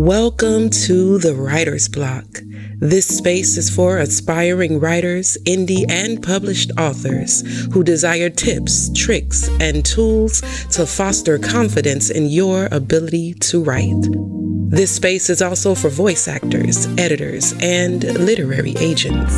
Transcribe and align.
Welcome 0.00 0.70
to 0.86 1.18
the 1.18 1.34
Writer's 1.34 1.86
Block. 1.86 2.24
This 2.78 3.06
space 3.06 3.58
is 3.58 3.68
for 3.68 3.98
aspiring 3.98 4.80
writers, 4.80 5.36
indie, 5.44 5.84
and 5.90 6.22
published 6.22 6.70
authors 6.78 7.42
who 7.74 7.84
desire 7.84 8.30
tips, 8.30 8.90
tricks, 8.96 9.50
and 9.60 9.84
tools 9.84 10.40
to 10.70 10.86
foster 10.86 11.38
confidence 11.38 12.08
in 12.08 12.30
your 12.30 12.66
ability 12.72 13.34
to 13.40 13.62
write. 13.62 14.06
This 14.70 14.96
space 14.96 15.28
is 15.28 15.42
also 15.42 15.74
for 15.74 15.90
voice 15.90 16.26
actors, 16.28 16.86
editors, 16.96 17.52
and 17.60 18.02
literary 18.02 18.74
agents. 18.78 19.34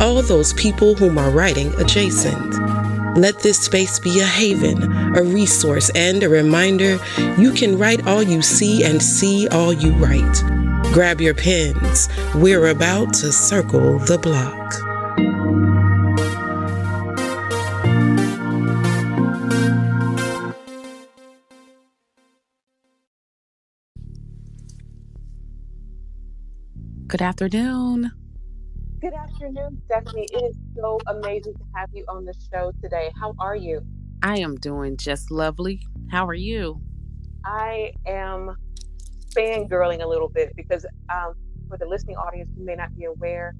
All 0.00 0.16
those 0.22 0.54
people 0.54 0.94
whom 0.94 1.18
are 1.18 1.30
writing 1.30 1.70
adjacent. 1.74 2.87
Let 3.16 3.40
this 3.40 3.58
space 3.58 3.98
be 3.98 4.20
a 4.20 4.26
haven, 4.26 4.82
a 5.16 5.22
resource, 5.22 5.90
and 5.94 6.22
a 6.22 6.28
reminder 6.28 6.98
you 7.36 7.52
can 7.52 7.78
write 7.78 8.06
all 8.06 8.22
you 8.22 8.42
see 8.42 8.84
and 8.84 9.02
see 9.02 9.48
all 9.48 9.72
you 9.72 9.92
write. 9.92 10.42
Grab 10.92 11.20
your 11.20 11.34
pens. 11.34 12.08
We're 12.34 12.68
about 12.68 13.12
to 13.14 13.32
circle 13.32 13.98
the 13.98 14.18
block. 14.18 14.74
Good 27.08 27.22
afternoon. 27.22 28.12
Good 29.00 29.14
afternoon, 29.14 29.80
Stephanie. 29.84 30.26
It 30.32 30.42
is 30.42 30.56
so 30.74 30.98
amazing 31.06 31.54
to 31.54 31.64
have 31.76 31.88
you 31.92 32.04
on 32.08 32.24
the 32.24 32.34
show 32.52 32.72
today. 32.82 33.12
How 33.20 33.32
are 33.38 33.54
you? 33.54 33.80
I 34.24 34.38
am 34.38 34.56
doing 34.56 34.96
just 34.96 35.30
lovely. 35.30 35.86
How 36.10 36.26
are 36.26 36.34
you? 36.34 36.80
I 37.44 37.92
am 38.06 38.56
fangirling 39.36 40.02
a 40.02 40.08
little 40.08 40.28
bit 40.28 40.52
because 40.56 40.84
um, 41.10 41.34
for 41.68 41.78
the 41.78 41.86
listening 41.86 42.16
audience 42.16 42.50
who 42.56 42.64
may 42.64 42.74
not 42.74 42.92
be 42.96 43.04
aware, 43.04 43.54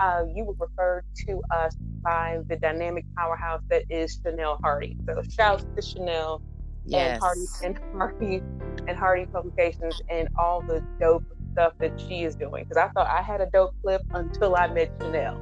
uh, 0.00 0.24
you 0.34 0.44
were 0.44 0.56
referred 0.58 1.04
to 1.28 1.40
us 1.54 1.76
by 2.02 2.38
the 2.48 2.56
dynamic 2.56 3.04
powerhouse 3.16 3.62
that 3.70 3.84
is 3.88 4.18
Chanel 4.20 4.58
Hardy. 4.64 4.96
So 5.06 5.22
shouts 5.30 5.64
to 5.76 5.80
Chanel 5.80 6.42
yes. 6.84 7.12
and 7.12 7.22
Hardy 7.22 7.46
and 7.62 7.96
Hardy 7.96 8.42
and 8.88 8.98
Hardy 8.98 9.26
Publications 9.26 10.02
and 10.10 10.28
all 10.36 10.60
the 10.60 10.84
dope 10.98 11.24
stuff 11.52 11.72
that 11.78 12.00
she 12.00 12.24
is 12.24 12.34
doing 12.34 12.64
because 12.64 12.76
I 12.76 12.88
thought 12.88 13.06
I 13.06 13.22
had 13.22 13.40
a 13.40 13.46
dope 13.46 13.74
clip 13.82 14.02
until 14.12 14.56
I 14.56 14.68
met 14.68 14.90
Chanel. 15.00 15.40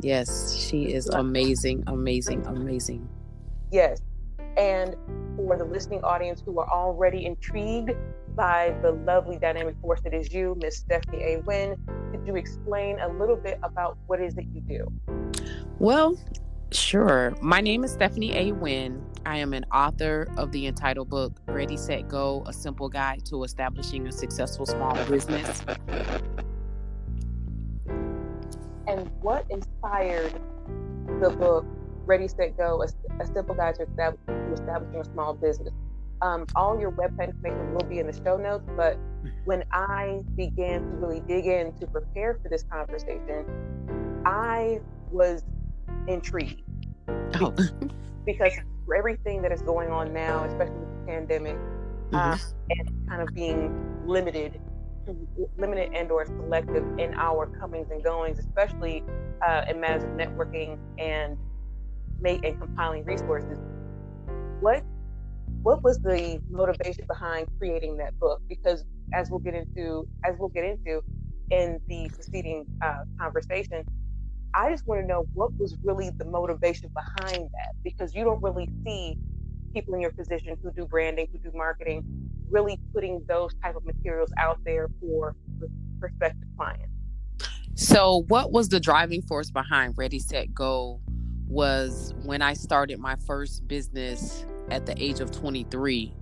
Yes, 0.00 0.56
she 0.56 0.92
is 0.92 1.08
amazing, 1.08 1.84
amazing, 1.86 2.46
amazing. 2.46 3.08
Yes. 3.70 4.00
And 4.56 4.96
for 5.36 5.56
the 5.56 5.64
listening 5.64 6.02
audience 6.02 6.42
who 6.44 6.58
are 6.58 6.68
already 6.68 7.26
intrigued 7.26 7.92
by 8.34 8.74
the 8.82 8.92
lovely 8.92 9.38
dynamic 9.38 9.76
force 9.80 10.00
that 10.02 10.14
is 10.14 10.32
you, 10.32 10.56
Miss 10.60 10.78
Stephanie 10.78 11.22
A. 11.22 11.40
Wynn, 11.40 11.76
could 12.10 12.26
you 12.26 12.36
explain 12.36 12.98
a 13.00 13.08
little 13.08 13.36
bit 13.36 13.58
about 13.62 13.98
what 14.06 14.20
is 14.20 14.36
it 14.38 14.46
you 14.54 14.60
do? 14.60 14.92
Well, 15.78 16.18
sure. 16.72 17.34
My 17.40 17.60
name 17.60 17.84
is 17.84 17.92
Stephanie 17.92 18.34
A. 18.36 18.52
Wynn. 18.52 19.04
I 19.26 19.36
am 19.38 19.52
an 19.52 19.64
author 19.72 20.28
of 20.36 20.52
the 20.52 20.66
entitled 20.66 21.10
book 21.10 21.40
Ready, 21.46 21.76
Set, 21.76 22.08
Go 22.08 22.42
A 22.46 22.52
Simple 22.52 22.88
Guide 22.88 23.24
to 23.26 23.44
Establishing 23.44 24.06
a 24.06 24.12
Successful 24.12 24.66
Small 24.66 24.94
Business. 25.06 25.62
And 28.86 29.10
what 29.20 29.46
inspired 29.50 30.40
the 31.20 31.30
book 31.30 31.66
Ready, 32.06 32.28
Set, 32.28 32.56
Go 32.56 32.82
A, 32.82 33.22
a 33.22 33.26
Simple 33.26 33.54
Guide 33.54 33.74
to, 33.76 33.82
establish, 33.82 34.20
to 34.26 34.52
Establishing 34.52 35.00
a 35.00 35.04
Small 35.04 35.34
Business? 35.34 35.74
Um, 36.22 36.46
all 36.54 36.78
your 36.78 36.92
website 36.92 37.28
information 37.28 37.72
will 37.72 37.86
be 37.88 37.98
in 37.98 38.06
the 38.06 38.12
show 38.12 38.36
notes, 38.36 38.64
but 38.76 38.98
when 39.44 39.64
I 39.72 40.20
began 40.36 40.82
to 40.82 40.96
really 40.96 41.20
dig 41.20 41.46
in 41.46 41.72
to 41.74 41.86
prepare 41.86 42.38
for 42.42 42.48
this 42.48 42.62
conversation, 42.64 43.44
I 44.26 44.80
was 45.10 45.44
intrigued. 46.12 46.62
Oh. 47.40 47.54
because 48.26 48.52
everything 48.96 49.42
that 49.42 49.52
is 49.52 49.62
going 49.62 49.90
on 49.90 50.12
now, 50.12 50.44
especially 50.44 50.76
with 50.78 51.00
the 51.00 51.06
pandemic, 51.06 51.56
uh, 52.12 52.16
mm-hmm. 52.16 52.16
uh, 52.16 52.38
and 52.70 53.08
kind 53.08 53.22
of 53.22 53.34
being 53.34 54.06
limited, 54.06 54.60
limited 55.56 55.92
and 55.94 56.10
or 56.10 56.26
selective 56.26 56.84
in 56.98 57.14
our 57.14 57.46
comings 57.58 57.90
and 57.90 58.02
goings, 58.02 58.38
especially 58.38 59.02
uh, 59.46 59.64
in 59.68 59.80
matters 59.80 60.02
of 60.02 60.10
networking 60.10 60.78
and 60.98 61.36
make 62.20 62.44
and 62.44 62.60
compiling 62.60 63.04
resources. 63.04 63.58
What 64.60 64.82
what 65.62 65.82
was 65.82 65.98
the 65.98 66.40
motivation 66.50 67.04
behind 67.06 67.48
creating 67.58 67.96
that 67.98 68.18
book? 68.18 68.40
Because 68.48 68.84
as 69.12 69.30
we'll 69.30 69.40
get 69.40 69.54
into 69.54 70.06
as 70.24 70.36
we'll 70.38 70.48
get 70.48 70.64
into 70.64 71.02
in 71.50 71.80
the 71.88 72.08
preceding 72.14 72.66
uh, 72.82 73.04
conversation, 73.18 73.84
I 74.54 74.70
just 74.70 74.86
want 74.86 75.00
to 75.02 75.06
know 75.06 75.26
what 75.34 75.56
was 75.58 75.76
really 75.84 76.10
the 76.10 76.24
motivation 76.24 76.90
behind 76.94 77.48
that 77.52 77.74
because 77.84 78.14
you 78.14 78.24
don't 78.24 78.42
really 78.42 78.68
see 78.84 79.16
people 79.72 79.94
in 79.94 80.00
your 80.00 80.12
position 80.12 80.56
who 80.62 80.72
do 80.72 80.86
branding, 80.86 81.28
who 81.32 81.38
do 81.38 81.56
marketing, 81.56 82.04
really 82.50 82.80
putting 82.92 83.24
those 83.28 83.54
type 83.62 83.76
of 83.76 83.84
materials 83.84 84.32
out 84.38 84.58
there 84.64 84.88
for 85.00 85.36
prospective 86.00 86.48
clients. 86.56 86.92
So, 87.76 88.24
what 88.28 88.52
was 88.52 88.68
the 88.68 88.80
driving 88.80 89.22
force 89.22 89.50
behind 89.50 89.94
Ready 89.96 90.18
Set 90.18 90.52
Go? 90.52 91.00
Was 91.46 92.14
when 92.24 92.42
I 92.42 92.54
started 92.54 93.00
my 93.00 93.16
first 93.26 93.66
business 93.66 94.44
at 94.70 94.86
the 94.86 94.94
age 95.02 95.20
of 95.20 95.32
23, 95.32 96.14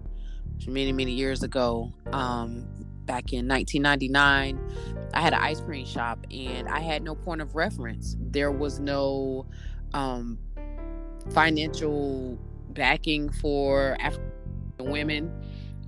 many 0.67 0.93
many 0.93 1.13
years 1.13 1.43
ago. 1.43 1.93
Um, 2.13 2.67
back 3.09 3.33
in 3.33 3.49
1999 3.49 4.61
i 5.15 5.21
had 5.21 5.33
an 5.33 5.41
ice 5.41 5.61
cream 5.61 5.87
shop 5.87 6.25
and 6.31 6.69
i 6.69 6.79
had 6.79 7.03
no 7.03 7.15
point 7.15 7.41
of 7.41 7.57
reference. 7.57 8.17
There 8.21 8.53
was 8.53 8.79
no 8.79 9.47
um, 9.95 10.39
financial 11.31 12.39
backing 12.71 13.31
for 13.31 13.97
african 13.99 14.31
women 14.79 15.33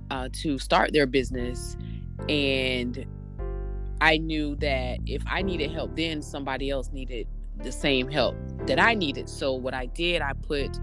uh, 0.09 0.27
to 0.41 0.57
start 0.57 0.91
their 0.91 1.05
business. 1.05 1.77
And 2.27 3.05
i 4.01 4.17
knew 4.17 4.55
that 4.57 4.97
if 5.05 5.23
i 5.27 5.43
needed 5.43 5.71
help 5.71 5.95
then 5.95 6.21
somebody 6.23 6.71
else 6.71 6.91
needed 6.91 7.27
the 7.63 7.71
same 7.71 8.09
help 8.09 8.35
that 8.65 8.79
i 8.79 8.95
needed. 8.95 9.29
So 9.29 9.53
what 9.53 9.75
i 9.75 9.85
did 9.85 10.23
i 10.23 10.33
put 10.33 10.79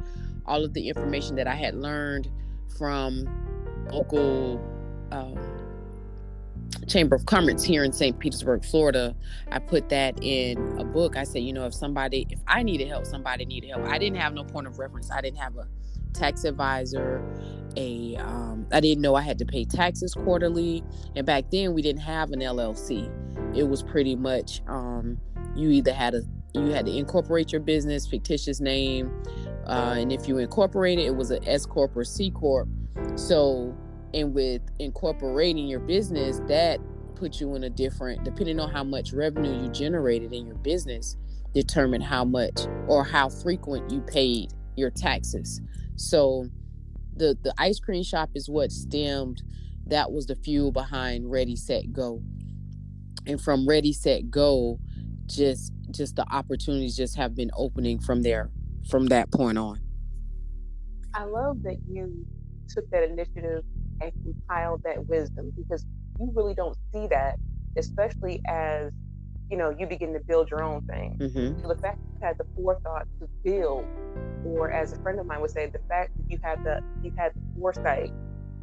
all 0.46 0.64
of 0.64 0.72
the 0.72 0.88
information 0.88 1.34
that 1.36 1.48
i 1.48 1.54
had 1.54 1.74
learned 1.74 2.30
from 2.78 3.26
local 3.90 4.60
um, 5.10 5.36
Chamber 6.86 7.16
of 7.16 7.26
Commerce 7.26 7.62
here 7.62 7.84
in 7.84 7.92
St. 7.92 8.18
Petersburg, 8.18 8.64
Florida. 8.64 9.14
I 9.50 9.58
put 9.58 9.88
that 9.90 10.22
in 10.22 10.58
a 10.78 10.84
book. 10.84 11.16
I 11.16 11.24
said, 11.24 11.42
you 11.42 11.52
know, 11.52 11.66
if 11.66 11.74
somebody, 11.74 12.26
if 12.30 12.40
I 12.46 12.62
needed 12.62 12.88
help, 12.88 13.06
somebody 13.06 13.44
needed 13.44 13.70
help. 13.70 13.84
I 13.86 13.98
didn't 13.98 14.16
have 14.16 14.34
no 14.34 14.44
point 14.44 14.66
of 14.66 14.78
reference. 14.78 15.10
I 15.10 15.20
didn't 15.20 15.38
have 15.38 15.56
a 15.56 15.66
tax 16.12 16.44
advisor. 16.44 17.22
A, 17.76 18.16
um, 18.16 18.66
I 18.72 18.80
didn't 18.80 19.02
know 19.02 19.14
I 19.14 19.22
had 19.22 19.38
to 19.38 19.44
pay 19.44 19.64
taxes 19.64 20.14
quarterly. 20.14 20.82
And 21.14 21.26
back 21.26 21.50
then, 21.50 21.74
we 21.74 21.82
didn't 21.82 22.02
have 22.02 22.30
an 22.32 22.40
LLC. 22.40 23.10
It 23.56 23.64
was 23.64 23.82
pretty 23.82 24.16
much 24.16 24.62
um, 24.66 25.18
you 25.54 25.70
either 25.70 25.92
had 25.92 26.14
a 26.14 26.22
you 26.54 26.70
had 26.70 26.86
to 26.86 26.96
incorporate 26.96 27.52
your 27.52 27.60
business, 27.60 28.06
fictitious 28.06 28.58
name, 28.58 29.22
uh, 29.66 29.96
and 29.98 30.10
if 30.10 30.26
you 30.26 30.38
incorporated, 30.38 31.04
it 31.04 31.14
was 31.14 31.30
an 31.30 31.46
S 31.46 31.66
corp 31.66 31.94
or 31.94 32.04
C 32.04 32.30
corp. 32.30 32.68
So 33.16 33.76
and 34.14 34.34
with 34.34 34.62
incorporating 34.78 35.66
your 35.68 35.80
business 35.80 36.40
that 36.48 36.80
puts 37.14 37.40
you 37.40 37.54
in 37.54 37.64
a 37.64 37.70
different 37.70 38.24
depending 38.24 38.60
on 38.60 38.70
how 38.70 38.84
much 38.84 39.12
revenue 39.12 39.62
you 39.62 39.68
generated 39.70 40.32
in 40.32 40.46
your 40.46 40.56
business 40.56 41.16
determine 41.52 42.00
how 42.00 42.24
much 42.24 42.66
or 42.86 43.04
how 43.04 43.28
frequent 43.28 43.90
you 43.90 44.00
paid 44.02 44.52
your 44.76 44.90
taxes. 44.90 45.60
So 45.96 46.48
the 47.16 47.36
the 47.42 47.52
ice 47.58 47.80
cream 47.80 48.02
shop 48.02 48.30
is 48.34 48.48
what 48.48 48.70
stemmed 48.70 49.42
that 49.86 50.12
was 50.12 50.26
the 50.26 50.36
fuel 50.36 50.70
behind 50.70 51.30
ready 51.30 51.56
set 51.56 51.92
go. 51.92 52.22
And 53.26 53.40
from 53.40 53.68
ready 53.68 53.92
set 53.92 54.30
go 54.30 54.78
just 55.26 55.72
just 55.90 56.16
the 56.16 56.26
opportunities 56.30 56.96
just 56.96 57.16
have 57.16 57.34
been 57.34 57.50
opening 57.56 57.98
from 57.98 58.22
there 58.22 58.50
from 58.88 59.06
that 59.06 59.30
point 59.32 59.58
on. 59.58 59.80
I 61.14 61.24
love 61.24 61.62
that 61.62 61.78
you 61.86 62.26
took 62.68 62.88
that 62.90 63.02
initiative 63.02 63.64
and 64.00 64.12
compile 64.22 64.78
that 64.84 65.06
wisdom 65.06 65.52
because 65.56 65.84
you 66.18 66.30
really 66.34 66.54
don't 66.54 66.76
see 66.92 67.06
that, 67.08 67.38
especially 67.76 68.40
as 68.46 68.92
you 69.50 69.56
know 69.56 69.70
you 69.70 69.86
begin 69.86 70.12
to 70.12 70.20
build 70.20 70.50
your 70.50 70.62
own 70.62 70.82
thing. 70.82 71.16
Mm-hmm. 71.18 71.62
So 71.62 71.68
the 71.68 71.80
fact 71.80 71.98
that 71.98 72.12
you 72.12 72.26
had 72.26 72.38
the 72.38 72.46
forethought 72.56 73.06
to 73.20 73.28
build, 73.44 73.84
or 74.44 74.70
as 74.70 74.92
a 74.92 75.00
friend 75.02 75.18
of 75.18 75.26
mine 75.26 75.40
would 75.40 75.50
say, 75.50 75.66
the 75.66 75.80
fact 75.88 76.12
that 76.16 76.30
you 76.30 76.38
had 76.42 76.64
the 76.64 76.82
you 77.02 77.12
had 77.16 77.32
the 77.34 77.40
foresight 77.58 78.12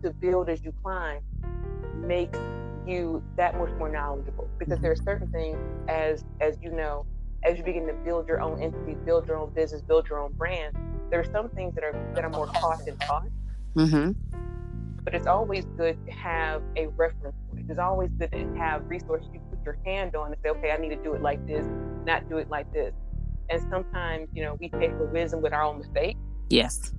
to 0.03 0.11
build 0.11 0.49
as 0.49 0.63
you 0.63 0.73
climb 0.83 1.21
makes 1.95 2.37
you 2.87 3.23
that 3.35 3.57
much 3.57 3.71
more 3.77 3.89
knowledgeable 3.89 4.47
because 4.59 4.75
mm-hmm. 4.75 4.83
there 4.83 4.91
are 4.91 4.95
certain 4.95 5.27
things 5.31 5.57
as 5.87 6.23
as 6.41 6.57
you 6.61 6.71
know 6.71 7.05
as 7.43 7.57
you 7.57 7.63
begin 7.63 7.87
to 7.87 7.93
build 7.93 8.27
your 8.27 8.41
own 8.41 8.61
entity 8.61 8.95
build 9.05 9.27
your 9.27 9.37
own 9.37 9.51
business 9.53 9.81
build 9.81 10.07
your 10.07 10.19
own 10.19 10.31
brand 10.33 10.75
there 11.09 11.19
are 11.19 11.31
some 11.31 11.49
things 11.49 11.73
that 11.75 11.83
are 11.83 11.93
that 12.13 12.23
are 12.23 12.29
more 12.29 12.47
caught 12.47 12.79
and 12.87 12.99
taught 13.01 13.27
mm-hmm 13.75 14.11
but 15.05 15.13
it's 15.13 15.27
always 15.27 15.65
good 15.77 16.03
to 16.07 16.11
have 16.11 16.63
a 16.75 16.87
reference 16.87 17.35
point. 17.49 17.69
It's 17.69 17.79
always 17.79 18.09
good 18.17 18.31
to 18.31 18.55
have 18.57 18.89
resources 18.89 19.29
you 19.31 19.39
put 19.51 19.63
your 19.63 19.77
hand 19.85 20.15
on 20.15 20.33
and 20.33 20.35
say, 20.43 20.49
okay, 20.49 20.71
I 20.71 20.77
need 20.77 20.89
to 20.89 21.01
do 21.03 21.13
it 21.13 21.21
like 21.21 21.45
this, 21.47 21.65
not 22.05 22.27
do 22.27 22.37
it 22.37 22.49
like 22.49 22.71
this. 22.73 22.91
And 23.49 23.61
sometimes, 23.69 24.27
you 24.33 24.43
know, 24.43 24.55
we 24.59 24.69
take 24.69 24.89
for 24.91 25.05
wisdom 25.05 25.43
with 25.43 25.53
our 25.53 25.61
own 25.61 25.77
mistakes. 25.77 26.19
Yes. 26.49 26.91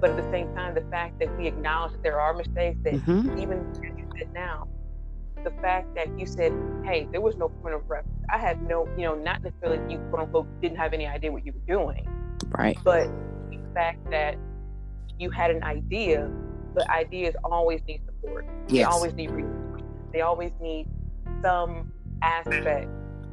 But 0.00 0.10
at 0.10 0.16
the 0.16 0.30
same 0.30 0.54
time, 0.54 0.76
the 0.76 0.88
fact 0.92 1.18
that 1.18 1.36
we 1.36 1.48
acknowledge 1.48 1.90
that 1.92 2.04
there 2.04 2.20
are 2.20 2.32
mistakes, 2.32 2.78
that 2.84 2.94
mm-hmm. 2.94 3.36
even 3.38 3.66
as 3.72 3.80
you 3.80 4.08
said 4.16 4.32
now, 4.32 4.68
the 5.42 5.50
fact 5.60 5.92
that 5.96 6.16
you 6.16 6.24
said, 6.24 6.52
hey, 6.84 7.08
there 7.10 7.20
was 7.20 7.36
no 7.36 7.48
point 7.48 7.74
of 7.74 7.82
reference. 7.90 8.16
I 8.32 8.38
had 8.38 8.62
no, 8.62 8.88
you 8.96 9.04
know, 9.04 9.16
not 9.16 9.42
necessarily 9.42 9.92
you 9.92 9.98
quote 10.10 10.22
unquote 10.22 10.60
didn't 10.60 10.78
have 10.78 10.92
any 10.92 11.06
idea 11.06 11.32
what 11.32 11.44
you 11.44 11.52
were 11.52 11.74
doing. 11.74 12.06
Right. 12.46 12.78
But 12.84 13.08
the 13.50 13.58
fact 13.74 14.08
that 14.10 14.36
you 15.18 15.30
had 15.30 15.50
an 15.50 15.64
idea, 15.64 16.30
but 16.74 16.88
ideas 16.90 17.34
always 17.44 17.80
need 17.86 18.02
support. 18.06 18.46
Yes. 18.68 18.68
They 18.68 18.82
always 18.84 19.14
need 19.14 19.30
resources. 19.30 19.86
They 20.12 20.20
always 20.20 20.52
need 20.60 20.88
some 21.42 21.92
aspect 22.22 22.88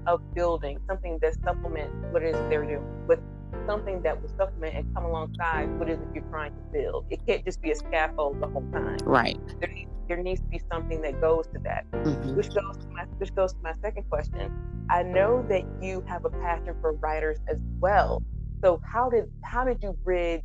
of 0.08 0.22
building, 0.34 0.80
something 0.88 1.18
that 1.22 1.36
supplements 1.44 1.94
what 2.12 2.24
it 2.24 2.36
is 2.36 2.50
they're 2.50 2.66
doing. 2.66 2.86
But 3.08 3.20
something 3.68 4.02
that 4.04 4.22
will 4.22 4.30
supplement 4.38 4.76
and 4.76 4.94
come 4.94 5.06
alongside 5.06 5.68
what 5.80 5.90
it 5.90 5.94
is 5.94 6.00
you're 6.14 6.24
trying 6.26 6.52
to 6.52 6.62
build. 6.72 7.06
It 7.10 7.26
can't 7.26 7.44
just 7.46 7.62
be 7.62 7.72
a 7.72 7.76
scaffold 7.76 8.42
the 8.42 8.48
whole 8.48 8.66
time. 8.72 8.98
Right. 9.04 9.40
There 9.60 9.70
needs, 9.70 9.92
there 10.08 10.18
needs 10.18 10.42
to 10.42 10.48
be 10.48 10.62
something 10.72 11.02
that 11.02 11.20
goes 11.22 11.48
to 11.48 11.60
that. 11.64 11.90
Mm-hmm. 11.92 12.36
Which 12.36 12.54
goes 12.54 12.78
to 12.78 12.88
my 12.90 13.06
which 13.18 13.34
goes 13.36 13.54
to 13.54 13.60
my 13.64 13.74
second 13.82 14.04
question. 14.10 14.52
I 14.90 15.04
know 15.04 15.46
that 15.50 15.64
you 15.82 16.04
have 16.08 16.26
a 16.26 16.30
passion 16.30 16.76
for 16.82 16.94
writers 16.94 17.40
as 17.48 17.58
well. 17.80 18.22
So 18.64 18.82
how 18.86 19.10
did 19.10 19.32
how 19.44 19.64
did 19.64 19.82
you 19.82 19.94
bridge 20.04 20.44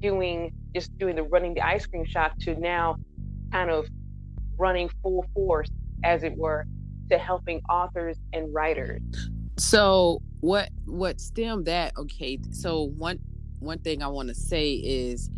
doing 0.00 0.52
just 0.74 0.96
doing 0.98 1.16
the 1.16 1.22
running 1.22 1.54
the 1.54 1.66
ice 1.66 1.86
cream 1.86 2.04
shop 2.04 2.32
to 2.40 2.54
now 2.54 2.96
kind 3.52 3.70
of 3.70 3.86
running 4.58 4.90
full 5.02 5.24
force, 5.34 5.68
as 6.04 6.22
it 6.22 6.36
were, 6.36 6.66
to 7.10 7.18
helping 7.18 7.60
authors 7.68 8.16
and 8.32 8.52
writers? 8.54 9.00
So 9.58 10.22
what 10.40 10.70
what 10.86 11.20
stemmed 11.20 11.66
that? 11.66 11.92
Okay, 11.96 12.38
so 12.50 12.84
one 12.96 13.18
one 13.58 13.78
thing 13.78 14.02
I 14.02 14.08
want 14.08 14.28
to 14.28 14.34
say 14.34 14.72
is 14.72 15.30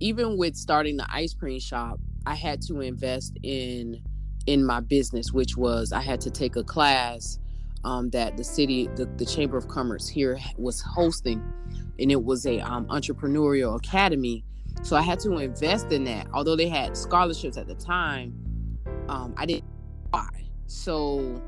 even 0.00 0.36
with 0.36 0.56
starting 0.56 0.96
the 0.96 1.06
ice 1.10 1.34
cream 1.34 1.60
shop, 1.60 1.98
I 2.26 2.34
had 2.34 2.62
to 2.62 2.80
invest 2.80 3.36
in 3.42 4.00
in 4.46 4.64
my 4.64 4.80
business, 4.80 5.32
which 5.32 5.56
was 5.56 5.92
I 5.92 6.00
had 6.00 6.20
to 6.22 6.30
take 6.30 6.56
a 6.56 6.64
class 6.64 7.38
um, 7.84 8.10
that 8.10 8.36
the 8.36 8.44
city, 8.44 8.88
the, 8.96 9.04
the 9.16 9.26
Chamber 9.26 9.56
of 9.56 9.68
Commerce 9.68 10.08
here 10.08 10.38
was 10.56 10.80
hosting, 10.80 11.42
and 11.98 12.10
it 12.12 12.24
was 12.24 12.46
a 12.46 12.60
um, 12.60 12.86
entrepreneurial 12.86 13.76
academy. 13.76 14.44
So 14.82 14.96
I 14.96 15.02
had 15.02 15.18
to 15.20 15.38
invest 15.38 15.92
in 15.92 16.04
that. 16.04 16.28
Although 16.32 16.56
they 16.56 16.68
had 16.68 16.96
scholarships 16.96 17.56
at 17.56 17.66
the 17.66 17.74
time, 17.74 18.32
um, 19.08 19.34
I 19.36 19.46
didn't 19.46 19.64
buy. 20.10 20.28
So, 20.66 21.42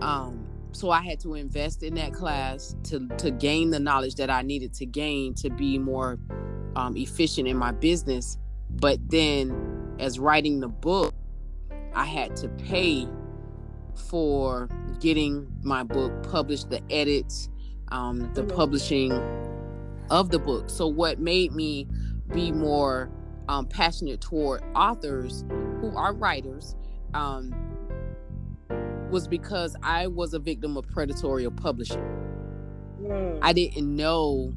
um, 0.00 0.46
so 0.72 0.90
I 0.90 1.02
had 1.02 1.18
to 1.20 1.34
invest 1.34 1.82
in 1.82 1.94
that 1.94 2.12
class 2.12 2.76
to 2.84 3.08
to 3.18 3.30
gain 3.30 3.70
the 3.70 3.80
knowledge 3.80 4.14
that 4.16 4.30
I 4.30 4.42
needed 4.42 4.72
to 4.74 4.86
gain 4.86 5.34
to 5.34 5.50
be 5.50 5.78
more 5.78 6.18
um, 6.76 6.96
efficient 6.96 7.48
in 7.48 7.56
my 7.56 7.72
business. 7.72 8.38
But 8.70 8.98
then, 9.10 9.94
as 9.98 10.18
writing 10.18 10.60
the 10.60 10.68
book, 10.68 11.14
I 11.94 12.04
had 12.04 12.36
to 12.36 12.48
pay 12.48 13.06
for 13.94 14.68
getting 15.00 15.46
my 15.62 15.82
book 15.82 16.22
published, 16.30 16.70
the 16.70 16.80
edits, 16.90 17.50
um, 17.88 18.32
the 18.34 18.42
mm-hmm. 18.42 18.56
publishing 18.56 19.12
of 20.12 20.30
the 20.30 20.38
book. 20.38 20.70
So, 20.70 20.86
what 20.86 21.18
made 21.18 21.52
me 21.52 21.88
be 22.32 22.52
more 22.52 23.10
um, 23.48 23.66
passionate 23.66 24.20
toward 24.20 24.62
authors 24.76 25.44
who 25.80 25.96
are 25.96 26.14
writers 26.14 26.76
um, 27.14 27.52
was 29.10 29.26
because 29.26 29.74
I 29.82 30.06
was 30.06 30.34
a 30.34 30.38
victim 30.38 30.76
of 30.76 30.86
predatory 30.86 31.50
publishing. 31.50 32.04
Mm. 33.00 33.38
I 33.42 33.52
didn't 33.52 33.96
know 33.96 34.52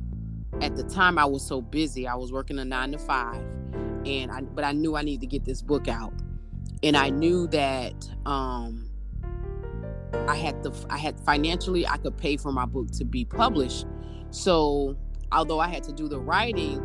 at 0.61 0.75
the 0.75 0.83
time 0.83 1.17
I 1.17 1.25
was 1.25 1.45
so 1.45 1.61
busy. 1.61 2.05
I 2.05 2.15
was 2.15 2.31
working 2.31 2.59
a 2.59 2.65
nine 2.65 2.91
to 2.91 2.97
five, 2.97 3.41
and 4.05 4.31
I 4.31 4.41
but 4.41 4.65
I 4.65 4.73
knew 4.73 4.95
I 4.95 5.03
needed 5.03 5.21
to 5.21 5.27
get 5.27 5.45
this 5.45 5.61
book 5.61 5.87
out, 5.87 6.13
and 6.83 6.97
I 6.97 7.09
knew 7.09 7.47
that 7.47 8.09
um, 8.25 8.89
I 10.27 10.35
had 10.35 10.63
the 10.63 10.85
I 10.89 10.97
had 10.97 11.17
financially 11.21 11.87
I 11.87 11.95
could 11.95 12.17
pay 12.17 12.35
for 12.35 12.51
my 12.51 12.65
book 12.65 12.91
to 12.91 13.05
be 13.05 13.23
published. 13.23 13.85
So 14.31 14.97
although 15.35 15.59
I 15.59 15.67
had 15.67 15.83
to 15.83 15.93
do 15.93 16.07
the 16.07 16.19
writing, 16.19 16.81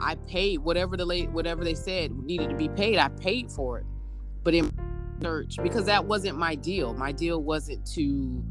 I 0.00 0.14
paid 0.14 0.60
whatever 0.60 0.96
the 0.96 1.04
late 1.04 1.30
whatever 1.30 1.62
they 1.62 1.74
said 1.74 2.12
needed 2.12 2.50
to 2.50 2.56
be 2.56 2.68
paid. 2.70 2.98
I 2.98 3.08
paid 3.08 3.50
for 3.50 3.78
it, 3.78 3.86
but 4.42 4.54
in 4.54 4.70
search 5.22 5.58
because 5.62 5.84
that 5.84 6.06
wasn't 6.06 6.38
my 6.38 6.54
deal. 6.54 6.94
My 6.94 7.12
deal 7.12 7.42
wasn't 7.42 7.86
to. 7.94 8.42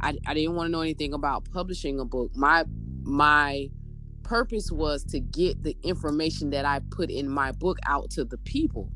I, 0.00 0.16
I 0.26 0.34
didn't 0.34 0.54
want 0.54 0.68
to 0.68 0.70
know 0.70 0.82
anything 0.82 1.14
about 1.14 1.50
publishing 1.50 1.98
a 1.98 2.04
book. 2.04 2.30
My 2.36 2.64
my 3.02 3.70
purpose 4.22 4.70
was 4.70 5.02
to 5.04 5.18
get 5.18 5.62
the 5.62 5.74
information 5.82 6.50
that 6.50 6.66
I 6.66 6.80
put 6.90 7.10
in 7.10 7.28
my 7.28 7.52
book 7.52 7.78
out 7.86 8.10
to 8.10 8.24
the 8.24 8.36
people 8.38 8.90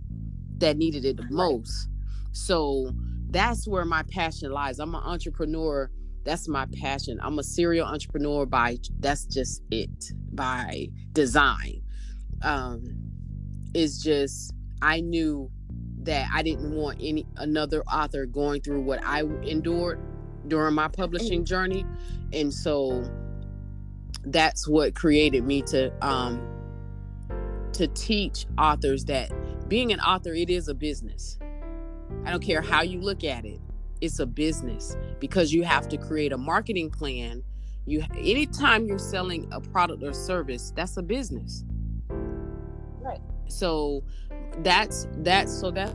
that 0.58 0.76
needed 0.76 1.06
it 1.06 1.16
the 1.16 1.26
most. 1.30 1.88
So 2.32 2.92
that's 3.30 3.66
where 3.66 3.86
my 3.86 4.02
passion 4.04 4.52
lies. 4.52 4.78
I'm 4.78 4.94
an 4.94 5.02
entrepreneur. 5.02 5.90
That's 6.24 6.48
my 6.48 6.66
passion. 6.80 7.18
I'm 7.22 7.38
a 7.38 7.42
serial 7.42 7.86
entrepreneur 7.86 8.46
by 8.46 8.78
that's 9.00 9.24
just 9.24 9.62
it 9.70 9.90
by 10.32 10.88
design. 11.12 11.82
Um 12.42 12.84
it's 13.74 14.02
just 14.02 14.52
I 14.80 15.00
knew 15.00 15.50
that 16.02 16.28
I 16.32 16.42
didn't 16.42 16.74
want 16.74 16.98
any 17.00 17.26
another 17.36 17.82
author 17.84 18.26
going 18.26 18.62
through 18.62 18.82
what 18.82 19.04
I 19.04 19.22
endured 19.42 20.00
during 20.48 20.74
my 20.74 20.88
publishing 20.88 21.44
journey. 21.44 21.86
And 22.32 22.52
so 22.52 23.04
that's 24.24 24.68
what 24.68 24.94
created 24.94 25.44
me 25.44 25.62
to 25.62 25.92
um 26.06 26.40
to 27.72 27.88
teach 27.88 28.46
authors 28.58 29.04
that 29.06 29.30
being 29.68 29.92
an 29.92 30.00
author 30.00 30.32
it 30.32 30.50
is 30.50 30.68
a 30.68 30.74
business 30.74 31.38
i 32.24 32.30
don't 32.30 32.42
care 32.42 32.60
how 32.60 32.82
you 32.82 33.00
look 33.00 33.24
at 33.24 33.44
it 33.44 33.58
it's 34.02 34.18
a 34.18 34.26
business 34.26 34.96
because 35.20 35.52
you 35.54 35.62
have 35.62 35.88
to 35.88 35.96
create 35.96 36.32
a 36.32 36.38
marketing 36.38 36.90
plan. 36.90 37.42
You 37.86 38.04
anytime 38.14 38.86
you're 38.86 38.98
selling 38.98 39.48
a 39.52 39.60
product 39.60 40.02
or 40.02 40.12
service 40.12 40.72
that's 40.76 40.96
a 40.98 41.02
business. 41.02 41.64
Right. 43.00 43.20
So 43.48 44.04
that's 44.58 45.06
that's 45.18 45.52
so 45.52 45.70
that 45.70 45.94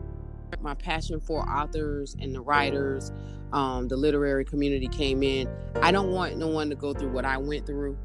my 0.61 0.73
passion 0.73 1.19
for 1.19 1.47
authors 1.47 2.15
and 2.19 2.33
the 2.33 2.41
writers 2.41 3.11
um, 3.53 3.87
the 3.87 3.95
literary 3.95 4.45
community 4.45 4.87
came 4.87 5.23
in. 5.23 5.49
I 5.81 5.91
don't 5.91 6.11
want 6.11 6.37
no 6.37 6.47
one 6.47 6.69
to 6.69 6.75
go 6.75 6.93
through 6.93 7.11
what 7.11 7.25
i 7.25 7.37
went 7.37 7.65
through. 7.65 7.97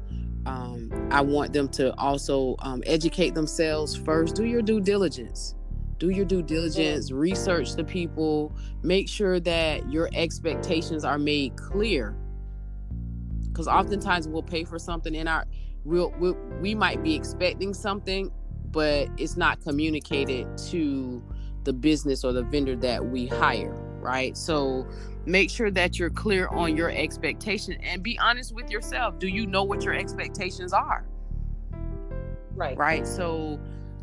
Um, 0.45 0.91
I 1.11 1.21
want 1.21 1.53
them 1.53 1.69
to 1.69 1.97
also 1.97 2.55
um, 2.59 2.83
educate 2.85 3.33
themselves 3.33 3.95
first. 3.95 4.35
Do 4.35 4.45
your 4.45 4.61
due 4.61 4.81
diligence. 4.81 5.55
Do 6.03 6.09
your 6.09 6.25
due 6.25 6.41
diligence. 6.41 7.11
Research 7.13 7.75
the 7.75 7.83
people. 7.85 8.53
Make 8.81 9.07
sure 9.07 9.39
that 9.39 9.89
your 9.89 10.09
expectations 10.13 11.05
are 11.05 11.17
made 11.17 11.55
clear. 11.55 12.13
Because 13.47 13.69
oftentimes 13.69 14.27
we'll 14.27 14.43
pay 14.43 14.65
for 14.65 14.77
something 14.77 15.15
in 15.15 15.29
our 15.29 15.45
we'll, 15.85 16.13
we'll, 16.19 16.33
we 16.59 16.75
might 16.75 17.01
be 17.03 17.15
expecting 17.15 17.73
something, 17.73 18.29
but 18.69 19.07
it's 19.17 19.37
not 19.37 19.61
communicated 19.61 20.45
to 20.71 21.23
the 21.63 21.71
business 21.71 22.25
or 22.25 22.33
the 22.33 22.43
vendor 22.43 22.75
that 22.75 23.05
we 23.05 23.27
hire. 23.27 23.71
Right. 24.01 24.35
So 24.35 24.85
make 25.25 25.49
sure 25.49 25.71
that 25.71 25.97
you're 25.97 26.09
clear 26.09 26.49
on 26.49 26.75
your 26.75 26.89
expectation 26.89 27.75
and 27.75 28.03
be 28.03 28.19
honest 28.19 28.53
with 28.53 28.69
yourself 28.69 29.17
do 29.19 29.29
you 29.29 29.47
know 29.47 29.63
what 29.63 29.85
your 29.85 29.93
expectations 29.93 30.73
are 30.73 31.05
right 32.57 32.77
right 32.77 33.07
so 33.07 33.57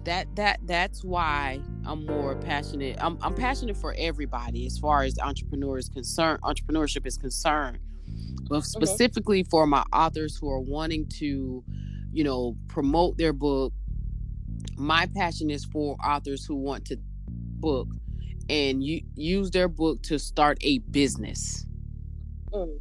that 0.05 0.27
that 0.35 0.59
that's 0.65 1.05
why 1.05 1.61
i'm 1.91 2.07
more 2.07 2.35
passionate 2.37 2.97
i'm, 3.01 3.19
I'm 3.21 3.35
passionate 3.35 3.77
for 3.77 3.95
everybody 3.99 4.67
as 4.67 4.79
far 4.79 5.03
as 5.03 5.19
entrepreneurs 5.19 5.89
concerned 5.89 6.41
entrepreneurship 6.43 7.07
is 7.07 7.17
concerned 7.17 7.79
but 8.49 8.65
specifically 8.65 9.43
for 9.45 9.67
my 9.67 9.85
authors 9.93 10.37
who 10.37 10.51
are 10.51 10.61
wanting 10.61 11.07
to 11.19 11.65
you 12.13 12.25
know 12.25 12.57
promote 12.69 13.19
their 13.19 13.33
book 13.33 13.73
my 14.77 15.07
passion 15.15 15.51
is 15.51 15.65
for 15.65 15.97
authors 16.05 16.45
who 16.45 16.55
want 16.55 16.85
to 16.87 16.97
book 17.61 17.89
and 18.51 18.83
you 18.83 19.03
use 19.15 19.51
their 19.51 19.69
book 19.69 20.03
to 20.03 20.19
start 20.19 20.59
a 20.63 20.79
business. 20.79 21.65
Mm. 22.53 22.79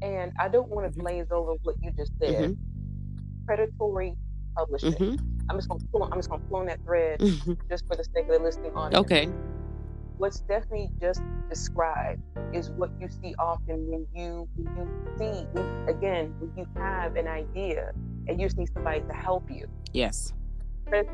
And 0.00 0.32
I 0.38 0.46
don't 0.48 0.68
want 0.68 0.86
to 0.86 0.92
mm-hmm. 0.92 1.00
glaze 1.00 1.26
over 1.32 1.54
what 1.64 1.74
you 1.82 1.90
just 1.90 2.12
said. 2.20 2.34
Mm-hmm. 2.34 3.46
Predatory 3.46 4.14
publishing. 4.56 4.92
Mm-hmm. 4.92 5.37
I'm 5.50 5.56
just 5.56 5.68
gonna 5.68 5.84
pull. 5.92 6.04
I'm 6.04 6.18
just 6.18 6.30
gonna 6.30 6.42
pull 6.48 6.58
on 6.58 6.66
that 6.66 6.82
thread 6.84 7.20
mm-hmm. 7.20 7.54
just 7.70 7.86
for 7.86 7.96
the 7.96 8.04
sake 8.04 8.24
of 8.24 8.38
the 8.38 8.38
listening 8.40 8.74
audience. 8.74 9.04
Okay. 9.04 9.28
What 10.18 10.34
Stephanie 10.34 10.90
just 11.00 11.22
described 11.48 12.20
is 12.52 12.70
what 12.70 12.90
you 13.00 13.08
see 13.08 13.34
often 13.38 13.86
when 13.88 14.06
you 14.14 14.48
when 14.56 14.76
you 14.76 14.88
see 15.16 15.46
when, 15.52 15.88
again 15.88 16.34
when 16.40 16.52
you 16.56 16.66
have 16.76 17.16
an 17.16 17.28
idea 17.28 17.92
and 18.26 18.40
you 18.40 18.46
just 18.46 18.58
need 18.58 18.72
somebody 18.72 19.00
to 19.00 19.12
help 19.14 19.50
you. 19.50 19.66
Yes 19.92 20.32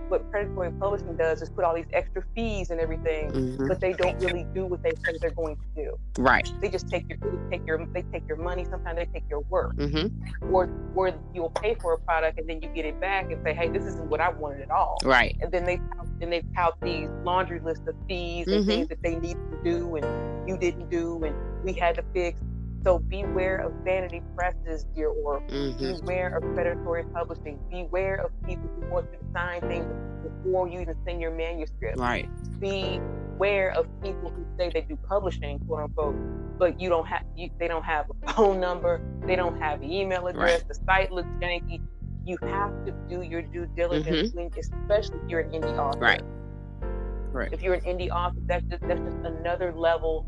what 0.09 0.31
predatory 0.31 0.71
publishing 0.73 1.17
does 1.17 1.43
is 1.43 1.51
put 1.51 1.65
all 1.65 1.75
these 1.75 1.87
extra 1.93 2.23
fees 2.35 2.71
and 2.71 2.81
everything, 2.81 3.31
mm-hmm. 3.31 3.69
but 3.69 3.81
they 3.81 3.93
don't 3.93 4.19
really 4.21 4.47
do 4.55 4.67
what 4.67 4.83
they 4.83 4.93
say 5.05 5.19
they're 5.21 5.31
going 5.31 5.57
to 5.57 5.85
do. 5.85 5.99
Right. 6.19 6.49
They 6.61 6.69
just 6.69 6.89
take 6.89 7.09
your 7.09 7.19
they 7.19 7.59
take 7.59 7.67
your 7.67 7.87
they 7.87 8.03
take 8.13 8.27
your 8.29 8.37
money. 8.37 8.65
Sometimes 8.65 8.97
they 8.97 9.07
take 9.07 9.25
your 9.29 9.41
work, 9.41 9.77
mm-hmm. 9.77 10.55
or 10.55 10.71
or 10.95 11.13
you'll 11.35 11.51
pay 11.51 11.75
for 11.75 11.95
a 11.95 11.99
product 11.99 12.39
and 12.39 12.49
then 12.49 12.63
you 12.63 12.69
get 12.69 12.85
it 12.85 13.01
back 13.01 13.31
and 13.31 13.43
say, 13.45 13.55
hey, 13.55 13.69
this 13.69 13.85
isn't 13.85 14.09
what 14.09 14.21
I 14.21 14.31
wanted 14.31 14.63
at 14.63 14.71
all. 14.71 14.99
Right. 15.05 15.37
And 15.41 15.51
then 15.53 15.65
they 15.65 15.81
then 16.21 16.31
they 16.31 16.43
tout 16.55 16.79
these 16.81 17.09
laundry 17.25 17.61
list 17.61 17.83
of 17.87 17.95
fees 18.09 18.47
and 18.47 18.61
mm-hmm. 18.61 18.69
things 18.69 18.89
that 18.89 19.03
they 19.03 19.17
need 19.17 19.37
to 19.51 19.61
do 19.65 19.97
and 19.97 20.49
you 20.49 20.57
didn't 20.57 20.91
do 20.91 21.23
and 21.25 21.35
we 21.65 21.73
had 21.73 21.95
to 21.97 22.05
fix 22.13 22.41
so 22.85 22.99
beware 22.99 23.57
of 23.57 23.73
vanity 23.83 24.23
presses, 24.37 24.85
dear 24.95 25.09
Oracle. 25.09 25.49
Mm-hmm. 25.49 26.05
Beware 26.05 26.37
of 26.37 26.55
predatory 26.55 27.05
publishing. 27.05 27.59
Beware 27.71 28.17
of 28.17 28.31
people 28.47 28.69
who 28.77 28.87
want 28.93 29.11
to 29.13 29.19
sign 29.35 29.61
things 29.63 29.87
before 30.23 30.69
you 30.69 30.81
even 30.81 30.97
send 31.07 31.21
your 31.21 31.31
manuscript. 31.31 31.99
Right. 31.99 32.29
Be 32.61 33.01
aware 33.35 33.73
of 33.73 33.87
people 34.03 34.31
who 34.31 34.45
say 34.57 34.71
they 34.73 34.83
do 34.83 34.97
publishing, 35.09 35.59
quote 35.61 35.85
unquote, 35.85 36.17
but 36.59 36.81
you 36.81 36.89
don't 36.89 37.07
have 37.07 37.25
you, 37.37 37.51
they 37.59 37.69
don't 37.69 37.85
have 37.85 38.07
a 38.11 38.33
phone 38.33 38.61
number, 38.61 39.01
they 39.27 39.37
don't 39.37 39.61
have 39.61 39.83
an 39.83 39.91
email 39.91 40.27
address, 40.29 40.61
right. 40.61 40.69
the 40.69 40.75
site 40.75 41.13
looks 41.13 41.29
janky. 41.41 41.81
You 42.27 42.39
have 42.43 42.87
to 42.87 42.93
do 43.09 43.21
your 43.21 43.43
due 43.43 43.67
diligence, 43.77 44.31
mm-hmm. 44.31 44.39
when, 44.39 44.51
especially 44.59 45.19
if 45.23 45.29
you're 45.29 45.41
an 45.41 45.51
indie 45.51 45.77
author. 45.79 45.99
Right. 45.99 46.23
Right. 47.33 47.53
If 47.53 47.63
you're 47.63 47.75
an 47.75 47.83
indie 47.83 48.11
author, 48.11 48.39
that's 48.47 48.65
just 48.65 48.83
that's 48.87 49.01
just 49.01 49.19
another 49.25 49.73
level 49.73 50.27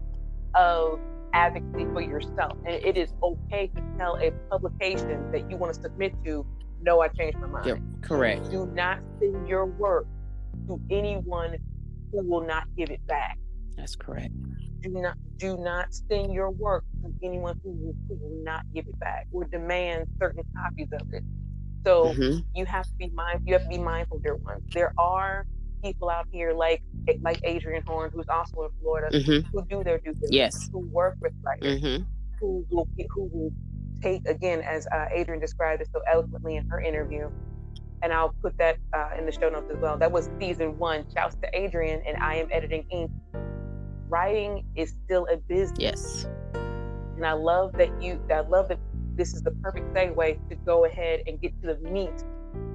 of 0.54 1.00
advocacy 1.32 1.86
for 1.92 2.02
yourself. 2.02 2.58
And 2.66 2.74
it 2.84 2.96
is 2.96 3.14
okay 3.22 3.68
to 3.68 3.82
tell 3.96 4.16
a 4.16 4.30
publication 4.50 5.30
that 5.32 5.48
you 5.50 5.56
want 5.56 5.72
to 5.74 5.80
submit 5.80 6.12
to, 6.24 6.44
no, 6.86 7.00
I 7.00 7.08
changed 7.08 7.38
my 7.38 7.48
mind. 7.48 7.82
Correct. 8.00 8.48
Do 8.50 8.66
not 8.74 9.00
send 9.18 9.48
your 9.48 9.66
work 9.66 10.06
to 10.68 10.80
anyone 10.90 11.58
who 12.12 12.22
will 12.22 12.46
not 12.46 12.64
give 12.76 12.90
it 12.90 13.04
back. 13.06 13.38
That's 13.76 13.96
correct. 13.96 14.32
Do 14.80 14.90
not 14.90 15.16
do 15.36 15.58
not 15.58 15.92
send 15.92 16.32
your 16.32 16.50
work 16.50 16.84
to 17.02 17.12
anyone 17.22 17.60
who 17.62 17.70
will, 17.72 17.94
who 18.08 18.14
will 18.14 18.44
not 18.44 18.64
give 18.72 18.86
it 18.86 18.98
back 19.00 19.26
or 19.32 19.44
demand 19.44 20.06
certain 20.18 20.44
copies 20.56 20.88
of 20.92 21.12
it. 21.12 21.24
So 21.84 22.06
mm-hmm. 22.06 22.38
you 22.54 22.64
have 22.64 22.86
to 22.86 22.94
be 22.98 23.10
mindful. 23.14 23.46
You 23.46 23.52
have 23.54 23.62
to 23.64 23.68
be 23.68 23.78
mindful, 23.78 24.20
dear 24.20 24.36
ones. 24.36 24.62
There 24.72 24.94
are 24.96 25.46
people 25.82 26.08
out 26.08 26.26
here 26.30 26.52
like 26.52 26.82
like 27.20 27.40
Adrian 27.42 27.82
Horn, 27.86 28.10
who's 28.14 28.28
also 28.28 28.62
in 28.62 28.70
Florida, 28.80 29.16
mm-hmm. 29.16 29.48
who 29.50 29.66
do 29.66 29.84
their 29.84 29.98
due 29.98 30.14
diligence, 30.14 30.28
yes. 30.30 30.68
who 30.72 30.80
work 30.88 31.16
with 31.20 31.32
writers, 31.42 31.82
mm-hmm. 31.82 32.04
who 32.40 32.64
will 32.70 32.88
who 33.10 33.30
will 33.32 33.52
take 34.02 34.26
again, 34.26 34.60
as 34.60 34.86
uh, 34.92 35.06
Adrienne 35.16 35.40
described 35.40 35.82
it 35.82 35.88
so 35.92 36.00
eloquently 36.10 36.56
in 36.56 36.68
her 36.68 36.80
interview, 36.80 37.30
and 38.02 38.12
I'll 38.12 38.34
put 38.42 38.56
that 38.58 38.76
uh, 38.92 39.10
in 39.18 39.26
the 39.26 39.32
show 39.32 39.48
notes 39.48 39.70
as 39.72 39.78
well. 39.80 39.96
That 39.98 40.12
was 40.12 40.30
season 40.40 40.78
one. 40.78 41.04
Shouts 41.14 41.36
to 41.42 41.48
Adrian 41.58 42.02
and 42.06 42.16
I 42.22 42.36
am 42.36 42.48
editing 42.52 42.84
Inc. 42.94 43.10
Writing 44.08 44.64
is 44.76 44.94
still 45.04 45.26
a 45.30 45.36
business. 45.36 45.78
Yes. 45.78 46.26
And 47.16 47.26
I 47.26 47.32
love 47.32 47.72
that 47.74 47.90
you. 48.00 48.22
I 48.30 48.40
love 48.40 48.68
that 48.68 48.78
this 49.16 49.34
is 49.34 49.42
the 49.42 49.50
perfect 49.50 49.92
segue 49.94 50.48
to 50.48 50.54
go 50.56 50.84
ahead 50.84 51.22
and 51.26 51.40
get 51.40 51.60
to 51.62 51.74
the 51.74 51.90
meat 51.90 52.12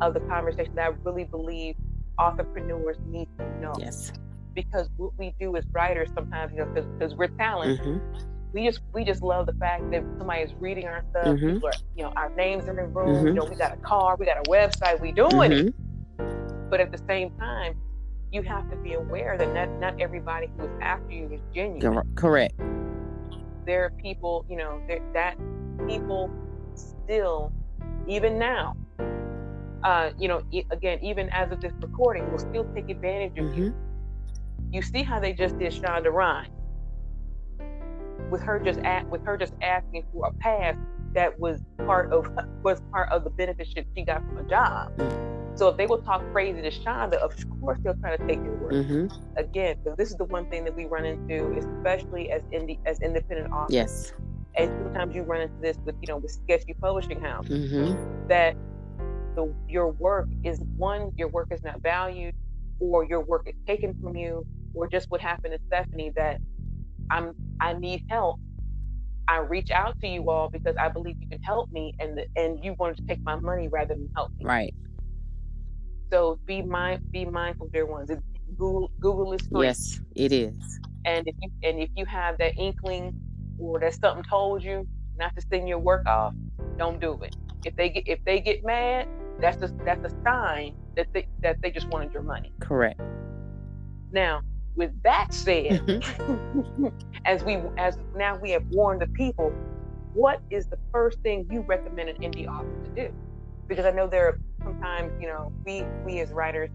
of 0.02 0.14
the 0.14 0.20
conversation 0.22 0.74
that 0.76 0.92
I 0.92 0.96
really 1.04 1.24
believe 1.24 1.76
entrepreneurs 2.18 2.98
need 3.06 3.28
to 3.38 3.60
know. 3.62 3.74
Yes. 3.78 4.12
Because 4.54 4.90
what 4.98 5.18
we 5.18 5.34
do 5.40 5.56
as 5.56 5.64
writers 5.72 6.10
sometimes, 6.14 6.52
you 6.52 6.60
know, 6.60 6.66
because 6.66 7.16
we're 7.16 7.28
talented, 7.28 7.80
mm-hmm. 7.80 8.31
We 8.54 8.66
just 8.66 8.82
we 8.94 9.04
just 9.04 9.22
love 9.22 9.46
the 9.46 9.54
fact 9.54 9.90
that 9.92 10.04
somebody 10.18 10.42
is 10.42 10.54
reading 10.60 10.86
our 10.86 11.04
stuff. 11.12 11.26
Mm-hmm. 11.26 11.64
Are, 11.66 11.72
you 11.96 12.04
know, 12.04 12.14
our 12.16 12.30
names 12.36 12.66
are 12.66 12.72
in 12.72 12.76
the 12.78 12.84
room. 12.84 13.16
Mm-hmm. 13.16 13.28
You 13.28 13.34
know, 13.34 13.46
we 13.46 13.56
got 13.56 13.74
a 13.74 13.78
car, 13.78 14.16
we 14.18 14.26
got 14.26 14.38
a 14.38 14.50
website, 14.50 15.00
we 15.00 15.12
doing 15.12 15.52
it. 15.52 15.76
Mm-hmm. 16.18 16.70
But 16.70 16.80
at 16.80 16.92
the 16.92 17.00
same 17.08 17.32
time, 17.38 17.76
you 18.32 18.42
have 18.44 18.70
to 18.70 18.76
be 18.78 18.94
aware 18.94 19.38
that 19.38 19.54
not 19.54 19.70
not 19.80 20.02
everybody 20.02 20.50
who 20.58 20.66
is 20.66 20.72
after 20.82 21.12
you 21.12 21.30
is 21.32 21.42
genuine. 21.54 22.16
Correct. 22.16 22.60
There 23.66 23.86
are 23.86 23.92
people, 24.02 24.46
you 24.50 24.58
know, 24.58 24.82
that 25.14 25.38
people 25.88 26.30
still, 26.76 27.54
even 28.08 28.40
now, 28.40 28.76
uh, 29.84 30.12
you 30.18 30.28
know, 30.28 30.42
e- 30.52 30.66
again, 30.72 31.00
even 31.02 31.30
as 31.30 31.52
of 31.52 31.62
this 31.62 31.74
recording, 31.82 32.30
will 32.32 32.40
still 32.40 32.66
take 32.74 32.90
advantage 32.90 33.38
of 33.38 33.46
mm-hmm. 33.46 33.64
you. 33.64 33.76
You 34.72 34.82
see 34.82 35.04
how 35.04 35.20
they 35.20 35.34
just 35.34 35.60
did 35.60 35.74
Shonda 35.74 36.12
Rhimes 36.12 36.50
with 38.32 38.42
her 38.42 38.60
just 38.60 38.80
at, 38.80 39.08
with 39.10 39.24
her 39.26 39.38
just 39.38 39.54
asking 39.62 40.06
for 40.14 40.28
a 40.28 40.34
pass 40.34 40.76
that 41.14 41.38
was 41.40 41.62
part 41.86 42.12
of 42.12 42.28
was 42.64 42.82
part 42.92 43.10
of 43.12 43.24
the 43.24 43.30
benefits 43.30 43.74
she 43.96 44.04
got 44.04 44.26
from 44.26 44.38
a 44.38 44.50
job. 44.50 44.92
So 45.56 45.68
if 45.68 45.78
they 45.78 45.86
will 45.86 46.02
talk 46.02 46.24
crazy 46.32 46.62
to 46.62 46.72
Shonda, 46.72 47.16
of 47.16 47.36
course 47.60 47.78
they'll 47.84 47.94
try 47.96 48.16
to 48.16 48.28
take 48.28 48.42
your 48.44 48.56
work 48.56 48.72
Mm-hmm. 48.72 49.08
Again, 49.38 49.76
because 49.84 49.98
this 49.98 50.10
is 50.10 50.16
the 50.16 50.24
one 50.24 50.50
thing 50.50 50.64
that 50.64 50.74
we 50.76 50.86
run 50.86 51.04
into, 51.04 51.54
especially 51.58 52.32
as 52.32 52.42
indie 52.54 52.80
as 52.86 53.02
independent 53.02 53.52
authors. 53.52 53.74
Yes. 53.74 54.14
And 54.56 54.70
sometimes 54.82 55.14
you 55.14 55.24
run 55.24 55.42
into 55.42 55.62
this 55.62 55.78
with 55.86 55.96
you 56.02 56.08
know 56.08 56.18
with 56.18 56.32
sketchy 56.32 56.74
publishing 56.74 57.20
houses 57.20 57.72
mm-hmm. 57.72 58.28
that 58.28 58.56
the 59.36 59.54
your 59.68 59.90
work 59.92 60.30
is 60.44 60.60
one, 60.78 61.12
your 61.18 61.28
work 61.28 61.50
is 61.52 61.62
not 61.64 61.82
valued, 61.82 62.34
or 62.80 63.04
your 63.04 63.22
work 63.22 63.48
is 63.48 63.56
taken 63.68 63.94
from 64.02 64.16
you, 64.16 64.46
or 64.74 64.88
just 64.88 65.12
what 65.12 65.20
happened 65.20 65.54
to 65.54 65.60
Stephanie 65.68 66.12
that 66.16 66.40
I'm 67.12 67.34
I 67.60 67.74
need 67.74 68.06
help. 68.10 68.40
I 69.28 69.38
reach 69.38 69.70
out 69.72 70.00
to 70.02 70.08
you 70.08 70.30
all 70.30 70.50
because 70.50 70.76
I 70.80 70.90
believe 70.90 71.16
you 71.20 71.28
can 71.28 71.42
help 71.44 71.72
me, 71.72 71.94
and 72.00 72.18
the, 72.18 72.26
and 72.36 72.64
you 72.64 72.76
wanted 72.80 72.98
to 72.98 73.04
take 73.04 73.22
my 73.24 73.36
money 73.36 73.68
rather 73.68 73.94
than 73.94 74.10
help 74.16 74.32
me. 74.38 74.46
Right. 74.46 74.74
So 76.12 76.40
be 76.46 76.62
mind 76.62 77.02
be 77.12 77.26
mindful, 77.26 77.70
dear 77.72 77.86
ones. 77.86 78.10
Google 78.58 78.92
Google 79.00 79.34
is 79.34 79.42
free. 79.52 79.68
Yes, 79.68 80.02
it 80.16 80.32
is. 80.32 80.56
And 81.06 81.28
if 81.28 81.36
you 81.42 81.50
and 81.64 81.80
if 81.80 81.90
you 81.96 82.06
have 82.06 82.38
that 82.40 82.58
inkling 82.58 83.14
or 83.60 83.80
that 83.80 83.94
something 83.94 84.24
told 84.24 84.64
you 84.64 84.88
not 85.18 85.36
to 85.36 85.42
send 85.50 85.68
your 85.68 85.80
work 85.80 86.06
off, 86.08 86.34
don't 86.78 87.00
do 87.00 87.22
it. 87.22 87.36
If 87.64 87.76
they 87.76 87.90
get 87.90 88.08
if 88.08 88.20
they 88.26 88.42
get 88.42 88.66
mad, 88.66 89.08
that's 89.40 89.62
a, 89.62 89.70
that's 89.86 90.04
a 90.04 90.16
sign 90.24 90.76
that 90.96 91.08
they 91.14 91.28
that 91.42 91.58
they 91.62 91.72
just 91.72 91.88
wanted 91.90 92.14
your 92.14 92.24
money. 92.24 92.52
Correct. 92.60 93.00
Now, 94.12 94.42
with 94.76 94.92
that 95.04 95.34
said, 95.34 95.82
mm-hmm. 95.86 96.88
as 97.26 97.44
we 97.44 97.58
as 97.78 97.98
now 98.16 98.38
we 98.38 98.52
have 98.52 98.66
warned 98.68 99.02
the 99.02 99.08
people, 99.08 99.52
what 100.14 100.42
is 100.50 100.68
the 100.68 100.78
first 100.92 101.20
thing 101.20 101.48
you 101.52 101.62
recommend 101.62 102.10
an 102.10 102.18
indie 102.18 102.48
author 102.48 102.84
to 102.86 103.08
do? 103.08 103.14
Because 103.68 103.86
I 103.86 103.92
know 103.92 104.08
there 104.08 104.28
are 104.28 104.40
sometimes, 104.64 105.12
you 105.22 105.28
know, 105.28 105.52
we 105.66 105.84
we 106.06 106.20
as 106.20 106.32
writers, 106.32 106.70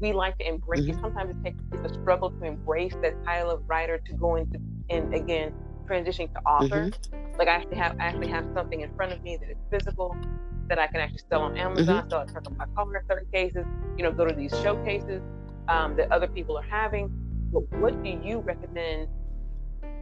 we 0.00 0.12
like 0.12 0.36
to 0.38 0.48
embrace 0.48 0.82
mm-hmm. 0.82 0.98
it. 0.98 1.00
Sometimes 1.00 1.30
it 1.30 1.44
takes 1.44 1.58
it's 1.72 1.92
a 1.92 1.94
struggle 2.00 2.30
to 2.30 2.44
embrace 2.44 2.94
that 3.02 3.22
title 3.24 3.50
of 3.50 3.62
writer 3.68 3.98
to 3.98 4.12
go 4.14 4.36
into 4.36 4.58
and 4.90 5.14
again 5.14 5.52
transitioning 5.86 6.32
to 6.32 6.40
author. 6.40 6.90
Mm-hmm. 6.90 7.38
Like 7.38 7.48
I 7.48 7.52
actually 7.52 7.76
have 7.76 7.96
I 8.00 8.04
actually 8.04 8.28
have 8.28 8.46
something 8.54 8.80
in 8.80 8.94
front 8.94 9.12
of 9.12 9.22
me 9.22 9.36
that 9.36 9.50
is 9.50 9.58
physical 9.70 10.16
that 10.68 10.78
I 10.78 10.86
can 10.86 10.96
actually 11.00 11.20
sell 11.28 11.42
on 11.42 11.56
Amazon, 11.56 12.08
mm-hmm. 12.08 12.08
sell 12.08 12.22
it 12.22 12.46
on 12.46 12.56
my 12.56 12.66
car 12.74 12.96
in 12.96 13.06
certain 13.06 13.28
cases, 13.32 13.66
you 13.98 14.02
know, 14.02 14.12
go 14.12 14.24
to 14.24 14.34
these 14.34 14.50
showcases 14.62 15.20
um, 15.68 15.96
that 15.96 16.10
other 16.10 16.26
people 16.26 16.56
are 16.56 16.62
having. 16.62 17.12
But 17.54 17.72
what 17.78 18.02
do 18.02 18.10
you 18.10 18.40
recommend 18.40 19.08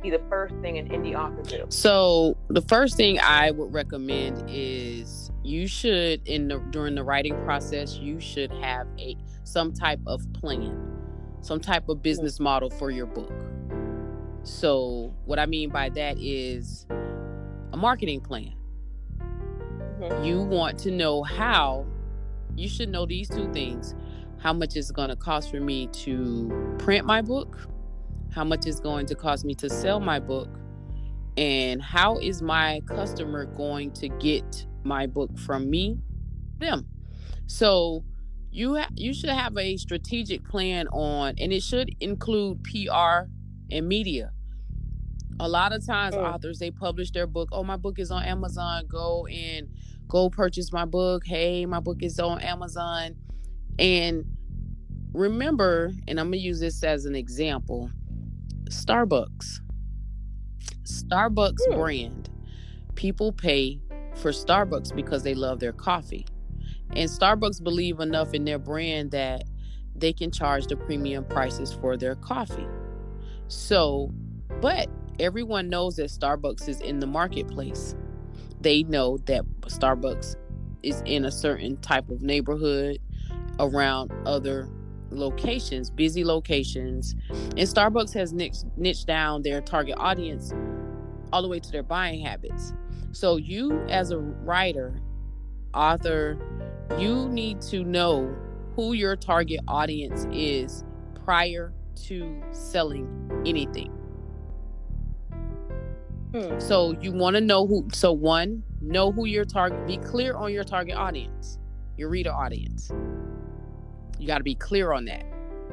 be 0.03 0.11
the 0.11 0.23
first 0.29 0.55
thing 0.63 0.79
an 0.79 0.89
indie 0.89 1.15
author 1.15 1.43
do? 1.43 1.67
So 1.69 2.37
the 2.49 2.63
first 2.63 2.97
thing 2.97 3.21
I 3.21 3.51
would 3.51 3.73
recommend 3.73 4.43
is 4.49 5.31
you 5.45 5.67
should 5.67 6.27
in 6.27 6.49
the 6.49 6.59
during 6.71 6.95
the 6.95 7.05
writing 7.05 7.37
process, 7.45 7.99
you 7.99 8.19
should 8.19 8.51
have 8.53 8.89
a 8.99 9.17
some 9.45 9.73
type 9.73 10.01
of 10.07 10.25
plan, 10.33 10.77
some 11.43 11.61
type 11.61 11.89
of 11.89 12.03
business 12.03 12.41
model 12.41 12.71
for 12.71 12.91
your 12.91 13.07
book. 13.07 13.33
So 14.45 15.15
what 15.27 15.39
I 15.39 15.47
mean 15.47 15.69
by 15.69 15.91
that 15.91 16.17
is 16.19 16.87
a 17.73 17.77
marketing 17.77 18.23
plan 18.23 18.55
mm-hmm. 20.03 20.25
you 20.25 20.43
want 20.43 20.79
to 20.81 20.91
know 20.91 21.23
how 21.23 21.87
you 22.57 22.69
should 22.69 22.89
know 22.89 23.07
these 23.07 23.29
two 23.29 23.51
things 23.53 23.95
how 24.43 24.53
much 24.53 24.77
it's 24.77 24.91
going 24.91 25.09
to 25.09 25.17
cost 25.17 25.51
for 25.51 25.61
me 25.61 25.87
to 25.89 26.75
print 26.79 27.07
my 27.07 27.23
book 27.23 27.69
how 28.35 28.45
much 28.45 28.67
it's 28.67 28.81
going 28.81 29.07
to 29.07 29.15
cost 29.15 29.45
me 29.45 29.55
to 29.55 29.69
sell 29.69 30.01
my 30.01 30.19
book 30.19 30.49
and 31.37 31.83
how 31.83 32.19
is 32.19 32.43
my 32.43 32.81
customer 32.87 33.45
going 33.45 33.91
to 33.93 34.09
get 34.09 34.67
my 34.85 35.07
book 35.07 35.39
from 35.39 35.71
me 35.71 35.99
them 36.59 36.87
so 37.47 38.05
you 38.51 38.77
ha- 38.77 38.91
you 38.95 39.15
should 39.15 39.31
have 39.31 39.57
a 39.57 39.77
strategic 39.77 40.45
plan 40.45 40.87
on 40.89 41.35
and 41.39 41.53
it 41.53 41.63
should 41.63 41.95
include 42.01 42.63
PR 42.65 43.29
and 43.71 43.89
media 43.89 44.31
a 45.41 45.49
lot 45.49 45.73
of 45.73 45.85
times 45.87 46.15
mm. 46.15 46.23
authors 46.23 46.59
they 46.59 46.71
publish 46.71 47.11
their 47.11 47.27
book 47.27 47.49
oh 47.53 47.63
my 47.63 47.77
book 47.77 47.99
is 47.99 48.11
on 48.11 48.23
Amazon 48.23 48.85
go 48.89 49.27
and 49.27 49.69
go 50.13 50.29
purchase 50.29 50.71
my 50.73 50.85
book. 50.85 51.25
Hey, 51.25 51.65
my 51.65 51.81
book 51.81 52.03
is 52.03 52.21
on 52.21 52.39
Amazon. 52.43 53.17
And 53.79 54.25
remember, 55.13 55.93
and 56.09 56.19
I'm 56.21 56.27
going 56.27 56.41
to 56.41 56.47
use 56.47 56.61
this 56.61 56.83
as 56.83 57.05
an 57.05 57.15
example 57.15 57.91
Starbucks. 58.71 59.61
Starbucks 60.85 61.61
hmm. 61.69 61.75
brand. 61.75 62.31
People 62.95 63.33
pay 63.33 63.81
for 64.17 64.31
Starbucks 64.31 64.95
because 64.95 65.23
they 65.23 65.35
love 65.35 65.61
their 65.61 65.73
coffee. 65.73 66.27
And 66.95 67.09
Starbucks 67.09 67.63
believe 67.63 68.01
enough 68.01 68.35
in 68.35 68.45
their 68.45 68.59
brand 68.59 69.11
that 69.13 69.45
they 69.95 70.13
can 70.13 70.31
charge 70.31 70.67
the 70.67 70.77
premium 70.77 71.25
prices 71.25 71.73
for 71.73 71.97
their 71.97 72.15
coffee. 72.17 72.67
So, 73.49 74.11
but 74.61 74.89
everyone 75.19 75.69
knows 75.69 75.97
that 75.97 76.11
Starbucks 76.11 76.69
is 76.69 76.81
in 76.81 77.01
the 77.01 77.07
marketplace. 77.07 77.95
They 78.61 78.83
know 78.85 79.19
that 79.27 79.45
Starbucks 79.63 80.37
is 80.83 81.03
in 81.05 81.25
a 81.25 81.31
certain 81.31 81.77
type 81.79 82.11
of 82.11 82.23
neighborhood 82.23 82.99
around 83.59 84.13
other 84.27 84.69
locations, 85.11 85.91
busy 85.91 86.25
locations. 86.25 87.15
And 87.31 87.59
Starbucks 87.59 88.15
has 88.15 88.33
niched, 88.33 88.65
niched 88.77 89.07
down 89.07 89.43
their 89.43 89.61
target 89.61 89.97
audience 89.99 90.53
all 91.33 91.43
the 91.43 91.49
way 91.49 91.61
to 91.61 91.71
their 91.71 91.83
buying 91.83 92.25
habits. 92.25 92.73
So, 93.13 93.37
you 93.37 93.79
as 93.89 94.11
a 94.11 94.19
writer, 94.19 95.01
author, 95.75 96.39
you 96.99 97.29
need 97.29 97.61
to 97.63 97.85
know 97.85 98.35
who 98.75 98.95
your 98.95 99.17
target 99.17 99.61
audience 99.69 100.27
is 100.33 100.85
prior 101.25 101.73
to 101.95 102.43
selling 102.53 103.31
anything. 103.47 103.91
Hmm. 106.35 106.59
So 106.59 106.97
you 107.01 107.13
want 107.13 107.35
to 107.37 107.41
know 107.41 107.67
who. 107.67 107.87
So 107.93 108.13
one, 108.13 108.63
know 108.81 109.13
who 109.13 109.27
your 109.27 109.45
target. 109.45 109.87
Be 109.87 109.99
clear 109.99 110.35
on 110.35 110.53
your 110.53 110.65
target 110.65 110.97
audience, 110.97 111.59
your 111.97 112.09
reader 112.09 112.33
audience. 112.33 112.91
You 114.23 114.29
got 114.29 114.39
to 114.39 114.45
be 114.45 114.55
clear 114.55 114.93
on 114.93 115.07
that 115.07 115.25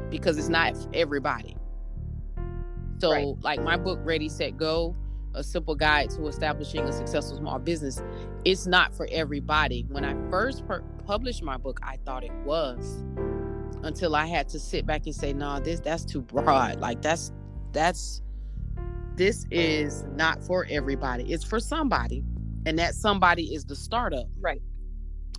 because 0.10 0.39
it's 0.39 0.50
not 0.50 0.75
everybody. 0.91 1.56
So 2.98 3.12
right. 3.12 3.36
like 3.41 3.62
my 3.62 3.77
book, 3.77 4.00
Ready 4.01 4.27
Set 4.27 4.58
Go, 4.58 4.96
a 5.36 5.44
simple 5.44 5.75
guide 5.75 6.10
to 6.12 6.25
establishing 6.25 6.82
a 6.82 6.91
successful 6.91 7.38
small 7.38 7.60
business. 7.60 8.01
It's 8.46 8.65
not 8.65 8.96
for 8.96 9.08
everybody. 9.12 9.86
When 9.89 10.03
I 10.03 10.15
first 10.32 10.65
per- 10.65 10.82
published 11.06 11.44
my 11.44 11.58
book, 11.58 11.79
I 11.84 12.00
thought 12.06 12.24
it 12.24 12.34
was 12.44 13.03
until 13.84 14.15
I 14.15 14.25
had 14.25 14.50
to 14.50 14.60
sit 14.60 14.84
back 14.88 15.06
and 15.06 15.13
say, 15.13 15.32
"No, 15.32 15.46
nah, 15.46 15.60
this 15.60 15.79
that's 15.79 16.03
too 16.03 16.22
broad. 16.22 16.79
Like 16.79 17.03
that's 17.03 17.32
that's 17.72 18.24
this 19.13 19.46
is 19.51 20.06
not 20.15 20.44
for 20.44 20.65
everybody. 20.72 21.32
It's 21.32 21.44
for 21.44 21.60
somebody. 21.60 22.24
And 22.65 22.79
that 22.79 22.96
somebody 22.96 23.53
is 23.53 23.65
the 23.65 23.75
startup. 23.75 24.25
Right. 24.39 24.62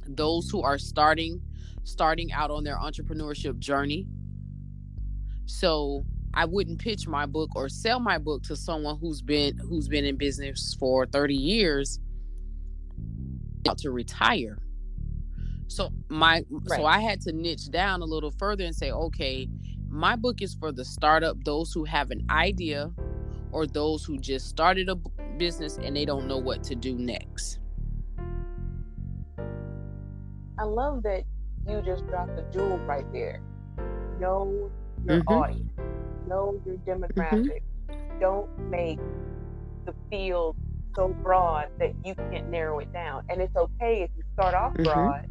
Those 0.07 0.49
who 0.49 0.63
are 0.63 0.79
starting 0.79 1.43
starting 1.91 2.33
out 2.33 2.51
on 2.51 2.65
their 2.65 2.77
entrepreneurship 2.77 3.59
journey. 3.59 4.07
So 5.47 6.05
I 6.33 6.45
wouldn't 6.45 6.79
pitch 6.79 7.09
my 7.09 7.27
book 7.27 7.51
or 7.57 7.69
sell 7.69 7.99
my 7.99 8.19
book 8.19 8.45
to 8.45 8.57
someone 8.57 8.99
who's 9.01 9.21
been 9.21 9.59
who's 9.59 9.89
been 9.89 10.05
in 10.05 10.17
business 10.17 10.77
for 10.79 11.07
30 11.07 11.35
years 11.35 11.99
out 13.69 13.79
to 13.79 13.91
retire. 13.91 14.59
So 15.67 15.91
my 16.09 16.45
right. 16.51 16.79
so 16.81 16.87
I 16.87 17.01
had 17.01 17.21
to 17.23 17.33
niche 17.33 17.71
down 17.71 18.03
a 18.03 18.05
little 18.05 18.31
further 18.31 18.65
and 18.65 18.75
say, 18.75 18.93
okay, 18.93 19.49
my 19.89 20.15
book 20.17 20.41
is 20.41 20.55
for 20.55 20.73
the 20.73 20.85
startup, 20.85 21.37
those 21.45 21.73
who 21.73 21.85
have 21.85 22.11
an 22.11 22.25
idea 22.31 22.93
or 23.53 23.67
those 23.67 24.05
who 24.05 24.19
just 24.19 24.49
started 24.49 24.89
a 24.89 24.97
business 25.37 25.79
and 25.79 25.97
they 25.97 26.05
don't 26.05 26.29
know 26.29 26.39
what 26.39 26.63
to 26.65 26.75
do 26.77 26.95
next. 26.95 27.59
I 30.59 30.65
love 30.65 31.03
that 31.05 31.25
you 31.69 31.83
just 31.83 32.07
dropped 32.09 32.37
the 32.37 32.43
jewel 32.53 32.79
right 32.79 33.11
there. 33.13 33.41
Know 34.19 34.71
your 35.07 35.21
mm-hmm. 35.21 35.29
audience 35.29 35.71
know 36.31 36.59
your 36.65 36.77
mm-hmm. 36.77 37.05
demographic. 37.05 37.63
Mm-hmm. 37.91 38.21
Don't 38.21 38.71
make 38.71 38.99
the 39.85 39.95
field 40.09 40.57
so 40.97 41.09
broad 41.09 41.69
that 41.79 41.93
you 42.05 42.15
can't 42.15 42.49
narrow 42.49 42.79
it 42.79 42.93
down. 42.93 43.25
And 43.29 43.43
it's 43.43 43.57
okay 43.57 44.03
if 44.03 44.11
you 44.17 44.23
start 44.33 44.55
off 44.55 44.73
mm-hmm. 44.75 44.85
broad 44.85 45.29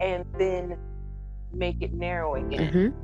and 0.00 0.24
then 0.38 0.78
make 1.52 1.82
it 1.82 1.92
narrow 1.92 2.36
again. 2.36 2.72
Mm-hmm. 2.72 2.96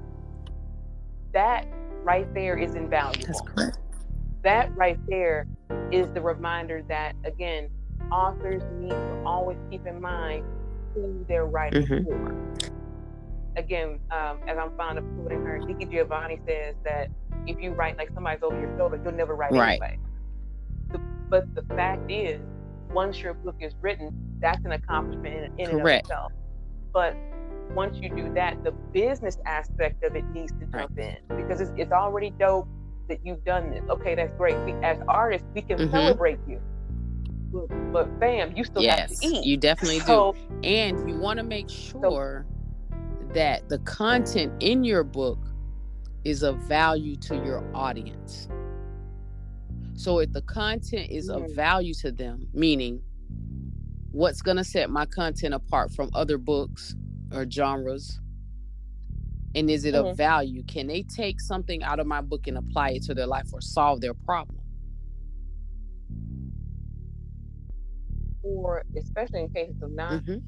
That 1.33 1.67
right 2.03 2.33
there 2.35 2.57
is 2.57 2.75
invaluable. 2.75 3.27
That's 3.27 3.41
correct. 3.41 3.79
That 4.43 4.75
right 4.77 4.99
there 5.09 5.47
is 5.91 6.11
the 6.13 6.21
reminder 6.21 6.83
that, 6.89 7.15
again, 7.25 7.71
authors 8.11 8.63
need 8.79 8.91
to 8.91 9.23
always 9.25 9.57
keep 9.71 9.87
in 9.87 10.01
mind 10.01 10.45
who 10.95 11.25
they're 11.29 11.47
writing 11.47 11.87
mm-hmm. 11.87 12.05
for 12.05 12.73
again, 13.57 13.99
um, 14.11 14.39
as 14.47 14.59
I'm 14.59 14.75
fond 14.77 14.99
of 14.99 15.05
quoting 15.17 15.45
her, 15.45 15.59
Nikki 15.59 15.85
Giovanni 15.87 16.41
says 16.47 16.75
that 16.85 17.09
if 17.47 17.61
you 17.61 17.73
write 17.73 17.97
like 17.97 18.11
somebody's 18.15 18.43
over 18.43 18.59
your 18.59 18.77
shoulder, 18.79 19.01
you'll 19.03 19.15
never 19.15 19.35
write 19.35 19.53
right. 19.53 19.81
anyway. 19.83 19.99
The, 20.91 20.99
but 21.29 21.55
the 21.55 21.63
fact 21.75 22.11
is, 22.11 22.41
once 22.91 23.21
your 23.21 23.35
book 23.35 23.57
is 23.61 23.75
written, 23.81 24.11
that's 24.41 24.65
an 24.65 24.73
accomplishment 24.73 25.35
in, 25.35 25.61
in 25.61 25.71
and 25.71 25.81
of 25.81 25.87
itself. 25.87 26.33
But 26.93 27.17
once 27.75 27.99
you 28.01 28.15
do 28.15 28.33
that, 28.35 28.63
the 28.65 28.73
business 28.93 29.39
aspect 29.47 30.05
of 30.05 30.15
it 30.15 30.25
needs 30.31 30.53
to 30.53 30.67
jump 30.67 30.93
right. 30.97 31.19
in 31.31 31.37
because 31.37 31.61
it's, 31.61 31.73
it's, 31.77 31.93
already 31.93 32.31
dope 32.39 32.69
that 33.09 33.19
you've 33.25 33.45
done 33.45 33.71
this. 33.71 33.83
Okay, 33.89 34.15
that's 34.15 34.33
great. 34.37 34.57
We, 34.65 34.73
as 34.85 34.99
artists, 35.09 35.47
we 35.55 35.63
can 35.63 35.79
mm-hmm. 35.79 35.91
celebrate 35.91 36.39
you. 36.47 36.61
But, 37.93 38.09
fam, 38.19 38.57
you 38.57 38.65
still 38.65 38.83
yes, 38.83 39.11
have 39.11 39.21
to 39.21 39.27
eat. 39.27 39.45
You 39.45 39.57
definitely 39.59 40.01
so, 40.01 40.33
do. 40.33 40.69
And 40.69 41.09
you 41.09 41.17
want 41.17 41.39
to 41.39 41.45
make 41.45 41.69
sure 41.69 42.47
so, 42.51 43.35
that 43.35 43.69
the 43.69 43.79
content 43.81 44.53
in 44.61 44.85
your 44.85 45.05
book 45.05 45.39
is 46.25 46.43
of 46.43 46.57
value 46.59 47.17
to 47.17 47.35
your 47.37 47.65
audience. 47.75 48.49
So 49.95 50.19
if 50.21 50.33
the 50.33 50.43
content 50.43 51.11
is 51.11 51.29
of 51.29 51.43
mm. 51.43 51.55
value 51.55 51.95
to 51.95 52.11
them, 52.11 52.49
meaning 52.53 53.03
what's 54.11 54.43
going 54.43 54.57
to 54.57 54.65
set 54.65 54.91
my 54.91 55.07
content 55.07 55.55
apart 55.55 55.93
from 55.93 56.11
other 56.15 56.39
books 56.39 56.95
or 57.33 57.49
genres, 57.49 58.21
and 59.55 59.71
is 59.71 59.85
it 59.85 59.95
mm-hmm. 59.95 60.09
of 60.09 60.17
value? 60.17 60.63
Can 60.65 60.87
they 60.87 61.03
take 61.03 61.41
something 61.41 61.83
out 61.83 62.01
of 62.01 62.07
my 62.07 62.21
book 62.21 62.47
and 62.47 62.57
apply 62.57 62.91
it 62.91 63.03
to 63.05 63.15
their 63.15 63.27
life 63.27 63.49
or 63.53 63.61
solve 63.61 64.01
their 64.01 64.15
problem? 64.15 64.62
Or 68.43 68.83
especially 68.97 69.41
in 69.41 69.49
cases 69.51 69.81
of 69.83 69.93
non 69.93 70.21
mm-hmm 70.21 70.39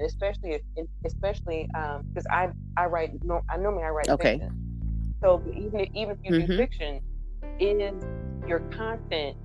especially 0.00 0.60
if, 0.76 0.86
especially 1.04 1.68
because 1.68 2.26
um, 2.26 2.32
I 2.32 2.50
I 2.76 2.86
write 2.86 3.22
no, 3.22 3.42
I 3.48 3.56
normally 3.56 3.84
I 3.84 3.90
write 3.90 4.08
okay. 4.08 4.38
fiction. 4.38 5.14
So 5.20 5.42
even 5.56 5.80
if, 5.80 5.88
even 5.94 6.10
if 6.10 6.18
you 6.22 6.30
mm-hmm. 6.32 6.50
do 6.50 6.56
fiction, 6.56 7.00
is 7.58 7.94
your 8.46 8.60
content 8.70 9.36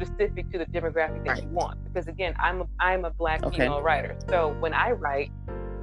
specific 0.00 0.50
to 0.52 0.58
the 0.58 0.66
demographic 0.66 1.24
that 1.24 1.30
right. 1.30 1.42
you 1.42 1.48
want? 1.48 1.82
Because 1.84 2.06
again, 2.08 2.34
I'm 2.38 2.62
a, 2.62 2.66
I'm 2.78 3.04
a 3.04 3.10
black 3.10 3.42
okay. 3.42 3.58
female 3.58 3.82
writer, 3.82 4.16
so 4.28 4.54
when 4.60 4.74
I 4.74 4.92
write, 4.92 5.32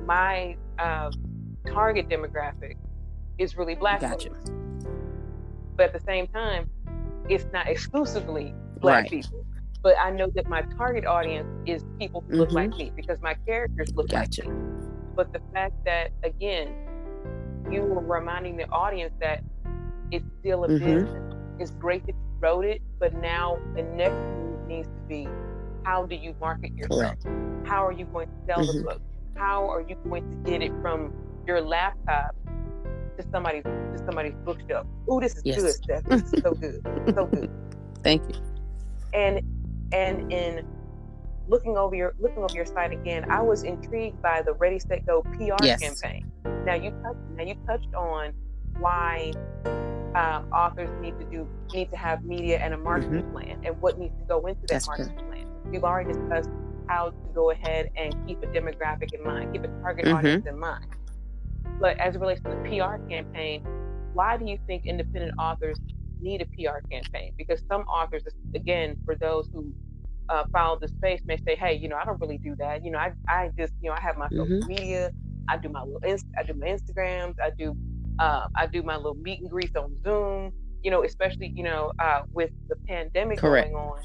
my 0.05 0.55
uh, 0.79 1.11
target 1.67 2.07
demographic 2.07 2.75
is 3.37 3.57
really 3.57 3.75
black 3.75 4.01
gotcha. 4.01 4.29
folks. 4.29 4.51
But 5.75 5.87
at 5.87 5.93
the 5.93 6.05
same 6.05 6.27
time, 6.27 6.69
it's 7.29 7.45
not 7.53 7.67
exclusively 7.67 8.53
black 8.79 9.03
right. 9.03 9.11
people 9.11 9.45
but 9.83 9.95
I 9.99 10.11
know 10.11 10.29
that 10.35 10.47
my 10.47 10.61
target 10.77 11.05
audience 11.05 11.47
is 11.65 11.85
people 11.99 12.21
who 12.21 12.27
mm-hmm. 12.27 12.39
look 12.39 12.51
like 12.51 12.71
mm-hmm. 12.71 12.79
me 12.79 12.91
because 12.95 13.21
my 13.21 13.35
characters 13.45 13.89
look 13.95 14.09
gotcha. 14.09 14.43
like 14.43 14.53
me. 14.53 14.87
But 15.15 15.33
the 15.33 15.41
fact 15.53 15.73
that 15.85 16.11
again, 16.23 16.73
you 17.71 17.81
were 17.81 18.01
reminding 18.01 18.57
the 18.57 18.67
audience 18.69 19.13
that 19.19 19.43
it's 20.11 20.25
still 20.39 20.63
a 20.63 20.67
mm-hmm. 20.67 20.85
business. 20.85 21.33
It's 21.59 21.71
great 21.71 22.05
that 22.05 22.13
you 22.13 22.37
wrote 22.39 22.65
it, 22.65 22.81
but 22.99 23.13
now 23.15 23.57
the 23.75 23.83
next 23.83 24.15
move 24.15 24.67
needs 24.67 24.87
to 24.87 25.01
be 25.07 25.27
how 25.83 26.05
do 26.05 26.15
you 26.15 26.35
market 26.39 26.75
yourself? 26.75 26.99
Correct. 26.99 27.25
How 27.65 27.85
are 27.85 27.93
you 27.93 28.05
going 28.05 28.27
to 28.27 28.33
sell 28.45 28.59
mm-hmm. 28.59 28.77
the 28.77 28.83
book? 28.83 29.01
How 29.35 29.69
are 29.69 29.81
you 29.81 29.95
going 30.07 30.29
to 30.29 30.37
get 30.49 30.61
it 30.61 30.71
from 30.81 31.13
your 31.45 31.61
laptop 31.61 32.35
to 33.17 33.25
somebody's 33.31 33.63
to 33.63 33.97
somebody's 34.05 34.35
bookshelf? 34.43 34.85
Oh, 35.07 35.19
this 35.19 35.35
is 35.35 35.43
yes. 35.45 35.61
good, 35.61 35.71
Steph. 35.71 36.03
This 36.03 36.33
is 36.33 36.41
so 36.41 36.51
good. 36.53 36.81
so 37.15 37.25
good. 37.25 37.49
Thank 38.03 38.23
you. 38.27 38.41
And 39.13 39.41
and 39.91 40.31
in 40.31 40.65
looking 41.47 41.77
over 41.77 41.95
your 41.95 42.13
looking 42.19 42.43
over 42.43 42.53
your 42.53 42.65
site 42.65 42.91
again, 42.91 43.29
I 43.31 43.41
was 43.41 43.63
intrigued 43.63 44.21
by 44.21 44.41
the 44.41 44.53
Ready 44.53 44.79
Set 44.79 45.05
Go 45.05 45.21
PR 45.21 45.55
yes. 45.63 45.79
campaign. 45.81 46.31
Now 46.65 46.75
you 46.75 46.91
touched, 47.03 47.19
now 47.35 47.43
you 47.43 47.55
touched 47.65 47.93
on 47.93 48.33
why 48.79 49.31
um, 50.15 50.51
authors 50.51 50.89
need 51.01 51.17
to 51.19 51.25
do 51.25 51.47
need 51.73 51.89
to 51.91 51.97
have 51.97 52.23
media 52.23 52.57
and 52.59 52.73
a 52.73 52.77
marketing 52.77 53.23
mm-hmm. 53.23 53.31
plan 53.31 53.61
and 53.63 53.79
what 53.81 53.97
needs 53.99 54.15
to 54.17 54.25
go 54.27 54.45
into 54.45 54.61
that 54.61 54.67
That's 54.67 54.87
marketing 54.87 55.17
plan. 55.17 55.47
We've 55.65 55.83
already 55.83 56.13
discussed 56.13 56.49
how 56.87 57.09
to 57.09 57.29
go 57.33 57.51
ahead 57.51 57.89
and 57.95 58.15
keep 58.27 58.41
a 58.43 58.47
demographic 58.47 59.13
in 59.13 59.23
mind, 59.23 59.53
keep 59.53 59.63
a 59.63 59.67
target 59.81 60.05
mm-hmm. 60.05 60.17
audience 60.17 60.45
in 60.47 60.57
mind. 60.57 60.85
But 61.79 61.99
as 61.99 62.15
it 62.15 62.19
relates 62.19 62.41
to 62.41 62.49
the 62.49 62.55
PR 62.63 62.97
campaign, 63.09 63.63
why 64.13 64.37
do 64.37 64.45
you 64.45 64.57
think 64.65 64.85
independent 64.85 65.33
authors 65.37 65.77
need 66.21 66.41
a 66.41 66.45
PR 66.45 66.79
campaign 66.89 67.33
because 67.37 67.61
some 67.69 67.81
authors, 67.81 68.23
again, 68.55 68.97
for 69.05 69.15
those 69.15 69.49
who 69.53 69.71
uh, 70.29 70.43
follow 70.51 70.77
the 70.79 70.87
space, 70.87 71.21
may 71.25 71.37
say, 71.37 71.55
"Hey, 71.55 71.73
you 71.75 71.87
know, 71.87 71.95
I 71.95 72.05
don't 72.05 72.19
really 72.19 72.37
do 72.37 72.55
that. 72.57 72.83
You 72.83 72.91
know, 72.91 72.99
I, 72.99 73.11
I 73.27 73.49
just, 73.57 73.73
you 73.81 73.89
know, 73.89 73.95
I 73.95 74.01
have 74.01 74.17
my 74.17 74.27
mm-hmm. 74.27 74.59
social 74.59 74.67
media. 74.67 75.11
I 75.47 75.57
do 75.57 75.69
my 75.69 75.81
little, 75.81 76.01
inst- 76.05 76.27
I 76.37 76.43
do 76.43 76.53
my 76.53 76.67
Instagrams. 76.67 77.35
I 77.41 77.51
do, 77.57 77.75
uh, 78.19 78.47
I 78.55 78.65
do 78.65 78.83
my 78.83 78.97
little 78.97 79.15
meet 79.15 79.39
and 79.39 79.49
greets 79.49 79.75
on 79.75 79.95
Zoom. 80.03 80.51
You 80.83 80.91
know, 80.91 81.03
especially, 81.03 81.53
you 81.55 81.63
know, 81.63 81.91
uh, 81.99 82.21
with 82.33 82.51
the 82.69 82.75
pandemic 82.87 83.39
Correct. 83.39 83.71
going 83.71 83.75
on, 83.75 84.01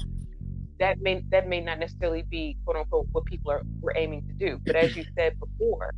that 0.79 0.99
may 1.01 1.23
that 1.29 1.47
may 1.47 1.61
not 1.61 1.79
necessarily 1.79 2.23
be 2.23 2.57
quote 2.65 2.77
unquote 2.77 3.07
what 3.11 3.25
people 3.25 3.51
are 3.51 3.61
were 3.81 3.93
aiming 3.95 4.23
to 4.27 4.33
do. 4.33 4.59
But 4.65 4.75
as 4.75 4.95
you 4.95 5.05
said 5.15 5.33
before, 5.39 5.93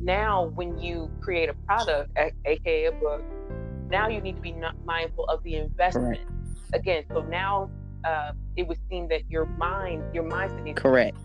now 0.00 0.46
when 0.54 0.78
you 0.78 1.10
create 1.20 1.48
a 1.48 1.54
product, 1.66 2.10
aka 2.46 2.86
a 2.86 2.92
book, 2.92 3.22
now 3.92 4.08
you 4.08 4.20
need 4.20 4.34
to 4.34 4.42
be 4.42 4.56
mindful 4.84 5.26
of 5.26 5.42
the 5.44 5.56
investment. 5.56 6.18
Correct. 6.18 6.74
Again, 6.74 7.04
so 7.10 7.20
now 7.20 7.70
uh, 8.04 8.32
it 8.56 8.66
would 8.66 8.78
seem 8.88 9.06
that 9.08 9.30
your 9.30 9.44
mind, 9.44 10.02
your 10.14 10.24
mindset 10.24 10.62
needs 10.64 10.80
correct. 10.80 11.16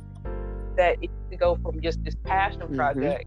that 0.76 0.98
it 1.02 1.10
to 1.32 1.38
go 1.38 1.58
from 1.64 1.82
just 1.82 2.04
this 2.04 2.16
passion 2.24 2.62
mm-hmm. 2.62 2.76
project 2.76 3.26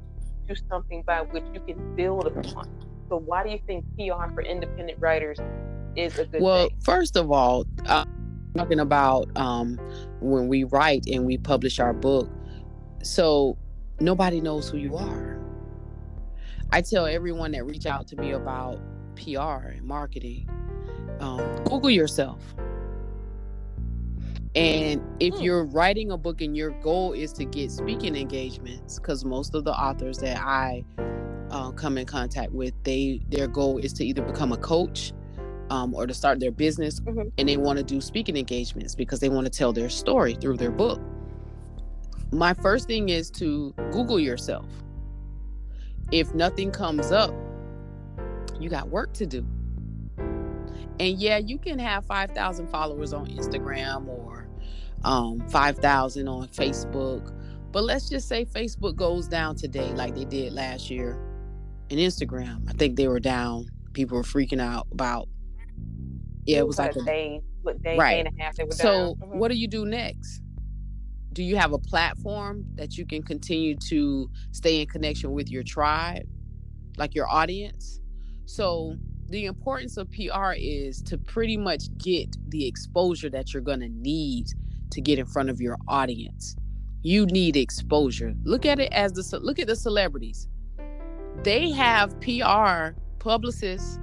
to 0.48 0.54
something 0.68 1.02
by 1.06 1.22
which 1.22 1.44
you 1.54 1.60
can 1.60 1.96
build 1.96 2.26
upon. 2.26 2.68
So 3.08 3.16
why 3.16 3.42
do 3.42 3.50
you 3.50 3.58
think 3.66 3.84
PR 3.96 4.32
for 4.34 4.42
independent 4.42 4.98
writers 5.00 5.38
is 5.96 6.18
a 6.18 6.26
good 6.26 6.42
well, 6.42 6.68
thing? 6.68 6.76
first 6.84 7.16
of 7.16 7.32
all, 7.32 7.64
uh, 7.86 8.04
talking 8.56 8.80
about 8.80 9.36
um, 9.36 9.78
when 10.20 10.48
we 10.48 10.64
write 10.64 11.06
and 11.06 11.24
we 11.24 11.38
publish 11.38 11.80
our 11.80 11.92
book, 11.92 12.30
so 13.02 13.56
nobody 14.00 14.40
knows 14.40 14.68
who 14.68 14.76
you 14.76 14.96
are. 14.96 15.40
I 16.72 16.82
tell 16.82 17.06
everyone 17.06 17.52
that 17.52 17.64
reach 17.64 17.86
out 17.86 18.06
to 18.08 18.16
me 18.16 18.30
about 18.30 18.80
PR 19.20 19.68
and 19.68 19.82
marketing, 19.82 20.48
um, 21.20 21.40
Google 21.64 21.90
yourself. 21.90 22.42
And 24.54 25.00
if 25.20 25.34
hmm. 25.34 25.42
you're 25.42 25.64
writing 25.64 26.10
a 26.10 26.16
book 26.16 26.40
and 26.40 26.56
your 26.56 26.70
goal 26.82 27.12
is 27.12 27.32
to 27.34 27.44
get 27.44 27.70
speaking 27.70 28.16
engagements, 28.16 28.98
because 28.98 29.24
most 29.24 29.54
of 29.54 29.64
the 29.64 29.72
authors 29.72 30.18
that 30.18 30.38
I 30.38 30.84
uh, 31.50 31.70
come 31.72 31.98
in 31.98 32.06
contact 32.06 32.52
with, 32.52 32.74
they 32.82 33.20
their 33.28 33.46
goal 33.46 33.78
is 33.78 33.92
to 33.94 34.04
either 34.04 34.22
become 34.22 34.52
a 34.52 34.56
coach 34.56 35.12
um, 35.70 35.94
or 35.94 36.06
to 36.06 36.14
start 36.14 36.40
their 36.40 36.50
business, 36.50 37.00
mm-hmm. 37.00 37.28
and 37.38 37.48
they 37.48 37.56
want 37.56 37.78
to 37.78 37.84
do 37.84 38.00
speaking 38.00 38.36
engagements 38.36 38.94
because 38.94 39.20
they 39.20 39.28
want 39.28 39.44
to 39.46 39.50
tell 39.50 39.72
their 39.72 39.88
story 39.88 40.34
through 40.34 40.56
their 40.56 40.70
book. 40.70 41.00
My 42.32 42.54
first 42.54 42.86
thing 42.86 43.08
is 43.08 43.30
to 43.32 43.72
Google 43.92 44.18
yourself. 44.18 44.66
If 46.10 46.34
nothing 46.34 46.72
comes 46.72 47.12
up, 47.12 47.32
you 48.60 48.70
got 48.70 48.88
work 48.88 49.12
to 49.14 49.26
do. 49.26 49.46
And 51.00 51.18
yeah, 51.18 51.38
you 51.38 51.58
can 51.58 51.78
have 51.78 52.04
5,000 52.04 52.68
followers 52.68 53.14
on 53.14 53.26
Instagram 53.28 54.06
or 54.06 54.48
um, 55.02 55.40
5,000 55.48 56.28
on 56.28 56.48
Facebook. 56.48 57.34
But 57.72 57.84
let's 57.84 58.08
just 58.08 58.28
say 58.28 58.44
Facebook 58.44 58.96
goes 58.96 59.26
down 59.26 59.56
today 59.56 59.92
like 59.94 60.14
they 60.14 60.24
did 60.24 60.52
last 60.52 60.90
year. 60.90 61.18
And 61.88 61.98
Instagram, 61.98 62.68
I 62.68 62.72
think 62.72 62.96
they 62.96 63.08
were 63.08 63.20
down. 63.20 63.68
People 63.94 64.18
were 64.18 64.24
freaking 64.24 64.60
out 64.60 64.86
about. 64.92 65.28
Yeah, 66.44 66.58
it 66.58 66.66
was 66.66 66.78
like 66.78 66.94
a 66.96 67.02
day, 67.02 67.40
day, 67.82 67.96
right. 67.96 68.14
day 68.14 68.20
and 68.20 68.28
a 68.28 68.42
half. 68.42 68.56
They 68.56 68.64
were 68.64 68.72
so, 68.72 69.14
mm-hmm. 69.14 69.38
what 69.38 69.50
do 69.50 69.56
you 69.56 69.68
do 69.68 69.86
next? 69.86 70.42
Do 71.32 71.42
you 71.42 71.56
have 71.56 71.72
a 71.72 71.78
platform 71.78 72.64
that 72.74 72.98
you 72.98 73.06
can 73.06 73.22
continue 73.22 73.76
to 73.88 74.28
stay 74.50 74.80
in 74.80 74.86
connection 74.88 75.32
with 75.32 75.48
your 75.48 75.62
tribe, 75.62 76.26
like 76.98 77.14
your 77.14 77.28
audience? 77.28 77.99
So, 78.50 78.96
mm-hmm. 78.96 79.30
the 79.30 79.44
importance 79.44 79.96
of 79.96 80.10
PR 80.10 80.54
is 80.56 81.02
to 81.02 81.16
pretty 81.16 81.56
much 81.56 81.84
get 81.98 82.36
the 82.48 82.66
exposure 82.66 83.30
that 83.30 83.54
you're 83.54 83.62
going 83.62 83.78
to 83.78 83.88
need 83.88 84.48
to 84.90 85.00
get 85.00 85.20
in 85.20 85.26
front 85.26 85.50
of 85.50 85.60
your 85.60 85.76
audience. 85.86 86.56
You 87.02 87.26
need 87.26 87.56
exposure. 87.56 88.34
Look 88.42 88.66
at 88.66 88.80
it 88.80 88.92
as 88.92 89.12
the 89.12 89.38
look 89.38 89.60
at 89.60 89.68
the 89.68 89.76
celebrities. 89.76 90.48
They 91.44 91.70
have 91.70 92.20
PR 92.20 92.98
publicists 93.20 94.00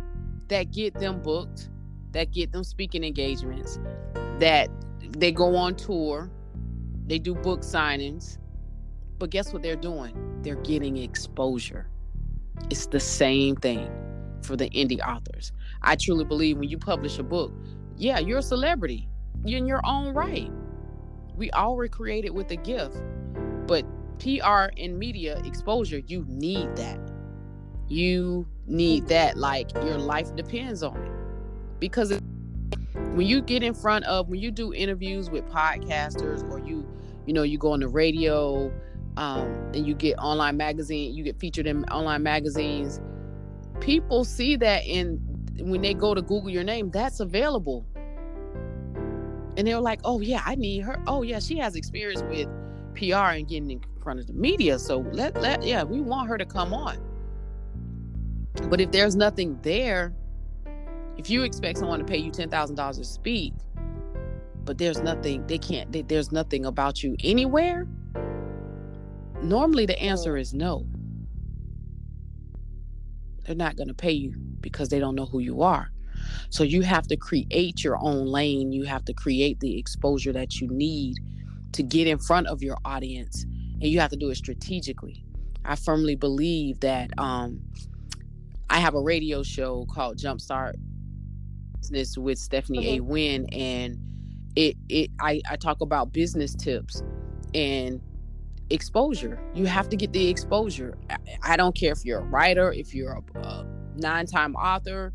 that 0.48 0.72
get 0.72 0.94
them 0.94 1.22
booked, 1.22 1.70
that 2.14 2.32
get 2.32 2.54
them 2.54 2.64
speaking 2.64 3.04
engagements, 3.04 3.80
that 4.40 4.70
they 5.10 5.34
go 5.34 5.58
on 5.58 5.76
tour, 5.76 6.32
they 7.06 7.20
do 7.20 7.36
book 7.36 7.64
signings. 7.64 8.38
But 9.20 9.30
guess 9.30 9.52
what 9.52 9.62
they're 9.62 9.76
doing? 9.76 10.40
They're 10.42 10.56
getting 10.56 10.96
exposure. 10.96 11.90
It's 12.70 12.86
the 12.86 13.02
same 13.02 13.58
thing 13.58 13.92
for 14.48 14.56
the 14.56 14.70
indie 14.70 15.00
authors. 15.06 15.52
I 15.82 15.96
truly 15.96 16.26
believe 16.26 16.58
when 16.58 16.70
you 16.70 16.78
publish 16.78 17.20
a 17.20 17.24
book, 17.24 17.54
yeah, 17.98 18.20
you're 18.20 18.40
a 18.40 18.44
celebrity. 18.44 19.08
You're 19.46 19.60
in 19.60 19.68
your 19.68 19.82
own 19.86 20.14
right 20.14 20.52
we 21.38 21.52
all 21.52 21.76
were 21.76 21.88
created 21.88 22.32
with 22.32 22.52
a 22.52 22.56
gift 22.56 22.98
but 23.68 23.86
pr 24.20 24.72
and 24.78 24.98
media 24.98 25.40
exposure 25.46 26.00
you 26.08 26.26
need 26.28 26.76
that 26.76 27.00
you 27.88 28.46
need 28.66 29.08
that 29.08 29.38
like 29.38 29.72
your 29.76 29.98
life 29.98 30.36
depends 30.36 30.84
on 30.84 30.98
it 30.98 31.12
because 31.80 32.12
it, 32.12 32.22
when 33.14 33.28
you 33.28 33.42
get 33.42 33.64
in 33.64 33.74
front 33.74 34.04
of 34.06 34.28
when 34.28 34.40
you 34.40 34.52
do 34.52 34.74
interviews 34.74 35.30
with 35.30 35.48
podcasters 35.48 36.44
or 36.50 36.60
you 36.60 36.86
you 37.26 37.34
know 37.34 37.44
you 37.44 37.58
go 37.58 37.72
on 37.72 37.80
the 37.80 37.88
radio 37.88 38.72
um, 39.16 39.48
and 39.74 39.88
you 39.88 39.94
get 39.94 40.18
online 40.18 40.58
magazine 40.58 41.16
you 41.16 41.24
get 41.24 41.40
featured 41.40 41.68
in 41.68 41.86
online 41.86 42.24
magazines 42.24 43.00
people 43.80 44.24
see 44.26 44.56
that 44.56 44.86
and 44.86 45.20
when 45.60 45.82
they 45.82 45.94
go 45.94 46.14
to 46.14 46.22
google 46.22 46.50
your 46.50 46.64
name 46.64 46.90
that's 46.92 47.20
available 47.20 47.86
and 49.58 49.68
they're 49.68 49.82
like, 49.82 50.00
"Oh 50.04 50.22
yeah, 50.22 50.44
I 50.46 50.56
need 50.56 50.82
her. 50.82 51.02
Oh 51.08 51.24
yeah, 51.24 51.40
she 51.40 51.58
has 51.58 51.76
experience 51.76 52.22
with 52.24 52.48
PR 52.94 53.36
and 53.36 53.48
getting 53.48 53.72
in 53.72 53.82
front 54.02 54.20
of 54.20 54.28
the 54.28 54.34
media. 54.34 54.80
So 54.80 55.00
let 55.12 55.42
let 55.42 55.64
yeah, 55.64 55.84
we 55.84 56.00
want 56.00 56.30
her 56.30 56.38
to 56.38 56.46
come 56.46 56.74
on." 56.74 56.98
But 58.70 58.80
if 58.80 58.92
there's 58.92 59.16
nothing 59.16 59.60
there, 59.64 60.14
if 61.18 61.30
you 61.30 61.44
expect 61.44 61.80
someone 61.80 62.00
to 62.00 62.06
pay 62.06 62.18
you 62.18 62.32
ten 62.32 62.50
thousand 62.50 62.76
dollars 62.76 63.00
to 63.00 63.04
speak, 63.04 63.54
but 64.64 64.78
there's 64.78 65.02
nothing 65.02 65.46
they 65.48 65.58
can't. 65.58 65.92
They, 65.92 66.04
there's 66.04 66.32
nothing 66.32 66.66
about 66.66 67.02
you 67.02 67.18
anywhere. 67.24 67.88
Normally, 69.42 69.88
the 69.88 70.00
answer 70.00 70.38
is 70.38 70.54
no. 70.54 70.86
They're 73.48 73.56
not 73.56 73.78
going 73.78 73.88
to 73.88 73.94
pay 73.94 74.12
you 74.12 74.34
because 74.60 74.90
they 74.90 75.00
don't 75.00 75.16
know 75.16 75.26
who 75.26 75.40
you 75.40 75.62
are. 75.62 75.90
So 76.50 76.64
you 76.64 76.82
have 76.82 77.08
to 77.08 77.16
create 77.16 77.84
your 77.84 77.98
own 77.98 78.28
lane. 78.28 78.74
You 78.74 78.84
have 78.84 79.06
to 79.06 79.14
create 79.14 79.60
the 79.62 79.80
exposure 79.80 80.34
that 80.34 80.60
you 80.60 80.68
need 80.70 81.16
to 81.72 81.84
get 81.84 82.08
in 82.08 82.18
front 82.18 82.48
of 82.48 82.62
your 82.62 82.78
audience, 82.84 83.44
and 83.44 83.84
you 83.84 84.00
have 84.00 84.12
to 84.12 84.18
do 84.18 84.30
it 84.30 84.36
strategically. 84.36 85.24
I 85.64 85.76
firmly 85.76 86.16
believe 86.16 86.80
that 86.82 87.12
um, 87.18 87.62
I 88.70 88.80
have 88.80 88.96
a 88.96 89.02
radio 89.02 89.44
show 89.44 89.86
called 89.94 90.18
Jumpstart 90.18 90.74
Business 91.80 92.18
with 92.18 92.38
Stephanie 92.38 92.80
mm-hmm. 92.80 92.98
A. 92.98 93.00
Wynn, 93.02 93.46
and 93.54 93.98
it 94.56 94.76
it 94.90 95.12
I, 95.22 95.42
I 95.50 95.56
talk 95.56 95.82
about 95.82 96.12
business 96.12 96.56
tips 96.56 97.02
and 97.54 98.02
exposure. 98.70 99.40
You 99.54 99.66
have 99.66 99.90
to 99.90 99.96
get 99.96 100.14
the 100.14 100.28
exposure. 100.28 100.98
I, 101.10 101.18
I 101.44 101.58
don't 101.58 101.76
care 101.76 101.92
if 101.92 102.06
you're 102.06 102.20
a 102.20 102.26
writer, 102.26 102.72
if 102.72 102.94
you're 102.94 103.14
a, 103.14 103.40
a 103.40 103.66
nine-time 103.96 104.56
author, 104.56 105.14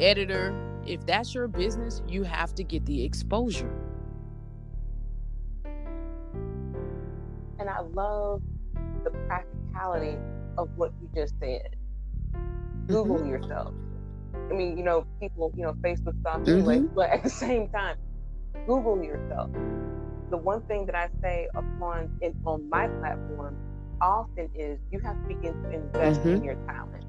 editor, 0.00 0.54
if 0.86 1.04
that's 1.06 1.34
your 1.34 1.48
business, 1.48 2.02
you 2.08 2.22
have 2.22 2.54
to 2.54 2.64
get 2.64 2.86
the 2.86 3.04
exposure. 3.04 3.72
And 7.58 7.68
I 7.68 7.80
love 7.80 8.42
the 9.04 9.10
practicality 9.10 10.18
of 10.58 10.68
what 10.76 10.92
you 11.00 11.08
just 11.14 11.34
said. 11.40 11.76
Google 12.86 13.16
mm-hmm. 13.16 13.30
yourself. 13.30 13.74
I 14.34 14.52
mean, 14.52 14.78
you 14.78 14.84
know, 14.84 15.06
people, 15.20 15.52
you 15.56 15.62
know, 15.62 15.72
Facebook 15.74 16.20
stuff 16.20 16.40
mm-hmm. 16.42 16.94
but 16.94 17.10
at 17.10 17.22
the 17.24 17.30
same 17.30 17.68
time, 17.70 17.96
Google 18.66 19.02
yourself. 19.02 19.50
The 20.30 20.36
one 20.36 20.62
thing 20.62 20.86
that 20.86 20.94
I 20.94 21.08
say 21.22 21.48
upon 21.54 22.10
in, 22.20 22.34
on 22.44 22.68
my 22.68 22.88
platform 22.88 23.56
often 24.00 24.50
is 24.54 24.78
you 24.90 24.98
have 25.00 25.20
to 25.22 25.28
begin 25.28 25.62
to 25.62 25.70
invest 25.70 26.20
mm-hmm. 26.20 26.36
in 26.36 26.44
your 26.44 26.54
talent 26.66 27.04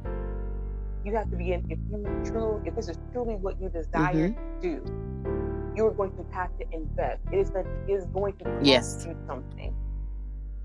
you 1.08 1.16
have 1.16 1.30
to 1.30 1.38
begin 1.38 1.66
if 1.70 1.80
you 1.90 2.22
true 2.26 2.62
if 2.66 2.76
this 2.76 2.90
is 2.90 2.98
truly 3.14 3.36
what 3.36 3.60
you 3.62 3.70
desire 3.70 4.30
mm-hmm. 4.30 4.62
to 4.62 4.80
do 4.80 5.74
you 5.76 5.86
are 5.86 5.92
going 5.92 6.12
to 6.12 6.26
have 6.32 6.50
to 6.58 6.66
invest 6.74 7.22
it 7.32 7.38
is, 7.38 7.52
it 7.52 7.66
is 7.88 8.06
going 8.08 8.36
to 8.38 8.44
cost 8.44 8.66
yes. 8.66 9.06
you 9.08 9.16
something 9.28 9.74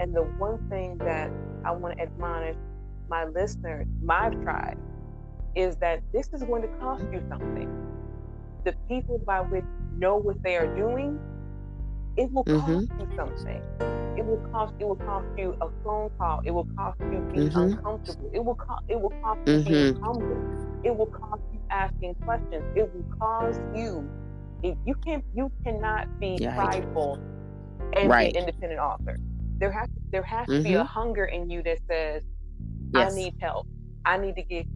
and 0.01 0.15
the 0.15 0.23
one 0.23 0.59
thing 0.69 0.99
that 0.99 1.31
i 1.65 1.71
want 1.71 1.97
to 1.97 2.03
admonish 2.03 2.57
my 3.09 3.25
listeners 3.25 3.87
my 4.03 4.31
tribe 4.43 4.79
is 5.55 5.77
that 5.77 6.01
this 6.13 6.29
is 6.33 6.43
going 6.43 6.63
to 6.63 6.69
cost 6.79 7.05
you 7.13 7.23
something 7.29 7.71
the 8.65 8.73
people 8.89 9.19
by 9.19 9.41
which 9.41 9.65
know 9.97 10.17
what 10.17 10.43
they 10.43 10.57
are 10.57 10.75
doing 10.77 11.21
it 12.17 12.31
will 12.33 12.45
cost 12.45 12.67
mm-hmm. 12.67 13.01
you 13.01 13.17
something 13.17 13.93
it 14.17 14.27
will 14.27 14.49
cost 14.53 14.75
it 14.79 14.87
will 14.87 14.97
cost 14.97 15.27
you 15.37 15.57
a 15.61 15.69
phone 15.83 16.11
call. 16.19 16.43
It 16.45 16.51
will 16.51 16.69
cost 16.77 17.01
you 17.01 17.27
being 17.33 17.49
mm-hmm. 17.49 17.59
uncomfortable. 17.59 18.31
It 18.33 18.45
will 18.45 18.55
cost 18.55 18.85
it 18.89 19.01
will 19.01 19.13
cost 19.23 19.41
you 19.47 19.55
mm-hmm. 19.55 19.73
being 19.73 20.01
humble. 20.01 20.81
It 20.85 20.97
will 20.97 21.07
cost 21.07 21.43
you 21.53 21.61
asking 21.71 22.15
questions. 22.17 22.65
It 22.77 22.93
will 22.95 23.19
cause 23.19 23.59
you 23.75 24.09
if 24.63 24.77
you 24.85 24.95
can 24.95 25.23
you 25.35 25.51
cannot 25.65 26.21
be 26.21 26.37
yeah, 26.41 26.55
prideful 26.55 27.19
and 27.95 28.09
right. 28.09 28.33
be 28.33 28.39
an 28.39 28.45
independent 28.47 28.81
author. 28.81 29.17
There 29.59 29.73
has 29.73 29.89
there 30.11 30.23
has 30.23 30.47
to 30.47 30.63
be 30.63 30.75
a 30.75 30.79
mm-hmm. 30.79 30.87
hunger 30.87 31.25
in 31.25 31.49
you 31.49 31.63
that 31.63 31.79
says, 31.89 32.23
yes. 32.93 33.13
I 33.13 33.17
need 33.17 33.35
help. 33.41 33.67
I 34.05 34.19
need 34.19 34.37
to 34.37 34.43
get 34.43 34.67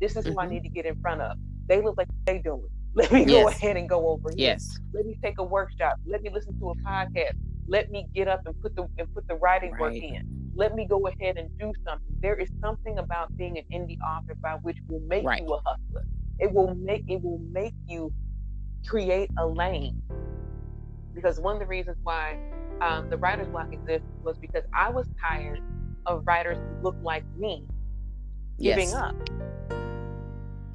this 0.00 0.16
is 0.16 0.26
who 0.26 0.38
I 0.38 0.44
mm-hmm. 0.44 0.54
need 0.54 0.62
to 0.64 0.68
get 0.68 0.86
in 0.86 1.00
front 1.00 1.20
of. 1.20 1.38
They 1.68 1.80
look 1.80 1.96
like 1.96 2.08
they 2.26 2.38
doing. 2.38 2.68
Let 2.94 3.10
me 3.10 3.24
go 3.24 3.48
ahead 3.48 3.78
and 3.78 3.88
go 3.88 4.08
over 4.08 4.28
here. 4.30 4.50
Yes. 4.50 4.78
Let 4.92 5.06
me 5.06 5.16
take 5.22 5.38
a 5.38 5.42
workshop. 5.42 5.96
Let 6.06 6.22
me 6.22 6.30
listen 6.30 6.58
to 6.58 6.70
a 6.70 6.74
podcast. 6.76 7.36
Let 7.66 7.90
me 7.90 8.06
get 8.14 8.28
up 8.28 8.46
and 8.46 8.60
put 8.60 8.76
the 8.76 8.86
and 8.98 9.12
put 9.14 9.26
the 9.28 9.36
writing 9.36 9.72
right. 9.72 9.80
work 9.80 9.94
in. 9.94 10.50
Let 10.54 10.74
me 10.74 10.86
go 10.86 11.06
ahead 11.06 11.38
and 11.38 11.48
do 11.58 11.72
something. 11.86 12.14
There 12.20 12.34
is 12.34 12.50
something 12.60 12.98
about 12.98 13.34
being 13.36 13.56
an 13.56 13.64
indie 13.72 13.98
author 14.00 14.34
by 14.34 14.56
which 14.62 14.76
will 14.88 15.00
make 15.06 15.24
right. 15.24 15.42
you 15.42 15.54
a 15.54 15.60
hustler. 15.64 16.04
It 16.38 16.52
will 16.52 16.74
make 16.74 17.04
it 17.08 17.22
will 17.22 17.40
make 17.50 17.72
you 17.86 18.12
create 18.86 19.30
a 19.38 19.46
lane. 19.46 20.02
Because 21.14 21.40
one 21.40 21.54
of 21.54 21.60
the 21.60 21.66
reasons 21.66 21.96
why 22.02 22.38
um, 22.82 23.08
the 23.08 23.16
writer's 23.16 23.48
block 23.48 23.72
exists 23.72 24.06
was 24.22 24.36
because 24.36 24.64
I 24.74 24.90
was 24.90 25.06
tired 25.18 25.62
of 26.04 26.26
writers 26.26 26.58
who 26.58 26.82
looked 26.82 27.02
like 27.02 27.24
me 27.38 27.64
giving 28.58 28.88
yes. 28.88 28.94
up. 28.94 29.14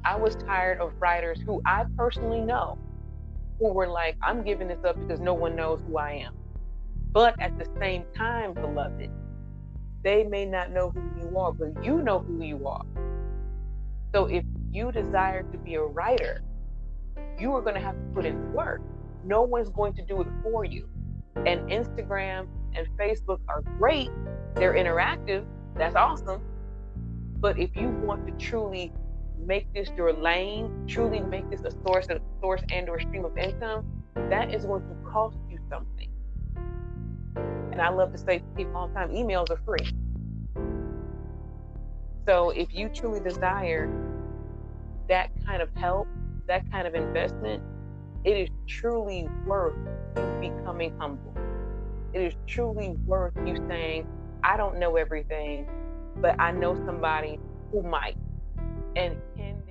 I 0.04 0.16
was 0.16 0.36
tired 0.36 0.80
of 0.80 0.92
writers 1.00 1.40
who 1.44 1.60
I 1.66 1.84
personally 1.96 2.40
know 2.40 2.78
who 3.58 3.72
were 3.72 3.88
like, 3.88 4.16
I'm 4.22 4.42
giving 4.42 4.68
this 4.68 4.84
up 4.84 4.98
because 5.00 5.20
no 5.20 5.34
one 5.34 5.56
knows 5.56 5.80
who 5.86 5.98
I 5.98 6.12
am. 6.12 6.34
But 7.12 7.34
at 7.40 7.58
the 7.58 7.66
same 7.80 8.04
time, 8.16 8.54
beloved, 8.54 9.10
they 10.04 10.24
may 10.24 10.44
not 10.44 10.70
know 10.70 10.90
who 10.90 11.00
you 11.20 11.36
are, 11.36 11.52
but 11.52 11.84
you 11.84 12.02
know 12.02 12.20
who 12.20 12.42
you 12.42 12.66
are. 12.66 12.84
So 14.14 14.26
if 14.26 14.44
you 14.70 14.92
desire 14.92 15.42
to 15.42 15.58
be 15.58 15.74
a 15.74 15.82
writer, 15.82 16.42
you 17.38 17.52
are 17.54 17.62
going 17.62 17.74
to 17.74 17.80
have 17.80 17.94
to 17.94 18.14
put 18.14 18.24
in 18.24 18.52
work. 18.52 18.80
No 19.24 19.42
one's 19.42 19.70
going 19.70 19.94
to 19.94 20.02
do 20.02 20.20
it 20.20 20.28
for 20.42 20.64
you. 20.64 20.88
And 21.36 21.68
Instagram 21.68 22.46
and 22.74 22.86
Facebook 22.98 23.40
are 23.48 23.62
great, 23.78 24.10
they're 24.54 24.74
interactive. 24.74 25.44
That's 25.74 25.96
awesome. 25.96 26.42
But 27.40 27.58
if 27.58 27.76
you 27.76 27.88
want 27.88 28.26
to 28.26 28.32
truly 28.44 28.92
make 29.46 29.72
this 29.72 29.88
your 29.96 30.12
lane, 30.12 30.86
truly 30.86 31.20
make 31.20 31.48
this 31.50 31.60
a 31.64 31.70
source 31.86 32.06
of 32.08 32.20
source 32.40 32.62
and 32.70 32.88
or 32.88 33.00
stream 33.00 33.24
of 33.24 33.36
income, 33.36 33.84
that 34.14 34.52
is 34.52 34.64
going 34.64 34.82
to 34.82 35.10
cost 35.10 35.36
you 35.50 35.58
something. 35.70 36.10
And 37.72 37.80
I 37.80 37.90
love 37.90 38.12
to 38.12 38.18
say 38.18 38.38
to 38.38 38.44
people 38.56 38.76
all 38.76 38.88
the 38.88 38.94
time, 38.94 39.10
emails 39.10 39.50
are 39.50 39.60
free. 39.64 39.86
So 42.26 42.50
if 42.50 42.74
you 42.74 42.88
truly 42.88 43.20
desire 43.20 43.88
that 45.08 45.30
kind 45.46 45.62
of 45.62 45.70
help, 45.74 46.06
that 46.46 46.70
kind 46.70 46.86
of 46.86 46.94
investment, 46.94 47.62
it 48.24 48.36
is 48.36 48.48
truly 48.66 49.28
worth 49.46 49.76
you 50.16 50.50
becoming 50.50 50.92
humble. 50.98 51.34
It 52.12 52.20
is 52.20 52.34
truly 52.46 52.96
worth 53.06 53.34
you 53.46 53.56
saying, 53.68 54.06
I 54.42 54.56
don't 54.56 54.78
know 54.78 54.96
everything, 54.96 55.68
but 56.16 56.38
I 56.40 56.52
know 56.52 56.74
somebody 56.84 57.38
who 57.70 57.82
might. 57.82 58.16
And 58.96 59.16
can 59.36 59.62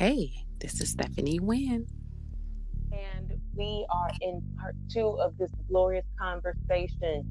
Hey, 0.00 0.32
this 0.60 0.80
is 0.80 0.92
Stephanie 0.92 1.40
Wynn. 1.40 1.86
And 2.90 3.32
we 3.54 3.86
are 3.90 4.10
in 4.22 4.42
part 4.58 4.74
two 4.90 5.08
of 5.20 5.36
this 5.36 5.50
glorious 5.68 6.06
conversation. 6.18 7.22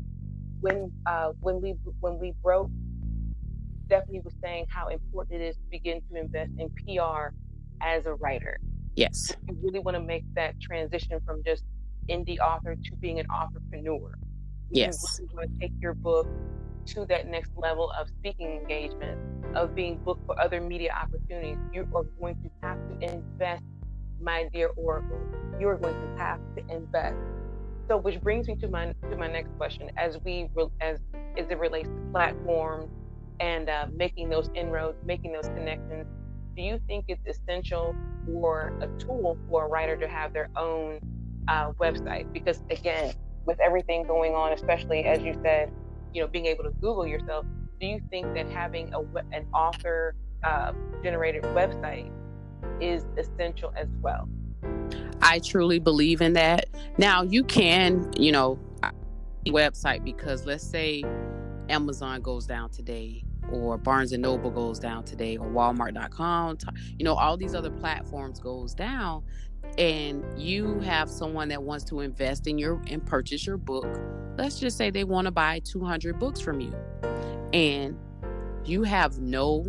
When 0.62 0.92
uh, 1.08 1.32
when 1.40 1.62
we 1.62 1.72
when 2.00 2.20
we 2.20 2.34
broke 2.44 2.70
Stephanie 3.90 4.22
was 4.24 4.36
saying 4.44 4.68
how 4.70 4.90
important 4.90 5.42
it 5.42 5.46
is 5.46 5.56
to 5.56 5.64
begin 5.72 6.00
to 6.12 6.20
invest 6.20 6.52
in 6.60 6.70
PR 6.70 7.34
as 7.82 8.06
a 8.06 8.14
writer. 8.16 8.60
Yes. 8.96 9.32
If 9.32 9.38
you 9.48 9.58
really 9.62 9.80
want 9.80 9.96
to 9.96 10.04
make 10.04 10.24
that 10.36 10.60
transition 10.60 11.20
from 11.26 11.44
just 11.44 11.64
indie 12.10 12.40
author 12.40 12.76
to 12.76 12.96
being 12.98 13.20
an 13.20 13.28
entrepreneur. 13.30 14.14
Yes. 14.72 15.20
You 15.20 15.26
really 15.26 15.36
want 15.36 15.60
to 15.60 15.68
take 15.68 15.82
your 15.82 15.94
book 15.94 16.28
to 16.88 17.06
that 17.06 17.28
next 17.28 17.52
level 17.56 17.92
of 18.00 18.08
speaking 18.10 18.48
engagement, 18.48 19.20
of 19.56 19.76
being 19.76 19.98
booked 20.04 20.26
for 20.26 20.40
other 20.40 20.60
media 20.60 20.92
opportunities. 20.92 21.58
You 21.74 21.88
are 21.96 22.04
going 22.20 22.36
to 22.36 22.50
have 22.62 22.78
to 22.90 23.14
invest, 23.14 23.64
my 24.22 24.50
dear 24.52 24.70
Oracle. 24.76 25.20
You 25.60 25.70
are 25.70 25.78
going 25.78 25.96
to 25.96 26.22
have 26.22 26.40
to 26.56 26.74
invest. 26.74 27.18
So, 27.88 27.98
which 27.98 28.22
brings 28.22 28.48
me 28.48 28.56
to 28.58 28.68
my 28.68 28.94
to 29.10 29.18
my 29.18 29.28
next 29.28 29.56
question: 29.58 29.90
as 29.98 30.18
we 30.24 30.50
as 30.82 31.00
as 31.38 31.50
it 31.50 31.58
relates 31.58 31.88
to 31.88 32.10
platforms 32.12 32.90
and 33.40 33.70
uh, 33.70 33.88
making 33.96 34.30
those 34.30 34.50
inroads, 34.54 34.98
making 35.06 35.34
those 35.34 35.48
connections. 35.48 36.06
Do 36.60 36.66
you 36.66 36.78
think 36.88 37.06
it's 37.08 37.26
essential 37.26 37.96
for 38.26 38.78
a 38.82 38.88
tool 39.00 39.38
for 39.48 39.64
a 39.64 39.70
writer 39.70 39.96
to 39.96 40.10
have 40.10 40.34
their 40.34 40.50
own 40.58 41.00
uh, 41.48 41.72
website? 41.80 42.34
Because 42.34 42.62
again, 42.70 43.14
with 43.46 43.58
everything 43.62 44.06
going 44.06 44.34
on, 44.34 44.52
especially 44.52 45.06
as 45.06 45.22
you 45.22 45.40
said, 45.42 45.72
you 46.14 46.22
know, 46.22 46.28
being 46.28 46.48
able 46.48 46.66
to 46.66 46.72
Google 46.72 47.08
yourself, 47.08 47.46
do 47.80 47.88
you 47.88 48.02
think 48.10 48.34
that 48.34 48.50
having 48.50 48.94
a, 48.94 49.00
an 49.34 49.46
author 49.54 50.16
uh, 50.44 50.74
generated 51.02 51.44
website 51.44 52.12
is 52.82 53.06
essential 53.18 53.72
as 53.78 53.88
well? 54.02 54.28
I 55.22 55.40
truly 55.40 55.80
believe 55.80 56.20
in 56.20 56.34
that. 56.34 56.66
Now 56.98 57.22
you 57.22 57.46
can, 57.46 58.12
you 58.18 58.34
know, 58.34 58.60
website 59.48 60.04
because 60.04 60.46
let's 60.46 60.70
say 60.70 61.06
Amazon 61.70 62.20
goes 62.20 62.46
down 62.46 62.70
today 62.70 63.24
or 63.52 63.78
Barnes 63.78 64.12
and 64.12 64.22
Noble 64.22 64.52
goes 64.52 64.80
down 64.80 65.04
today 65.04 65.38
or 65.38 65.48
walmart.com 65.48 66.58
you 66.98 67.06
know 67.06 67.16
all 67.16 67.38
these 67.38 67.56
other 67.56 67.72
platforms 67.72 68.40
goes 68.40 68.74
down 68.74 69.24
and 69.78 70.24
you 70.40 70.80
have 70.80 71.10
someone 71.10 71.48
that 71.50 71.62
wants 71.62 71.84
to 71.86 72.00
invest 72.00 72.48
in 72.48 72.58
your 72.58 72.82
and 72.88 73.06
purchase 73.06 73.46
your 73.46 73.58
book 73.58 73.88
let's 74.38 74.60
just 74.60 74.78
say 74.78 74.90
they 74.90 75.04
want 75.04 75.26
to 75.26 75.32
buy 75.32 75.60
200 75.60 76.18
books 76.20 76.40
from 76.40 76.60
you 76.62 76.74
and 77.54 77.98
you 78.66 78.84
have 78.84 79.20
no 79.20 79.66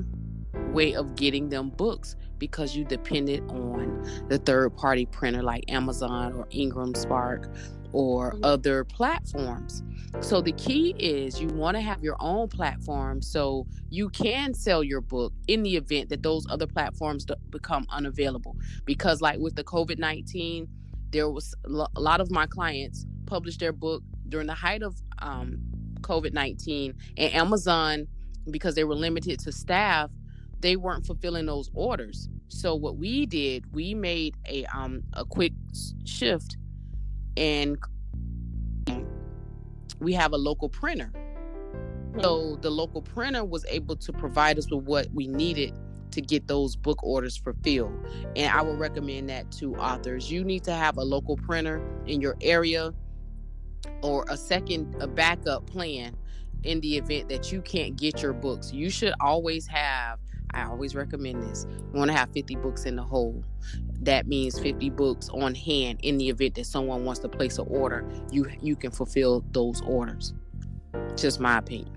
way 0.73 0.95
of 0.95 1.15
getting 1.15 1.49
them 1.49 1.71
books 1.71 2.17
because 2.41 2.75
you 2.75 2.85
depended 2.85 3.49
on 3.51 4.05
the 4.29 4.39
third 4.39 4.77
party 4.77 5.07
printer 5.07 5.43
like 5.43 5.63
Amazon 5.69 6.33
or 6.33 6.49
Ingram 6.51 6.97
Spark 6.97 7.49
or 7.93 8.33
mm-hmm. 8.33 8.45
other 8.45 8.83
platforms. 8.85 9.85
So 10.21 10.41
the 10.41 10.53
key 10.53 10.95
is 10.99 11.41
you 11.41 11.47
want 11.49 11.77
to 11.77 11.81
have 11.81 12.03
your 12.03 12.17
own 12.19 12.49
platform 12.49 13.23
so 13.23 13.67
you 13.91 14.09
can 14.09 14.55
sell 14.55 14.83
your 14.83 15.01
book 15.01 15.33
in 15.47 15.63
the 15.63 15.77
event 15.77 16.09
that 16.09 16.23
those 16.23 16.45
other 16.51 16.67
platforms 16.67 17.25
become 17.51 17.87
unavailable. 17.91 18.57
Because 18.85 19.21
like 19.21 19.39
with 19.39 19.55
the 19.55 19.63
COVID-19, 19.63 20.67
there 21.11 21.31
was 21.31 21.55
a 21.65 22.01
lot 22.01 22.21
of 22.21 22.31
my 22.31 22.47
clients 22.47 23.07
published 23.27 23.61
their 23.61 23.73
book 23.73 24.03
during 24.29 24.49
the 24.49 24.55
height 24.55 24.83
of 24.83 24.97
um, 25.21 25.59
COVID-19 26.01 26.95
and 27.17 27.35
Amazon 27.35 28.07
because 28.51 28.75
they 28.75 28.85
were 28.85 28.95
limited 28.95 29.39
to 29.41 29.53
staff, 29.53 30.11
they 30.61 30.77
weren't 30.77 31.07
fulfilling 31.07 31.47
those 31.47 31.71
orders. 31.75 32.29
So 32.49 32.75
what 32.75 32.97
we 32.97 33.27
did, 33.27 33.73
we 33.75 33.95
made 33.95 34.37
a 34.47 34.65
um 34.67 35.03
a 35.13 35.25
quick 35.25 35.53
shift 36.05 36.57
and 37.37 37.79
we 40.01 40.13
have 40.15 40.33
a 40.33 40.39
local 40.39 40.69
printer. 40.69 41.13
So 42.21 42.57
the 42.57 42.71
local 42.71 43.03
printer 43.03 43.45
was 43.45 43.65
able 43.67 43.97
to 43.97 44.13
provide 44.13 44.59
us 44.59 44.71
with 44.71 44.85
what 44.85 45.09
we 45.13 45.27
needed 45.27 45.75
to 46.11 46.21
get 46.21 46.49
those 46.49 46.75
book 46.75 47.03
orders 47.05 47.37
fulfilled. 47.37 47.93
And 48.35 48.53
I 48.53 48.63
would 48.63 48.79
recommend 48.79 49.31
that 49.31 49.53
to 49.53 49.77
authors. 49.77 50.31
You 50.31 50.45
need 50.45 50.65
to 50.65 50.73
have 50.73 50.97
a 50.97 51.05
local 51.05 51.37
printer 51.37 51.81
in 52.07 52.21
your 52.21 52.37
area 52.41 52.93
or 54.03 54.25
a 54.29 54.37
second 54.37 54.97
a 55.01 55.07
backup 55.07 55.67
plan 55.67 56.17
in 56.65 56.81
the 56.81 56.97
event 56.97 57.29
that 57.29 57.53
you 57.53 57.63
can't 57.63 57.97
get 57.97 58.23
your 58.23 58.33
books. 58.33 58.73
You 58.73 58.91
should 58.91 59.15
always 59.21 59.67
have 59.69 60.19
I 60.55 60.65
always 60.65 60.95
recommend 60.95 61.43
this. 61.43 61.67
You 61.71 61.99
want 61.99 62.11
to 62.11 62.17
have 62.17 62.31
50 62.31 62.57
books 62.57 62.85
in 62.85 62.97
the 62.97 63.03
hole. 63.03 63.45
That 64.03 64.27
means 64.27 64.59
50 64.59 64.91
books 64.91 65.29
on 65.29 65.55
hand 65.55 66.01
in 66.03 66.19
the 66.19 66.29
event 66.29 66.55
that 66.57 66.67
someone 66.67 67.05
wants 67.05 67.21
to 67.21 67.29
place 67.29 67.59
an 67.59 67.67
order. 67.69 68.11
You 68.31 68.47
you 68.61 68.77
can 68.77 68.91
fulfill 68.91 69.45
those 69.53 69.81
orders. 69.83 70.35
Just 71.17 71.41
my 71.41 71.59
opinion. 71.59 71.97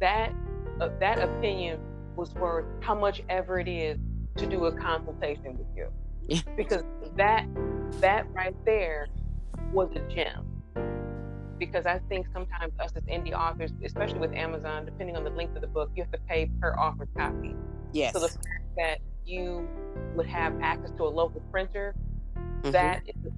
That 0.00 0.32
uh, 0.80 0.90
that 1.00 1.18
opinion 1.18 1.80
was 2.16 2.34
worth 2.34 2.66
how 2.80 2.94
much 2.94 3.22
ever 3.28 3.58
it 3.58 3.68
is 3.68 3.98
to 4.36 4.46
do 4.46 4.66
a 4.66 4.72
consultation 4.72 5.58
with 5.58 5.66
you. 5.76 5.88
Yeah. 6.28 6.40
Because 6.56 6.84
that 7.16 7.46
that 8.00 8.32
right 8.32 8.54
there 8.64 9.08
was 9.72 9.90
a 9.96 10.00
gem 10.14 10.51
because 11.66 11.86
I 11.86 12.00
think 12.08 12.26
sometimes 12.32 12.72
us 12.80 12.90
as 12.96 13.04
indie 13.04 13.32
authors, 13.32 13.70
especially 13.84 14.18
with 14.18 14.32
Amazon, 14.32 14.84
depending 14.84 15.14
on 15.16 15.22
the 15.22 15.30
length 15.30 15.54
of 15.54 15.62
the 15.62 15.68
book, 15.68 15.92
you 15.94 16.02
have 16.02 16.10
to 16.10 16.18
pay 16.28 16.50
per 16.60 16.74
author 16.74 17.06
copy. 17.16 17.54
Yes. 17.92 18.14
So 18.14 18.18
the 18.18 18.26
fact 18.26 18.64
that 18.76 18.98
you 19.24 19.68
would 20.16 20.26
have 20.26 20.60
access 20.60 20.90
to 20.96 21.04
a 21.04 21.08
local 21.08 21.40
printer, 21.52 21.94
mm-hmm. 22.34 22.72
that 22.72 23.02
is, 23.06 23.32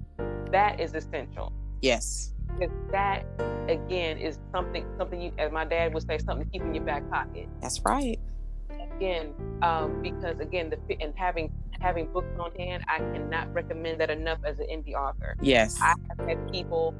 that 0.51 0.79
is 0.79 0.95
essential. 0.95 1.53
Yes. 1.83 2.33
Because 2.47 2.73
that 2.91 3.25
again 3.69 4.17
is 4.17 4.39
something 4.51 4.87
something 4.97 5.21
you, 5.21 5.31
as 5.37 5.51
my 5.51 5.65
dad 5.65 5.93
would 5.93 6.07
say, 6.07 6.17
something 6.17 6.45
to 6.47 6.51
keep 6.51 6.63
in 6.63 6.73
your 6.73 6.83
back 6.83 7.07
pocket. 7.11 7.47
That's 7.61 7.79
right. 7.85 8.19
again, 8.95 9.35
um, 9.61 10.01
because 10.01 10.39
again, 10.39 10.71
the 10.71 10.97
and 10.99 11.13
having 11.15 11.51
having 11.79 12.11
books 12.11 12.33
on 12.39 12.55
hand, 12.55 12.85
I 12.87 12.97
cannot 12.97 13.53
recommend 13.53 14.01
that 14.01 14.09
enough 14.09 14.39
as 14.43 14.57
an 14.57 14.65
indie 14.65 14.95
author. 14.95 15.35
Yes, 15.41 15.79
I 15.79 15.93
have 16.09 16.27
had 16.27 16.51
people 16.51 16.95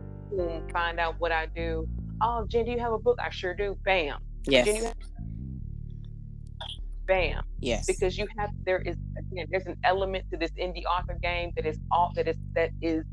find 0.72 1.00
out 1.00 1.16
what 1.20 1.32
I 1.32 1.46
do. 1.48 1.88
Oh, 2.22 2.46
Jen, 2.48 2.66
do 2.66 2.72
you 2.72 2.80
have 2.80 2.94
a 2.94 3.00
book? 3.00 3.18
I 3.22 3.30
sure 3.30 3.54
do. 3.54 3.78
Bam. 3.84 4.20
Yes. 4.48 4.66
Jen, 4.66 4.94
Bam. 7.08 7.44
Yes. 7.60 7.86
Because 7.86 8.18
you 8.18 8.28
have 8.38 8.50
there 8.66 8.80
is 8.80 8.96
again 9.18 9.48
there's 9.50 9.68
an 9.68 9.78
element 9.84 10.26
to 10.32 10.38
this 10.38 10.52
indie 10.52 10.86
author 10.86 11.18
game 11.22 11.52
that 11.56 11.66
is 11.66 11.78
all 11.92 12.12
that 12.16 12.28
is 12.28 12.38
that 12.54 12.72
is 12.82 13.04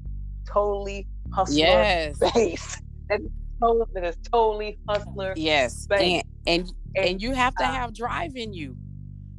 totally 0.46 1.06
hustler 1.32 1.58
yes. 1.58 2.18
based. 2.34 2.82
That 3.08 3.20
is 3.20 3.30
totally, 3.60 3.86
that 3.94 4.04
is 4.04 4.16
totally 4.30 4.78
hustler. 4.88 5.34
Yes. 5.36 5.86
Based. 5.86 6.24
And, 6.46 6.64
and 6.64 6.72
and 6.96 7.22
you 7.22 7.32
have 7.32 7.54
to 7.56 7.64
uh, 7.64 7.72
have 7.72 7.94
drive 7.94 8.36
in 8.36 8.52
you. 8.52 8.76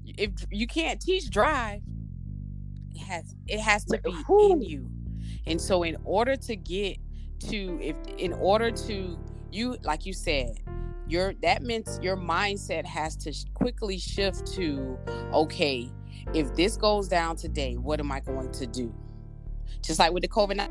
If 0.05 0.31
you 0.51 0.67
can't 0.67 1.01
teach 1.01 1.29
drive, 1.29 1.81
it 2.93 2.99
has 2.99 3.35
it 3.47 3.59
has 3.59 3.85
to 3.85 3.99
be 3.99 4.13
in 4.51 4.61
you. 4.61 4.89
And 5.45 5.59
so 5.59 5.83
in 5.83 5.97
order 6.03 6.35
to 6.35 6.55
get 6.55 6.97
to 7.49 7.79
if 7.81 7.95
in 8.17 8.33
order 8.33 8.71
to 8.71 9.17
you 9.51 9.77
like 9.83 10.05
you 10.05 10.13
said, 10.13 10.59
your 11.07 11.33
that 11.41 11.63
means 11.63 11.99
your 12.01 12.17
mindset 12.17 12.85
has 12.85 13.15
to 13.17 13.33
quickly 13.53 13.97
shift 13.97 14.47
to 14.53 14.97
okay, 15.33 15.91
if 16.33 16.53
this 16.55 16.77
goes 16.77 17.07
down 17.07 17.35
today, 17.35 17.75
what 17.75 17.99
am 17.99 18.11
I 18.11 18.19
going 18.19 18.51
to 18.51 18.67
do? 18.67 18.93
Just 19.81 19.99
like 19.99 20.13
with 20.13 20.23
the 20.23 20.29
COVID 20.29 20.69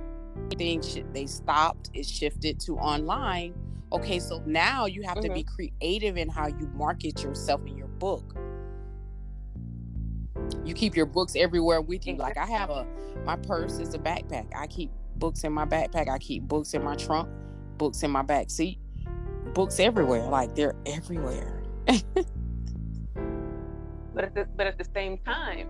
thing, 0.56 0.82
they 1.12 1.26
stopped, 1.26 1.90
it 1.92 2.06
shifted 2.06 2.58
to 2.60 2.76
online 2.78 3.54
Okay, 3.92 4.18
so 4.18 4.42
now 4.46 4.86
you 4.86 5.02
have 5.02 5.18
mm-hmm. 5.18 5.28
to 5.28 5.34
be 5.34 5.44
mm-hmm. 5.44 5.54
creative 5.54 6.16
in 6.16 6.28
how 6.28 6.46
you 6.46 6.70
market 6.74 7.22
yourself 7.22 7.60
in 7.66 7.76
your 7.76 7.88
book. 7.88 8.34
You 10.64 10.74
keep 10.74 10.96
your 10.96 11.06
books 11.06 11.34
everywhere 11.36 11.82
with 11.82 12.06
you. 12.06 12.16
Like 12.16 12.38
I 12.38 12.46
have 12.46 12.70
a 12.70 12.86
my 13.24 13.36
purse 13.36 13.78
is 13.78 13.94
a 13.94 13.98
backpack. 13.98 14.46
I 14.56 14.66
keep 14.66 14.90
books 15.22 15.44
in 15.44 15.52
my 15.52 15.64
backpack. 15.64 16.08
I 16.08 16.18
keep 16.18 16.42
books 16.42 16.74
in 16.74 16.82
my 16.82 16.96
trunk, 16.96 17.28
books 17.78 18.02
in 18.02 18.10
my 18.10 18.22
back 18.22 18.50
seat, 18.50 18.80
books 19.54 19.78
everywhere. 19.78 20.24
Like 20.24 20.56
they're 20.56 20.74
everywhere. 20.84 21.62
but 21.86 22.04
at 24.24 24.34
the, 24.34 24.48
but 24.56 24.66
at 24.66 24.78
the 24.78 24.86
same 24.92 25.18
time, 25.18 25.68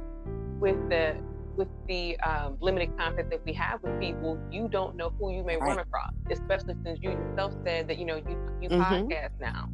with 0.58 0.88
the 0.88 1.16
with 1.54 1.68
the 1.86 2.18
um, 2.20 2.56
limited 2.60 2.96
contact 2.96 3.28
that 3.28 3.44
we 3.44 3.52
have 3.52 3.82
with 3.82 4.00
people, 4.00 4.40
you 4.50 4.68
don't 4.68 4.96
know 4.96 5.12
who 5.18 5.30
you 5.30 5.44
may 5.44 5.58
right. 5.58 5.68
run 5.68 5.80
across, 5.80 6.12
especially 6.30 6.74
since 6.82 6.98
you 7.02 7.10
yourself 7.10 7.52
said 7.62 7.86
that 7.88 7.98
you 7.98 8.06
know 8.06 8.16
you 8.16 8.38
you 8.62 8.70
mm-hmm. 8.70 8.80
podcast 8.80 9.38
now, 9.38 9.68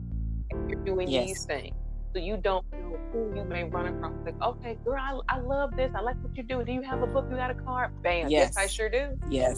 you're 0.69 0.85
doing 0.85 1.09
yes. 1.09 1.29
these 1.29 1.45
things, 1.45 1.77
so 2.13 2.19
you 2.19 2.37
don't 2.37 2.65
know 2.73 2.99
who 3.13 3.37
you 3.37 3.45
may 3.45 3.65
run 3.65 3.87
across. 3.87 4.13
Like, 4.25 4.41
okay, 4.41 4.79
girl, 4.85 5.25
I, 5.29 5.37
I 5.37 5.41
love 5.41 5.77
this. 5.77 5.93
I 5.95 6.01
like 6.01 6.17
what 6.23 6.37
you 6.37 6.43
do. 6.43 6.65
Do 6.65 6.73
you 6.73 6.83
have 6.83 7.03
a 7.03 7.07
book? 7.07 7.27
You 7.31 7.37
got 7.37 7.51
a 7.51 7.55
car? 7.55 7.93
Bam. 8.03 8.29
Yes, 8.29 8.55
yes 8.55 8.57
I 8.57 8.67
sure 8.67 8.89
do. 8.89 9.09
Yes. 9.31 9.57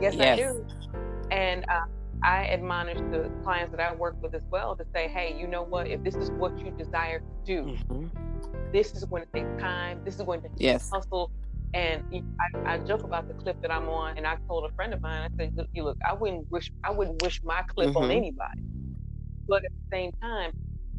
Yes, 0.00 0.14
yes. 0.14 0.20
I 0.20 0.36
do. 0.36 0.66
And 1.30 1.64
uh, 1.68 1.82
I 2.22 2.46
admonish 2.46 2.98
the 3.10 3.30
clients 3.42 3.74
that 3.76 3.80
I 3.80 3.94
work 3.94 4.20
with 4.22 4.34
as 4.34 4.42
well 4.50 4.74
to 4.76 4.84
say, 4.92 5.08
hey, 5.08 5.36
you 5.38 5.46
know 5.46 5.62
what? 5.62 5.86
If 5.86 6.02
this 6.02 6.16
is 6.16 6.30
what 6.32 6.58
you 6.58 6.70
desire 6.72 7.20
to 7.20 7.26
do. 7.44 7.62
Mm-hmm 7.62 8.30
this 8.72 8.92
is 8.94 9.04
going 9.04 9.24
to 9.24 9.28
take 9.32 9.58
time. 9.58 10.00
This 10.04 10.16
is 10.16 10.22
going 10.22 10.42
to 10.42 10.48
yes. 10.56 10.90
hustle. 10.90 11.30
And 11.72 12.02
I, 12.40 12.74
I, 12.74 12.78
joke 12.78 13.04
about 13.04 13.28
the 13.28 13.34
clip 13.34 13.62
that 13.62 13.70
I'm 13.70 13.88
on, 13.88 14.16
and 14.16 14.26
I 14.26 14.36
told 14.48 14.68
a 14.68 14.74
friend 14.74 14.92
of 14.92 15.00
mine, 15.00 15.30
I 15.32 15.36
said, 15.36 15.54
"You 15.72 15.84
look, 15.84 15.98
I 16.04 16.12
wouldn't 16.14 16.50
wish, 16.50 16.72
I 16.82 16.90
wouldn't 16.90 17.22
wish 17.22 17.40
my 17.44 17.62
clip 17.62 17.90
mm-hmm. 17.90 17.96
on 17.96 18.10
anybody, 18.10 18.60
but 19.46 19.64
at 19.64 19.70
the 19.70 19.96
same 19.96 20.10
time, 20.20 20.50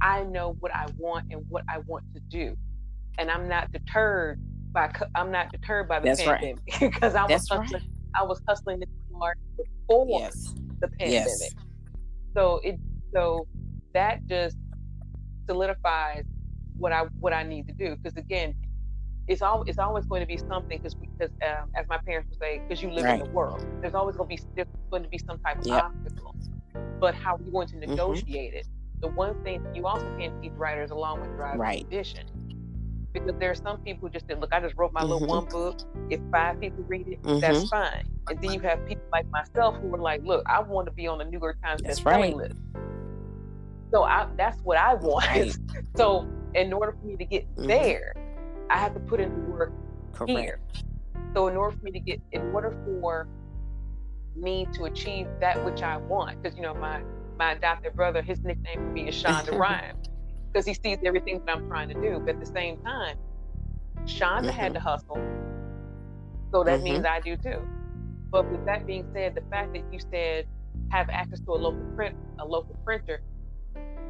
I 0.02 0.24
know 0.24 0.56
what 0.60 0.74
I 0.76 0.88
want 0.98 1.28
and 1.32 1.46
what 1.50 1.64
I 1.70 1.80
want 1.80 2.06
to 2.14 2.20
do, 2.22 2.58
and 3.18 3.30
I'm 3.30 3.48
not 3.48 3.72
deterred 3.72 4.42
by, 4.74 4.92
I'm 5.16 5.32
not 5.32 5.52
deterred 5.52 5.88
by 5.88 6.00
the 6.00 6.08
That's 6.08 6.24
pandemic 6.24 6.60
because 6.80 7.16
I 7.16 7.26
was 7.26 7.48
hustling, 7.48 7.72
right. 7.72 7.82
I 8.16 8.24
was 8.24 8.42
hustling 8.48 8.80
this 8.80 8.90
hard 9.20 9.38
before 9.58 10.08
yes. 10.10 10.54
the 10.80 10.88
pandemic. 10.88 11.28
Yes. 11.28 11.56
So 12.34 12.60
it, 12.64 12.80
so 13.14 13.48
that 13.94 14.26
just 14.28 14.58
solidifies 15.48 16.26
what 16.78 16.92
I 16.92 17.04
what 17.20 17.34
I 17.34 17.44
need 17.44 17.68
to 17.68 17.74
do. 17.74 17.96
Because 17.96 18.18
again, 18.18 18.56
it's 19.28 19.42
all 19.42 19.64
it's 19.68 19.80
always 19.80 20.06
going 20.06 20.22
to 20.22 20.28
be 20.28 20.38
something 20.38 20.78
because 20.78 20.96
because 20.96 21.30
um, 21.48 21.70
as 21.76 21.86
my 21.88 21.98
parents 22.00 22.30
would 22.30 22.40
say, 22.40 22.62
because 22.68 22.82
you 22.82 22.90
live 22.90 23.06
right. 23.06 23.20
in 23.20 23.26
the 23.26 23.32
world, 23.32 23.66
there's 23.82 23.94
always 23.94 24.16
going 24.16 24.30
to 24.30 24.44
be 24.44 24.50
there's 24.56 24.68
going 24.90 25.04
to 25.04 25.10
be 25.10 25.20
some 25.20 25.40
type 25.40 25.60
of 25.60 25.68
yep. 25.68 25.84
obstacle. 25.84 26.36
But 27.00 27.16
how 27.16 27.36
are 27.36 27.42
you 27.44 27.52
going 27.52 27.68
to 27.70 27.76
mm-hmm. 27.76 27.92
negotiate 27.92 28.52
mm-hmm. 28.52 28.58
it? 28.60 28.68
The 29.02 29.08
one 29.08 29.42
thing 29.44 29.66
you 29.74 29.88
also 29.88 30.06
can't 30.18 30.40
teach 30.42 30.52
writers 30.54 30.92
along 30.92 31.22
with 31.22 31.36
driving 31.36 31.60
right. 31.60 31.80
condition. 31.82 32.28
Because 33.14 33.34
there 33.40 33.52
are 33.52 33.56
some 33.56 33.78
people 33.80 34.08
who 34.08 34.14
just 34.14 34.28
said, 34.28 34.40
look, 34.40 34.54
I 34.54 34.62
just 34.62 34.76
wrote 34.78 34.94
my 34.94 35.02
mm-hmm. 35.02 35.10
little 35.10 35.28
one 35.28 35.46
book. 35.46 35.80
If 36.10 36.22
five 36.32 36.62
people 36.62 36.84
read 36.86 37.08
it, 37.08 37.22
mm-hmm. 37.24 37.40
that's 37.40 37.68
fine. 37.68 38.06
And 38.30 38.42
then 38.42 38.54
you 38.54 38.60
have 38.62 38.86
people 38.88 39.04
like 39.12 39.30
myself 39.30 39.76
who 39.82 39.94
are 39.94 39.98
like, 39.98 40.24
look, 40.24 40.44
I 40.46 40.62
want 40.62 40.86
to 40.86 40.94
be 40.94 41.08
on 41.08 41.18
the 41.18 41.26
New 41.26 41.40
York 41.40 41.62
Times 41.62 41.82
bestselling 41.82 42.36
list. 42.36 42.56
So 43.92 44.04
I, 44.04 44.28
that's 44.38 44.62
what 44.62 44.78
I 44.78 44.94
want. 44.96 45.26
Right. 45.32 45.56
so 45.98 46.28
in 46.56 46.72
order 46.72 46.94
for 46.94 47.06
me 47.06 47.18
to 47.18 47.26
get 47.26 47.50
mm-hmm. 47.56 47.68
there, 47.68 48.14
I 48.70 48.78
have 48.78 48.94
to 48.94 49.00
put 49.02 49.20
in 49.20 49.30
the 49.30 49.52
work 49.52 49.74
Correct. 50.14 50.32
here. 50.32 50.60
So 51.34 51.48
in 51.48 51.58
order 51.58 51.76
for 51.76 51.84
me 51.84 51.92
to 51.92 52.00
get, 52.00 52.22
in 52.32 52.42
order 52.54 52.72
for 52.86 53.28
me 54.36 54.68
to 54.74 54.86
achieve 54.86 55.28
that 55.40 55.64
which 55.66 55.82
I 55.82 55.98
want, 55.98 56.42
because 56.42 56.58
you 56.58 56.64
know 56.64 56.74
my 56.74 57.02
my 57.42 57.54
adopted 57.54 57.96
brother, 57.96 58.22
his 58.22 58.40
nickname 58.44 58.76
for 58.76 58.92
me 58.92 59.10
is 59.10 59.16
Shonda 59.16 59.58
Rhyme, 59.58 59.98
because 60.54 60.64
he 60.64 60.76
sees 60.76 61.00
everything 61.04 61.42
that 61.44 61.58
I'm 61.58 61.68
trying 61.68 61.90
to 61.90 61.96
do. 61.96 62.22
But 62.24 62.36
at 62.36 62.40
the 62.40 62.46
same 62.46 62.78
time, 62.84 63.18
Shonda 64.04 64.50
mm-hmm. 64.50 64.50
had 64.50 64.74
to 64.76 64.80
hustle, 64.80 65.20
so 66.52 66.64
that 66.64 66.76
mm-hmm. 66.76 66.84
means 66.84 67.06
I 67.06 67.20
do 67.20 67.36
too. 67.36 67.60
But 68.30 68.50
with 68.52 68.64
that 68.68 68.86
being 68.86 69.08
said, 69.12 69.34
the 69.34 69.42
fact 69.50 69.74
that 69.74 69.84
you 69.92 70.00
said 70.12 70.46
have 70.92 71.10
access 71.10 71.40
to 71.40 71.52
a 71.52 71.60
local 71.66 71.84
print, 71.96 72.16
a 72.38 72.46
local 72.46 72.76
printer, 72.86 73.22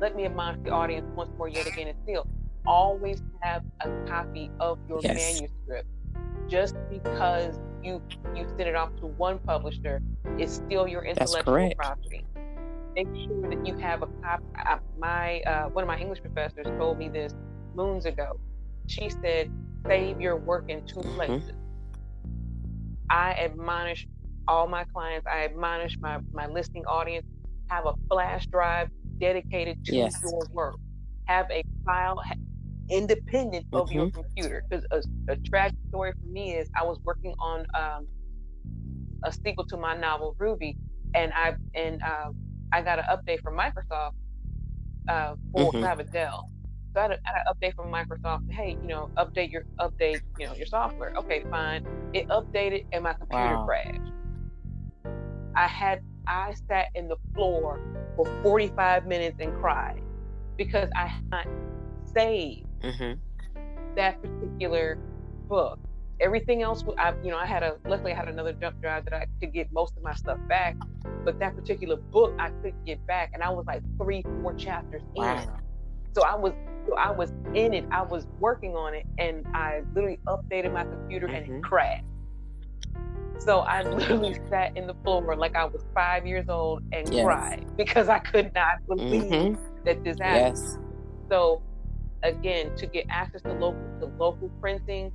let 0.02 0.14
me 0.14 0.26
admonish 0.26 0.60
the 0.66 0.72
audience 0.72 1.08
once 1.16 1.32
more 1.38 1.48
yet 1.48 1.66
again 1.68 1.88
and 1.88 1.98
still 2.04 2.28
always 2.68 3.24
have 3.40 3.64
a 3.80 3.90
copy 4.08 4.52
of 4.60 4.78
your 4.90 5.00
yes. 5.02 5.40
manuscript 5.40 5.88
just 6.50 6.76
because 6.90 7.60
you 7.82 8.02
you 8.36 8.46
send 8.58 8.68
it 8.70 8.76
off 8.76 8.94
to 8.98 9.06
one 9.06 9.40
publisher 9.40 10.02
is 10.38 10.54
still 10.54 10.88
your 10.88 11.04
intellectual 11.04 11.72
property 11.76 12.26
make 12.94 13.08
sure 13.26 13.50
that 13.50 13.66
you 13.66 13.78
have 13.78 14.02
a 14.02 14.08
copy 14.22 14.44
my 15.00 15.42
uh, 15.42 15.66
one 15.70 15.84
of 15.84 15.88
my 15.88 15.98
english 15.98 16.22
professors 16.22 16.66
told 16.78 16.98
me 16.98 17.10
this 17.10 17.34
moons 17.76 18.06
ago 18.06 18.40
she 18.88 19.10
said 19.10 19.52
save 19.88 20.20
your 20.20 20.38
work 20.38 20.66
in 20.70 20.86
2 20.86 20.96
mm-hmm. 20.96 21.16
places 21.16 21.52
i 23.10 23.34
admonish 23.34 24.08
all 24.48 24.68
my 24.68 24.84
clients 24.86 25.26
i 25.28 25.44
admonish 25.44 25.98
my 26.00 26.20
my 26.34 26.48
listening 26.48 26.86
audience 26.86 27.26
have 27.72 27.86
a 27.86 27.94
flash 28.10 28.46
drive 28.48 28.90
dedicated 29.22 29.86
to 29.86 29.96
yes. 29.96 30.20
your 30.22 30.42
work. 30.52 30.76
Have 31.26 31.50
a 31.50 31.64
file 31.86 32.22
independent 32.90 33.66
of 33.72 33.88
mm-hmm. 33.88 33.98
your 33.98 34.12
computer. 34.12 34.64
Because 34.70 34.86
a, 34.92 35.32
a, 35.32 35.38
tragic 35.38 35.78
story 35.88 36.12
for 36.12 36.28
me 36.28 36.56
is 36.56 36.70
I 36.76 36.84
was 36.84 37.00
working 37.06 37.34
on 37.40 37.66
um, 37.74 38.08
a 39.24 39.32
sequel 39.32 39.66
to 39.68 39.78
my 39.78 39.96
novel 39.96 40.36
Ruby, 40.38 40.76
and 41.16 41.32
I 41.34 41.56
and 41.74 42.02
uh, 42.04 42.32
I 42.72 42.82
got 42.82 43.00
an 43.00 43.06
update 43.06 43.42
from 43.42 43.58
Microsoft 43.58 44.14
uh, 45.08 45.36
for 45.52 45.72
mm-hmm. 45.72 45.84
I 45.84 45.88
have 45.88 46.00
a 46.00 46.04
Dell. 46.04 46.50
So 46.94 47.00
I 47.00 47.04
had, 47.04 47.12
an 47.12 47.20
update 47.50 47.76
from 47.76 47.92
Microsoft. 47.92 48.52
Hey, 48.52 48.78
you 48.82 48.88
know, 48.88 49.10
update 49.18 49.52
your 49.52 49.64
update, 49.80 50.22
you 50.38 50.46
know, 50.46 50.54
your 50.54 50.66
software. 50.66 51.14
Okay, 51.16 51.44
fine. 51.50 51.86
It 52.14 52.28
updated, 52.28 52.86
and 52.92 53.04
my 53.04 53.14
computer 53.14 53.58
wow. 53.58 53.66
crashed. 53.66 54.12
I 55.56 55.68
had 55.68 56.02
I 56.28 56.54
sat 56.68 56.88
in 56.96 57.08
the 57.08 57.18
floor 57.34 57.80
for 58.16 58.26
45 58.44 59.08
minutes 59.08 59.38
and 59.40 59.54
cried 59.60 60.02
because 60.58 60.90
I 60.96 61.08
had 61.08 61.30
not 61.30 61.48
saved 62.14 62.68
mm-hmm. 62.82 63.20
that 63.96 64.22
particular 64.22 64.98
book. 65.48 65.80
Everything 66.22 66.62
else, 66.62 66.84
I, 66.98 67.14
you 67.24 67.32
know, 67.32 67.38
I 67.38 67.46
had 67.46 67.64
a 67.64 67.78
luckily 67.86 68.14
I 68.14 68.16
had 68.16 68.28
another 68.28 68.54
jump 68.54 68.80
drive 68.82 69.06
that 69.06 69.14
I 69.14 69.26
could 69.40 69.54
get 69.54 69.72
most 69.72 69.98
of 69.98 70.04
my 70.04 70.14
stuff 70.14 70.38
back, 70.48 70.76
but 71.26 71.40
that 71.40 71.56
particular 71.56 71.96
book 71.96 72.34
I 72.38 72.50
couldn't 72.50 72.86
get 72.86 73.06
back, 73.08 73.32
and 73.34 73.42
I 73.42 73.50
was 73.50 73.66
like 73.66 73.82
three, 73.98 74.24
four 74.42 74.54
chapters 74.54 75.02
wow. 75.16 75.38
in. 75.38 75.50
So 76.14 76.24
I 76.24 76.36
was, 76.36 76.54
so 76.88 76.96
I 76.96 77.10
was 77.10 77.32
in 77.56 77.74
it. 77.74 77.86
I 77.92 78.04
was 78.04 78.28
working 78.40 78.76
on 78.76 78.94
it, 78.94 79.06
and 79.18 79.46
I 79.54 79.82
literally 79.96 80.20
updated 80.28 80.74
my 80.74 80.84
computer 80.84 81.28
mm-hmm. 81.28 81.36
and 81.36 81.46
it 81.46 81.52
mm-hmm. 81.52 81.62
crashed. 81.62 82.06
So 83.40 83.62
I 83.62 83.82
literally 83.82 84.40
sat 84.50 84.78
in 84.78 84.86
the 84.86 84.94
floor 85.04 85.36
like 85.36 85.56
I 85.56 85.66
was 85.66 85.84
five 85.96 86.28
years 86.28 86.48
old 86.48 86.84
and 86.92 87.12
yes. 87.12 87.26
cried 87.26 87.66
because 87.78 88.08
I 88.08 88.20
could 88.20 88.54
not 88.54 88.86
believe 88.88 89.24
mm-hmm. 89.24 89.84
that 89.84 90.04
this 90.04 90.20
happened. 90.20 90.58
Yes. 90.58 90.78
So 91.30 91.64
again, 92.22 92.76
to 92.76 92.86
get 92.86 93.06
access 93.10 93.42
to 93.42 93.54
local 93.54 93.82
to 94.00 94.06
local 94.20 94.50
printing, 94.62 95.12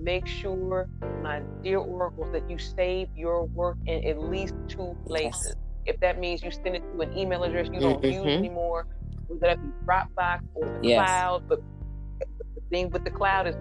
make 0.00 0.26
sure, 0.26 0.88
my 1.22 1.42
dear 1.62 1.78
oracles, 1.78 2.30
that 2.32 2.48
you 2.50 2.58
save 2.58 3.08
your 3.16 3.44
work 3.46 3.76
in 3.86 4.04
at 4.04 4.18
least 4.18 4.54
two 4.68 4.96
places. 5.06 5.54
Yes. 5.56 5.94
If 5.94 6.00
that 6.00 6.18
means 6.18 6.42
you 6.42 6.50
send 6.50 6.76
it 6.76 6.82
to 6.92 7.00
an 7.00 7.16
email 7.16 7.44
address 7.44 7.68
you 7.72 7.80
don't 7.80 8.02
mm-hmm. 8.02 8.26
use 8.28 8.36
anymore, 8.38 8.86
whether 9.26 9.40
that 9.40 9.62
be 9.62 9.68
Dropbox 9.86 10.40
or 10.54 10.66
the 10.66 10.88
yes. 10.88 11.06
cloud, 11.06 11.48
but 11.48 11.60
the 12.18 12.60
thing 12.70 12.90
with 12.90 13.04
the 13.04 13.10
cloud 13.10 13.46
is 13.46 13.56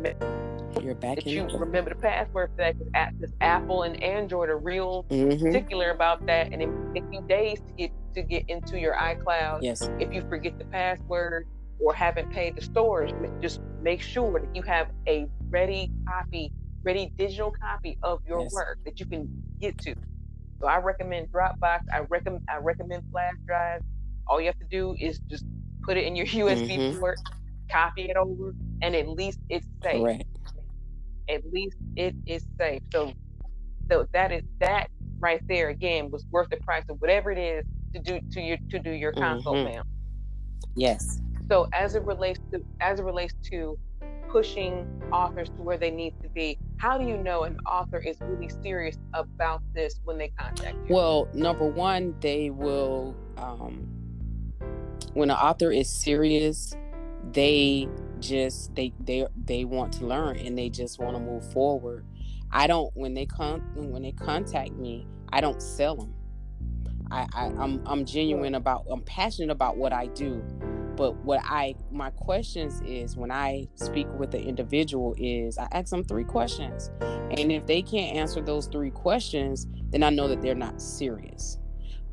you're 0.82 0.96
back 0.96 1.16
that 1.16 1.26
you 1.26 1.48
remember 1.58 1.90
the 1.90 1.96
password 1.96 2.52
for 2.56 2.74
that 2.92 3.20
because 3.20 3.34
Apple 3.42 3.84
and 3.84 4.02
Android 4.04 4.50
are 4.50 4.58
real 4.58 5.06
mm-hmm. 5.10 5.46
particular 5.46 5.92
about 5.92 6.26
that, 6.26 6.52
and 6.52 6.62
it 6.62 6.70
takes 6.94 7.08
you 7.12 7.22
days 7.28 7.60
to 7.60 7.74
get 7.74 7.92
to 8.14 8.22
get 8.22 8.44
into 8.48 8.80
your 8.80 8.96
iCloud. 8.96 9.60
Yes. 9.62 9.90
If 10.00 10.14
you 10.14 10.24
forget 10.30 10.58
the 10.58 10.66
password 10.66 11.48
or 11.80 11.94
haven't 11.94 12.32
paid 12.32 12.56
the 12.56 12.62
storage, 12.62 13.14
just 13.42 13.62
make 13.82 14.02
sure 14.02 14.40
that 14.40 14.56
you 14.56 14.62
have 14.64 14.90
a 15.08 15.28
ready 15.50 15.92
copy, 16.08 16.52
ready 16.84 17.12
digital 17.18 17.52
copy 17.52 17.98
of 18.04 18.22
your 18.28 18.42
yes. 18.42 18.54
work 18.54 18.80
that 18.86 19.00
you 19.00 19.06
can 19.06 19.28
get 19.60 19.78
to. 19.80 19.96
So 20.60 20.68
I 20.68 20.78
recommend 20.78 21.30
Dropbox. 21.30 21.82
I 21.94 22.00
recommend 22.10 22.44
I 22.50 22.58
recommend 22.58 23.04
flash 23.12 23.36
drives. 23.46 23.84
All 24.28 24.42
you 24.42 24.48
have 24.48 24.60
to 24.60 24.66
do 24.66 24.96
is 25.00 25.20
just 25.30 25.46
put 25.84 25.98
it 25.98 26.06
in 26.06 26.16
your 26.16 26.26
USB 26.28 26.78
mm-hmm. 26.78 27.00
port, 27.00 27.20
copy 27.70 28.10
it 28.10 28.18
over, 28.18 28.54
and 28.82 28.96
at 28.96 29.08
least 29.08 29.40
it's 29.50 29.68
safe. 29.84 30.02
Correct. 30.02 30.24
At 31.30 31.46
least 31.52 31.78
it 31.96 32.16
is 32.26 32.46
safe. 32.58 32.82
So, 32.92 33.14
so 33.90 34.08
that 34.14 34.32
is 34.32 34.44
that 34.60 34.90
right 35.20 35.42
there 35.48 35.70
again 35.70 36.12
was 36.12 36.26
worth 36.32 36.50
the 36.50 36.58
price 36.58 36.84
of 36.90 37.02
whatever 37.02 37.32
it 37.32 37.38
is 37.38 37.66
to 37.94 38.00
do 38.02 38.20
to 38.32 38.42
your 38.42 38.58
to 38.70 38.80
do 38.80 38.92
your 38.92 39.12
console 39.12 39.56
mm-hmm. 39.56 39.76
now. 39.76 39.84
Yes. 40.76 41.22
So 41.50 41.68
as 41.74 41.96
it 41.96 42.04
relates 42.04 42.40
to 42.52 42.62
as 42.82 43.00
it 43.00 43.04
relates 43.04 43.34
to 43.52 43.78
pushing 44.30 44.86
authors 45.12 45.50
to 45.50 45.56
where 45.56 45.78
they 45.78 45.92
need 45.92 46.14
to 46.22 46.30
be, 46.30 46.58
how 46.78 46.98
do 46.98 47.06
you 47.06 47.18
know 47.18 47.44
an 47.44 47.58
author 47.66 48.00
is 48.00 48.18
really 48.22 48.50
serious 48.62 48.98
about 49.14 49.62
this 49.74 50.00
when 50.04 50.18
they 50.18 50.30
contact 50.30 50.76
you? 50.88 50.96
Well, 50.96 51.28
number 51.34 51.66
one, 51.66 52.16
they 52.20 52.50
will 52.50 53.16
um, 53.38 53.88
when 55.14 55.32
an 55.32 55.38
author 55.38 55.72
is 55.72 55.90
serious, 55.90 56.76
they 57.32 57.88
just 58.20 58.74
they 58.76 58.94
they 59.00 59.26
they 59.46 59.66
want 59.66 59.94
to 59.94 60.06
learn 60.06 60.38
and 60.38 60.58
they 60.58 60.70
just 60.70 61.00
want 61.00 61.16
to 61.16 61.22
move 61.22 61.52
forward. 61.52 62.06
I 62.52 62.68
don't 62.68 62.96
when 62.96 63.14
they 63.14 63.26
come 63.26 63.62
when 63.76 64.02
they 64.02 64.12
contact 64.12 64.74
me, 64.74 65.08
I 65.32 65.42
don't 65.42 65.62
sell 65.62 65.96
them. 65.96 66.14
I, 67.10 67.28
I 67.34 67.46
I'm 67.58 67.82
I'm 67.86 68.06
genuine 68.06 68.56
about 68.56 68.86
I'm 68.90 69.02
passionate 69.02 69.52
about 69.52 69.78
what 69.78 69.94
I 69.94 70.08
do 70.08 70.44
but 70.98 71.16
what 71.24 71.40
i 71.46 71.76
my 71.92 72.10
questions 72.10 72.82
is 72.82 73.16
when 73.16 73.32
i 73.32 73.66
speak 73.76 74.08
with 74.18 74.32
the 74.32 74.42
individual 74.42 75.16
is 75.18 75.58
i 75.58 75.68
ask 75.72 75.92
them 75.92 76.04
three 76.04 76.24
questions. 76.24 76.92
And 77.30 77.52
if 77.52 77.66
they 77.66 77.82
can't 77.82 78.16
answer 78.16 78.42
those 78.42 78.68
three 78.68 78.92
questions 78.92 79.68
then 79.92 80.04
i 80.04 80.10
know 80.10 80.28
that 80.28 80.42
they're 80.42 80.56
not 80.56 80.82
serious. 80.82 81.60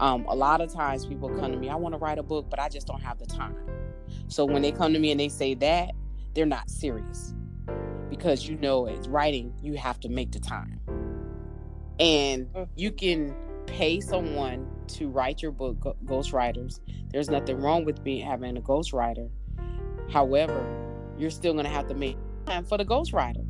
Um, 0.00 0.24
a 0.26 0.34
lot 0.34 0.60
of 0.60 0.72
times 0.72 1.06
people 1.06 1.28
come 1.30 1.50
to 1.52 1.58
me 1.58 1.68
i 1.70 1.74
want 1.74 1.94
to 1.94 1.98
write 1.98 2.18
a 2.18 2.22
book 2.22 2.48
but 2.50 2.60
i 2.60 2.68
just 2.68 2.86
don't 2.86 3.02
have 3.02 3.18
the 3.18 3.26
time. 3.26 3.56
So 4.28 4.44
when 4.44 4.62
they 4.62 4.70
come 4.70 4.92
to 4.92 4.98
me 4.98 5.10
and 5.10 5.18
they 5.18 5.28
say 5.28 5.54
that 5.54 5.92
they're 6.34 6.46
not 6.46 6.68
serious. 6.70 7.34
Because 8.10 8.48
you 8.48 8.56
know 8.56 8.86
as 8.86 9.08
writing 9.08 9.54
you 9.62 9.74
have 9.74 9.98
to 10.00 10.08
make 10.08 10.32
the 10.32 10.40
time. 10.40 10.80
And 11.98 12.48
you 12.76 12.90
mm-hmm. 12.90 12.96
can 12.96 13.34
pay 13.66 14.00
someone 14.00 14.68
to 14.88 15.08
write 15.08 15.42
your 15.42 15.52
book, 15.52 15.96
ghostwriters. 16.04 16.80
There's 17.10 17.30
nothing 17.30 17.60
wrong 17.60 17.84
with 17.84 18.02
being 18.02 18.26
having 18.26 18.56
a 18.56 18.60
ghostwriter. 18.60 19.30
However, 20.10 20.66
you're 21.18 21.30
still 21.30 21.52
going 21.52 21.64
to 21.64 21.70
have 21.70 21.88
to 21.88 21.94
make 21.94 22.16
time 22.46 22.64
for 22.64 22.78
the 22.78 22.84
ghostwriter. 22.84 23.46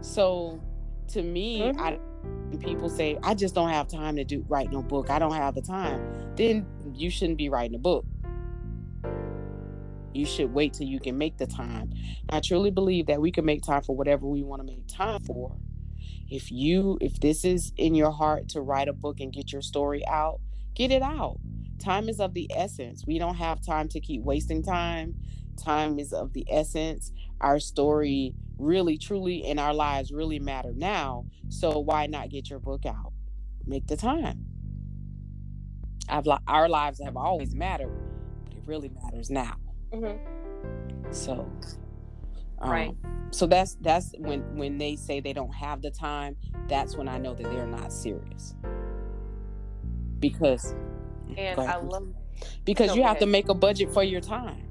So, 0.00 0.60
to 1.08 1.22
me, 1.22 1.60
mm-hmm. 1.60 1.80
I 1.80 1.98
people 2.58 2.88
say 2.88 3.16
I 3.22 3.34
just 3.34 3.54
don't 3.54 3.68
have 3.68 3.88
time 3.88 4.16
to 4.16 4.24
do 4.24 4.44
write 4.48 4.72
no 4.72 4.82
book. 4.82 5.10
I 5.10 5.18
don't 5.18 5.34
have 5.34 5.54
the 5.54 5.62
time. 5.62 6.34
Then 6.36 6.66
you 6.94 7.10
shouldn't 7.10 7.38
be 7.38 7.48
writing 7.48 7.74
a 7.74 7.78
book. 7.78 8.04
You 10.12 10.26
should 10.26 10.52
wait 10.52 10.74
till 10.74 10.88
you 10.88 10.98
can 10.98 11.16
make 11.16 11.36
the 11.36 11.46
time. 11.46 11.92
I 12.28 12.40
truly 12.40 12.70
believe 12.70 13.06
that 13.06 13.20
we 13.20 13.30
can 13.30 13.44
make 13.44 13.62
time 13.62 13.82
for 13.82 13.94
whatever 13.94 14.26
we 14.26 14.42
want 14.42 14.60
to 14.60 14.66
make 14.66 14.86
time 14.88 15.20
for 15.22 15.56
if 16.30 16.50
you 16.50 16.96
if 17.00 17.18
this 17.20 17.44
is 17.44 17.72
in 17.76 17.94
your 17.94 18.12
heart 18.12 18.48
to 18.48 18.60
write 18.60 18.88
a 18.88 18.92
book 18.92 19.20
and 19.20 19.32
get 19.32 19.52
your 19.52 19.62
story 19.62 20.06
out 20.06 20.40
get 20.74 20.90
it 20.90 21.02
out. 21.02 21.38
Time 21.78 22.08
is 22.08 22.20
of 22.20 22.34
the 22.34 22.50
essence. 22.54 23.04
We 23.06 23.18
don't 23.18 23.36
have 23.36 23.64
time 23.64 23.88
to 23.88 24.00
keep 24.00 24.22
wasting 24.22 24.62
time. 24.62 25.14
Time 25.56 25.98
is 25.98 26.12
of 26.12 26.32
the 26.32 26.46
essence. 26.50 27.12
Our 27.40 27.58
story 27.58 28.34
really 28.58 28.98
truly 28.98 29.36
in 29.38 29.58
our 29.58 29.72
lives 29.72 30.12
really 30.12 30.38
matter 30.38 30.72
now 30.76 31.24
so 31.48 31.78
why 31.78 32.06
not 32.06 32.28
get 32.28 32.50
your 32.50 32.58
book 32.58 32.84
out? 32.84 33.12
Make 33.66 33.86
the 33.86 33.96
time. 33.96 34.44
I've, 36.08 36.26
our 36.46 36.68
lives 36.68 37.00
have 37.02 37.16
always 37.16 37.54
mattered 37.54 37.96
but 38.44 38.54
it 38.54 38.62
really 38.66 38.90
matters 39.02 39.30
now. 39.30 39.56
Mm-hmm. 39.92 41.12
so 41.12 41.50
um, 42.60 42.70
right. 42.70 42.96
so 43.32 43.46
that's 43.46 43.76
that's 43.80 44.12
when 44.18 44.40
when 44.56 44.78
they 44.78 44.94
say 44.94 45.18
they 45.18 45.32
don't 45.32 45.52
have 45.52 45.82
the 45.82 45.90
time 45.90 46.36
that's 46.68 46.96
when 46.96 47.08
i 47.08 47.18
know 47.18 47.34
that 47.34 47.42
they're 47.42 47.66
not 47.66 47.92
serious 47.92 48.54
because 50.20 50.74
and 51.36 51.58
i 51.60 51.76
love 51.76 52.08
because 52.64 52.88
no, 52.88 52.94
you 52.94 53.02
have 53.02 53.18
to 53.18 53.26
make 53.26 53.48
a 53.48 53.54
budget 53.54 53.92
for 53.92 54.02
your 54.02 54.20
time 54.20 54.66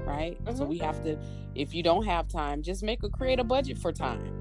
right 0.00 0.42
mm-hmm. 0.44 0.56
so 0.56 0.64
we 0.64 0.78
have 0.78 1.02
to 1.02 1.18
if 1.54 1.74
you 1.74 1.82
don't 1.82 2.04
have 2.04 2.28
time 2.28 2.62
just 2.62 2.82
make 2.82 3.02
a 3.02 3.08
create 3.08 3.40
a 3.40 3.44
budget 3.44 3.78
for 3.78 3.92
time 3.92 4.32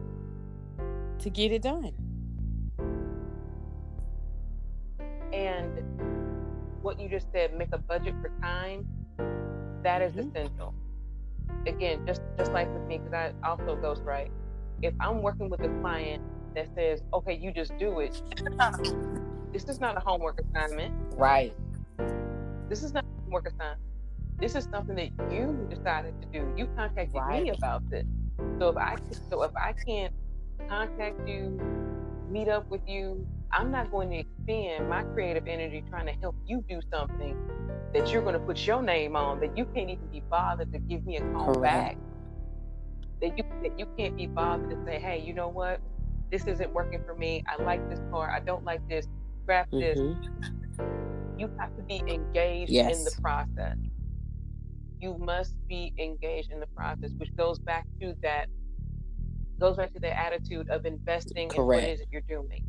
to 1.18 1.30
get 1.30 1.51
it 1.51 1.62
done 1.62 1.91
and 5.34 5.82
what 6.82 6.99
you 6.99 7.10
just 7.10 7.32
said 7.32 7.58
make 7.58 7.70
a 7.72 7.78
budget 7.78 8.14
for 8.22 8.30
time 8.41 8.86
that 9.84 10.01
is 10.01 10.14
mm-hmm. 10.14 10.30
essential 10.30 10.74
again, 11.68 12.06
just 12.06 12.22
just 12.38 12.51
like 12.51 12.72
with 12.74 12.84
me, 12.88 12.97
because 12.97 13.14
I 13.14 13.47
also 13.47 13.76
goes 13.76 14.01
right. 14.01 14.32
If 14.82 14.93
I'm 14.99 15.22
working 15.22 15.49
with 15.49 15.62
a 15.62 15.70
client 15.82 16.24
that 16.53 16.68
says, 16.76 17.01
"Okay, 17.14 17.34
you 17.34 17.51
just 17.51 17.78
do 17.78 17.99
it," 17.99 18.22
this 19.56 19.70
is 19.70 19.80
not 19.80 19.95
a 19.95 20.01
homework 20.01 20.38
assignment. 20.41 20.93
Right. 21.14 21.56
This 22.68 22.84
is 22.84 22.93
not 22.93 23.06
a 23.06 23.22
homework 23.22 23.47
assignment. 23.47 23.80
This 24.38 24.53
is 24.53 24.68
something 24.70 24.97
that 24.97 25.34
you 25.34 25.66
decided 25.70 26.14
to 26.22 26.28
do. 26.28 26.53
You 26.58 26.68
contacted 26.76 27.16
right. 27.16 27.43
me 27.43 27.51
about 27.51 27.89
this. 27.89 28.03
So 28.60 28.68
if 28.68 28.76
I 28.76 28.97
so 29.30 29.43
if 29.43 29.56
I 29.56 29.72
can't 29.72 30.14
contact 30.68 31.26
you, 31.26 31.58
meet 32.30 32.49
up 32.49 32.70
with 32.70 32.82
you, 32.86 33.26
I'm 33.53 33.72
not 33.72 33.91
going 33.91 34.10
to 34.10 34.18
expend 34.18 34.89
my 34.89 35.03
creative 35.03 35.47
energy 35.47 35.86
trying 35.89 36.08
to 36.08 36.14
help 36.20 36.36
you 36.45 36.62
do 36.68 36.82
something 36.91 37.38
that 37.93 38.12
you're 38.12 38.24
going 38.24 38.34
to 38.34 38.41
put 38.41 38.68
your 38.68 38.82
name 38.82 39.16
on 39.16 39.39
that 39.39 39.58
you 39.58 39.64
can't 39.74 39.89
even 39.89 40.06
be 40.08 40.22
bothered 40.30 40.74
to 40.74 40.80
give 40.80 41.06
me 41.06 41.16
a 41.16 41.22
call 41.32 41.53
Correct. 41.53 41.62
back. 41.62 41.97
That 43.22 43.38
you 43.38 43.45
that 43.64 43.80
you 43.80 43.88
can't 43.97 44.18
be 44.18 44.28
bothered 44.28 44.70
to 44.70 44.76
say, 44.84 44.99
hey, 44.99 45.24
you 45.26 45.32
know 45.32 45.47
what, 45.47 45.80
this 46.30 46.45
isn't 46.45 46.74
working 46.74 47.01
for 47.06 47.16
me. 47.16 47.41
I 47.47 47.64
like 47.64 47.89
this 47.89 48.01
part. 48.12 48.34
I 48.34 48.41
don't 48.41 48.66
like 48.66 48.86
this. 48.89 49.08
Mm-hmm. 49.47 51.39
You 51.39 51.51
have 51.59 51.75
to 51.75 51.83
be 51.83 52.01
engaged 52.07 52.71
yes. 52.71 52.97
in 52.97 53.03
the 53.03 53.21
process. 53.21 53.77
You 55.01 55.17
must 55.19 55.55
be 55.67 55.93
engaged 55.99 56.51
in 56.51 56.59
the 56.59 56.67
process, 56.67 57.11
which 57.17 57.35
goes 57.35 57.59
back 57.59 57.85
to 58.01 58.15
that 58.21 58.47
goes 59.59 59.77
back 59.77 59.93
to 59.93 59.99
the 59.99 60.17
attitude 60.17 60.69
of 60.69 60.85
investing 60.85 61.49
Correct. 61.49 61.59
in 61.59 61.65
what 61.65 61.83
is 61.83 62.01
it 62.01 62.07
you're 62.11 62.21
doing. 62.21 62.65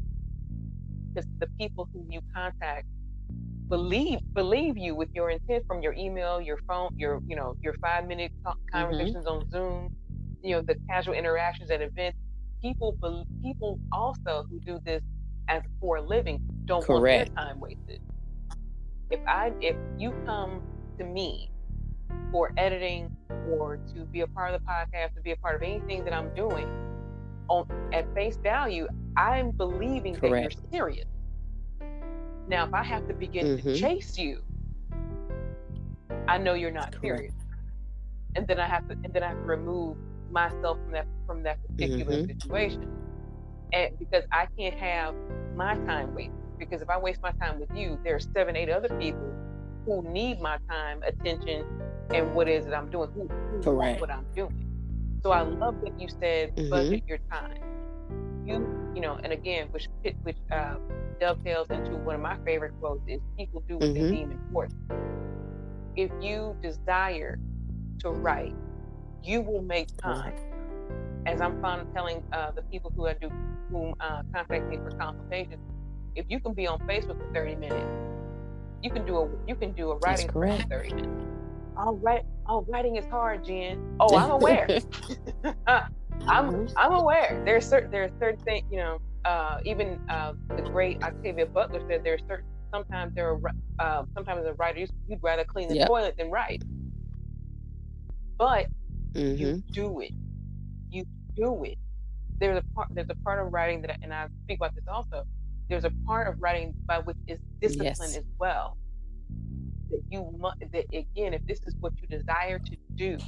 Because 1.12 1.28
the 1.38 1.48
people 1.58 1.88
who 1.92 2.04
you 2.10 2.20
contact 2.34 2.86
believe 3.68 4.20
believe 4.32 4.76
you 4.76 4.94
with 4.94 5.08
your 5.14 5.30
intent 5.30 5.64
from 5.66 5.82
your 5.82 5.92
email, 5.94 6.40
your 6.40 6.58
phone, 6.68 6.90
your 6.96 7.20
you 7.26 7.36
know 7.36 7.54
your 7.60 7.74
five 7.80 8.06
minute 8.06 8.32
mm-hmm. 8.44 8.58
conversations 8.72 9.24
mm-hmm. 9.24 9.42
on 9.42 9.50
Zoom, 9.50 9.96
you 10.42 10.56
know 10.56 10.62
the 10.62 10.76
casual 10.88 11.14
interactions 11.14 11.70
at 11.70 11.80
events. 11.80 12.18
People 12.60 12.96
people 13.42 13.78
also 13.92 14.44
who 14.50 14.60
do 14.60 14.78
this 14.84 15.02
as 15.48 15.62
for 15.80 15.96
a 15.96 16.02
living 16.02 16.40
don't 16.64 16.84
Correct. 16.84 17.30
want 17.30 17.36
their 17.36 17.44
time 17.44 17.60
wasted. 17.60 18.00
If 19.10 19.20
I 19.26 19.52
if 19.60 19.76
you 19.98 20.12
come 20.24 20.62
to 20.98 21.04
me 21.04 21.50
for 22.32 22.52
editing 22.56 23.14
or 23.50 23.78
to 23.94 24.04
be 24.06 24.22
a 24.22 24.26
part 24.26 24.52
of 24.54 24.60
the 24.60 24.66
podcast, 24.66 25.14
to 25.14 25.22
be 25.22 25.32
a 25.32 25.36
part 25.36 25.54
of 25.54 25.62
anything 25.62 26.04
that 26.04 26.12
I'm 26.12 26.34
doing, 26.34 26.68
on 27.48 27.66
at 27.92 28.12
face 28.14 28.36
value, 28.36 28.88
I'm 29.16 29.50
believing 29.52 30.14
Correct. 30.14 30.56
that 30.56 30.62
you're 30.62 30.70
serious. 30.70 31.06
Now, 32.48 32.66
if 32.66 32.74
I 32.74 32.82
have 32.82 33.06
to 33.08 33.14
begin 33.14 33.58
mm-hmm. 33.58 33.68
to 33.68 33.78
chase 33.78 34.18
you, 34.18 34.42
I 36.28 36.38
know 36.38 36.54
you're 36.54 36.70
not 36.70 36.92
Correct. 36.92 37.02
serious, 37.02 37.34
and 38.34 38.46
then 38.46 38.58
I 38.58 38.66
have 38.66 38.88
to, 38.88 38.94
and 39.04 39.12
then 39.12 39.22
I 39.22 39.28
have 39.28 39.38
to 39.38 39.44
remove 39.44 39.96
myself 40.30 40.78
from 40.84 40.92
that 40.92 41.06
from 41.26 41.42
that 41.44 41.58
particular 41.66 42.16
mm-hmm. 42.16 42.26
situation, 42.26 42.88
and 43.72 43.98
because 43.98 44.24
I 44.32 44.46
can't 44.58 44.74
have 44.78 45.14
my 45.54 45.74
time 45.86 46.14
wasted. 46.14 46.34
Because 46.58 46.80
if 46.80 46.88
I 46.88 46.98
waste 46.98 47.20
my 47.22 47.32
time 47.32 47.60
with 47.60 47.70
you, 47.74 47.98
there 48.02 48.14
are 48.14 48.20
seven, 48.20 48.56
eight 48.56 48.70
other 48.70 48.88
people 48.98 49.30
who 49.84 50.02
need 50.10 50.40
my 50.40 50.58
time, 50.68 51.02
attention, 51.02 51.64
and 52.12 52.34
what 52.34 52.48
is 52.48 52.66
it 52.66 52.72
I'm 52.72 52.90
doing? 52.90 53.10
Who, 53.12 53.28
who 53.62 53.76
want 53.76 54.00
what 54.00 54.10
I'm 54.10 54.26
doing? 54.34 54.64
So 55.22 55.32
I 55.32 55.42
love 55.42 55.80
that 55.82 56.00
you 56.00 56.08
said 56.08 56.56
mm-hmm. 56.56 56.70
budget 56.70 57.02
your 57.06 57.18
time. 57.30 57.58
You, 58.46 58.92
you 58.94 59.00
know, 59.00 59.18
and 59.22 59.32
again, 59.32 59.68
which 59.70 59.88
which 60.22 60.36
uh, 60.52 60.76
dovetails 61.20 61.68
into 61.70 61.96
one 61.96 62.14
of 62.14 62.20
my 62.20 62.36
favorite 62.44 62.72
quotes 62.80 63.02
is 63.08 63.20
people 63.36 63.62
do 63.68 63.74
what 63.74 63.88
mm-hmm. 63.88 64.04
they 64.04 64.10
deem 64.10 64.30
important. 64.30 64.80
If 65.96 66.10
you 66.20 66.56
desire 66.62 67.38
to 68.00 68.10
write, 68.10 68.54
you 69.22 69.40
will 69.40 69.62
make 69.62 69.88
time. 69.96 70.34
As 71.26 71.40
I'm 71.40 71.60
fond 71.60 71.82
of 71.82 71.92
telling 71.92 72.22
uh, 72.32 72.52
the 72.52 72.62
people 72.62 72.92
who 72.94 73.06
I 73.06 73.14
do 73.14 73.30
who 73.70 73.92
uh, 74.00 74.22
contact 74.32 74.68
me 74.68 74.76
for 74.76 74.90
consultations, 74.92 75.60
if 76.14 76.24
you 76.28 76.40
can 76.40 76.54
be 76.54 76.66
on 76.66 76.78
Facebook 76.80 77.18
for 77.18 77.32
30 77.34 77.56
minutes, 77.56 77.86
you 78.82 78.90
can 78.90 79.04
do 79.04 79.18
a 79.18 79.28
you 79.48 79.56
can 79.56 79.72
do 79.72 79.90
a 79.90 79.96
writing 79.98 80.30
for 80.30 80.46
30 80.48 80.94
minutes. 80.94 81.26
All 81.76 81.96
right, 81.96 82.24
oh, 82.48 82.64
writing 82.68 82.96
is 82.96 83.04
hard, 83.06 83.44
Jen. 83.44 83.96
Oh, 84.00 84.16
I'm 84.16 84.30
aware. 84.38 84.68
I'm 85.66 86.50
mm-hmm. 86.50 86.78
I'm 86.78 86.92
aware. 86.92 87.42
There's 87.44 87.66
certain 87.68 87.90
there's 87.90 88.12
certain 88.20 88.42
things, 88.44 88.64
you 88.70 88.78
know. 88.78 88.98
Uh, 89.24 89.58
even 89.64 89.98
uh, 90.08 90.34
the 90.54 90.62
great 90.62 91.02
Octavia 91.02 91.46
Butler 91.46 91.82
said 91.88 92.04
there's 92.04 92.22
certain 92.28 92.46
sometimes 92.72 93.14
there 93.14 93.30
are 93.30 93.40
uh, 93.78 94.04
sometimes 94.14 94.46
a 94.46 94.52
writer 94.54 94.86
you'd 95.08 95.22
rather 95.22 95.44
clean 95.44 95.68
the 95.68 95.76
yep. 95.76 95.88
toilet 95.88 96.14
than 96.16 96.30
write. 96.30 96.62
But 98.38 98.66
mm-hmm. 99.12 99.36
you 99.36 99.62
do 99.72 100.00
it. 100.00 100.12
You 100.90 101.04
do 101.36 101.64
it. 101.64 101.78
There's 102.38 102.58
a 102.58 102.74
part 102.74 102.88
there's 102.92 103.10
a 103.10 103.24
part 103.24 103.44
of 103.44 103.52
writing 103.52 103.82
that 103.82 103.98
and 104.02 104.12
I 104.12 104.28
speak 104.44 104.58
about 104.58 104.74
this 104.74 104.84
also. 104.88 105.24
There's 105.68 105.84
a 105.84 105.92
part 106.06 106.28
of 106.28 106.40
writing 106.40 106.74
by 106.86 106.98
which 106.98 107.16
is 107.26 107.40
discipline 107.60 108.10
yes. 108.10 108.16
as 108.16 108.24
well. 108.38 108.76
That 109.90 110.02
you 110.10 110.32
must 110.38 110.60
that 110.60 110.84
again, 110.92 111.34
if 111.34 111.46
this 111.46 111.60
is 111.66 111.74
what 111.80 111.92
you 112.00 112.08
desire 112.08 112.58
to 112.58 112.76
do, 112.94 113.18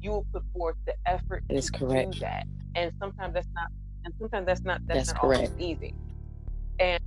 you 0.00 0.10
will 0.10 0.26
put 0.32 0.42
forth 0.52 0.76
the 0.86 0.94
effort 1.06 1.44
to 1.48 1.72
correct. 1.72 2.12
do 2.12 2.20
that. 2.20 2.46
And 2.74 2.92
sometimes 2.98 3.34
that's 3.34 3.48
not 3.54 3.68
and 4.04 4.14
sometimes 4.18 4.46
that's 4.46 4.62
not 4.62 4.80
that's, 4.86 5.08
that's 5.08 5.12
not 5.14 5.20
correct. 5.20 5.50
always 5.52 5.64
easy. 5.64 5.94
And 6.80 7.02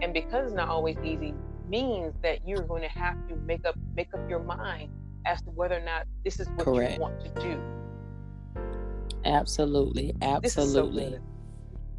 and 0.00 0.12
because 0.12 0.46
it's 0.46 0.54
not 0.54 0.68
always 0.68 0.96
easy 1.04 1.34
means 1.68 2.14
that 2.22 2.46
you're 2.46 2.62
going 2.62 2.82
to 2.82 2.88
have 2.88 3.16
to 3.28 3.36
make 3.36 3.64
up 3.64 3.76
make 3.94 4.12
up 4.14 4.28
your 4.28 4.40
mind 4.40 4.90
as 5.26 5.40
to 5.42 5.50
whether 5.50 5.76
or 5.76 5.84
not 5.84 6.06
this 6.24 6.40
is 6.40 6.48
what 6.50 6.64
Correct. 6.64 6.94
you 6.94 7.00
want 7.00 7.20
to 7.20 7.28
do. 7.40 7.81
Absolutely, 9.24 10.14
absolutely. 10.22 11.18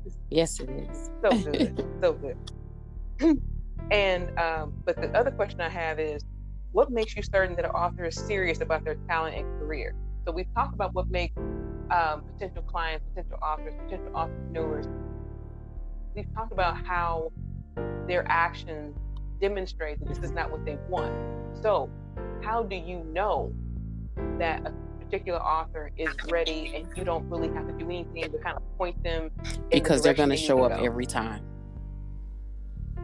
So 0.05 0.11
yes, 0.30 0.59
it 0.59 0.69
is. 0.69 1.09
So 1.24 1.30
good, 1.51 1.86
so 2.01 2.13
good. 2.13 3.41
and 3.91 4.38
um, 4.39 4.74
but 4.86 4.99
the 5.01 5.15
other 5.17 5.32
question 5.32 5.61
I 5.61 5.69
have 5.69 5.99
is, 5.99 6.24
what 6.71 6.91
makes 6.91 7.15
you 7.15 7.24
certain 7.24 7.55
that 7.55 7.65
an 7.65 7.71
author 7.71 8.05
is 8.05 8.15
serious 8.15 8.61
about 8.61 8.84
their 8.84 8.95
talent 9.07 9.38
and 9.38 9.45
career? 9.59 9.95
So 10.26 10.32
we've 10.32 10.51
talked 10.55 10.74
about 10.74 10.93
what 10.93 11.09
makes 11.09 11.36
um, 11.91 12.24
potential 12.34 12.63
clients, 12.63 13.05
potential 13.09 13.38
authors, 13.41 13.74
potential 13.86 14.11
entrepreneurs. 14.15 14.88
We've 16.15 16.34
talked 16.34 16.51
about 16.51 16.86
how 16.86 17.32
their 18.07 18.26
actions 18.28 18.97
demonstrate 19.39 19.99
that 19.99 20.09
this 20.09 20.19
is 20.19 20.32
not 20.32 20.51
what 20.51 20.65
they 20.65 20.78
want. 20.89 21.13
So, 21.61 21.89
how 22.41 22.63
do 22.63 22.76
you 22.76 23.03
know 23.13 23.53
that 24.39 24.65
a 24.65 24.74
particular 25.14 25.39
author 25.39 25.91
is 25.95 26.09
ready 26.32 26.74
and 26.76 26.97
you 26.97 27.03
don't 27.03 27.30
really 27.30 27.47
have 27.49 27.68
to 27.68 27.74
do 27.74 27.86
anything 27.86 28.32
to 28.32 28.38
kind 28.39 28.57
of 28.57 28.78
point 28.80 29.01
them? 29.03 29.30
Because 29.70 30.01
the 30.01 30.05
they're 30.05 30.16
going 30.16 30.30
to 30.30 30.38
show 30.38 30.64
up 30.64 30.76
go? 30.76 30.84
every 30.84 31.05
time. 31.05 31.45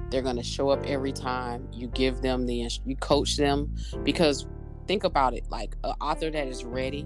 They're 0.09 0.23
going 0.23 0.37
to 0.37 0.43
show 0.43 0.69
up 0.69 0.83
every 0.87 1.11
time. 1.11 1.67
You 1.71 1.85
give 1.89 2.21
them 2.23 2.47
the, 2.47 2.67
you 2.83 2.95
coach 2.95 3.37
them 3.37 3.75
because 4.03 4.47
think 4.87 5.03
about 5.03 5.35
it 5.35 5.47
like 5.51 5.75
an 5.83 5.93
author 6.01 6.31
that 6.31 6.47
is 6.47 6.65
ready 6.65 7.05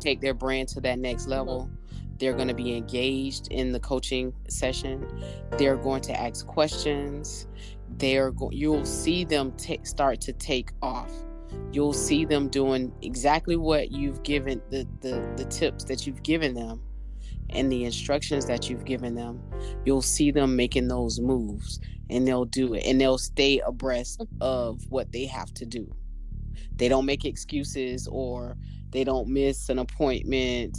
take 0.00 0.22
their 0.22 0.32
brand 0.32 0.68
to 0.68 0.80
that 0.80 0.98
next 0.98 1.26
level 1.26 1.70
they're 2.18 2.32
going 2.32 2.48
to 2.48 2.54
be 2.54 2.74
engaged 2.74 3.48
in 3.52 3.70
the 3.70 3.78
coaching 3.78 4.32
session. 4.48 5.06
They're 5.56 5.76
going 5.76 6.00
to 6.02 6.20
ask 6.20 6.44
questions. 6.48 7.46
They're 7.98 8.32
go- 8.32 8.50
you'll 8.50 8.84
see 8.84 9.24
them 9.24 9.52
t- 9.52 9.78
start 9.84 10.20
to 10.22 10.32
take 10.32 10.72
off. 10.82 11.12
You'll 11.72 11.92
see 11.92 12.24
them 12.24 12.48
doing 12.48 12.92
exactly 13.02 13.56
what 13.56 13.90
you've 13.90 14.22
given 14.22 14.60
the, 14.70 14.86
the 15.00 15.32
the 15.36 15.44
tips 15.44 15.84
that 15.84 16.06
you've 16.06 16.22
given 16.22 16.54
them 16.54 16.82
and 17.50 17.70
the 17.72 17.84
instructions 17.84 18.46
that 18.46 18.68
you've 18.68 18.84
given 18.84 19.14
them. 19.14 19.42
You'll 19.84 20.02
see 20.02 20.30
them 20.30 20.56
making 20.56 20.88
those 20.88 21.20
moves 21.20 21.80
and 22.10 22.26
they'll 22.26 22.44
do 22.44 22.74
it 22.74 22.84
and 22.86 23.00
they'll 23.00 23.18
stay 23.18 23.60
abreast 23.60 24.22
of 24.40 24.80
what 24.90 25.12
they 25.12 25.26
have 25.26 25.52
to 25.54 25.66
do. 25.66 25.90
They 26.76 26.88
don't 26.88 27.06
make 27.06 27.24
excuses 27.24 28.08
or 28.10 28.56
they 28.90 29.04
don't 29.04 29.28
miss 29.28 29.68
an 29.68 29.78
appointment 29.78 30.78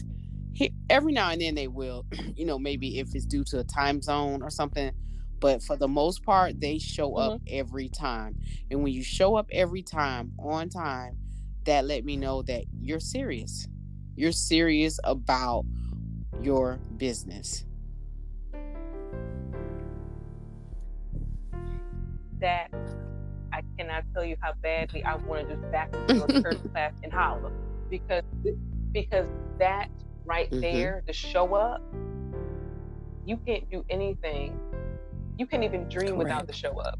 every 0.89 1.13
now 1.13 1.29
and 1.29 1.41
then 1.41 1.55
they 1.55 1.67
will, 1.67 2.05
you 2.35 2.45
know, 2.45 2.59
maybe 2.59 2.99
if 2.99 3.13
it's 3.13 3.25
due 3.25 3.43
to 3.45 3.59
a 3.59 3.63
time 3.63 4.01
zone 4.01 4.41
or 4.41 4.49
something. 4.49 4.91
But 5.39 5.63
for 5.63 5.75
the 5.77 5.87
most 5.87 6.23
part, 6.23 6.59
they 6.59 6.79
show 6.79 7.11
mm-hmm. 7.11 7.33
up 7.33 7.41
every 7.47 7.89
time. 7.89 8.35
And 8.69 8.83
when 8.83 8.93
you 8.93 9.03
show 9.03 9.35
up 9.35 9.47
every 9.51 9.81
time 9.81 10.33
on 10.39 10.69
time, 10.69 11.17
that 11.65 11.85
let 11.85 12.03
me 12.03 12.17
know 12.17 12.41
that 12.43 12.65
you're 12.79 12.99
serious. 12.99 13.67
You're 14.15 14.31
serious 14.31 14.99
about 15.03 15.65
your 16.41 16.79
business. 16.97 17.65
That 22.39 22.71
I 23.51 23.61
cannot 23.77 24.05
tell 24.13 24.23
you 24.23 24.35
how 24.41 24.53
badly 24.61 25.03
I 25.03 25.15
want 25.15 25.49
to 25.49 25.55
just 25.55 25.71
back 25.71 25.93
into 25.93 26.23
a 26.23 26.41
church 26.41 26.59
class 26.71 26.93
and 27.03 27.11
holler 27.11 27.51
because 27.89 28.23
because 28.91 29.27
that 29.57 29.89
right 30.25 30.49
mm-hmm. 30.49 30.61
there 30.61 31.03
to 31.07 31.13
show 31.13 31.55
up, 31.55 31.81
you 33.25 33.37
can't 33.45 33.69
do 33.69 33.85
anything. 33.89 34.59
You 35.39 35.47
can't 35.47 35.63
even 35.63 35.87
dream 35.87 36.09
Correct. 36.09 36.17
without 36.17 36.47
the 36.47 36.53
show 36.53 36.77
up, 36.79 36.99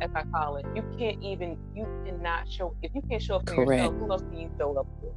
as 0.00 0.10
I 0.16 0.24
call 0.24 0.56
it. 0.56 0.66
You 0.74 0.82
can't 0.98 1.22
even, 1.22 1.56
you 1.76 1.86
cannot 2.04 2.50
show, 2.50 2.74
if 2.82 2.92
you 2.92 3.02
can't 3.08 3.22
show 3.22 3.36
up 3.36 3.48
for 3.48 3.54
Correct. 3.54 3.84
yourself, 3.84 3.94
who 4.00 4.10
else 4.10 4.22
can 4.22 4.40
you 4.40 4.50
show 4.58 4.76
up 4.76 4.86
for? 5.00 5.14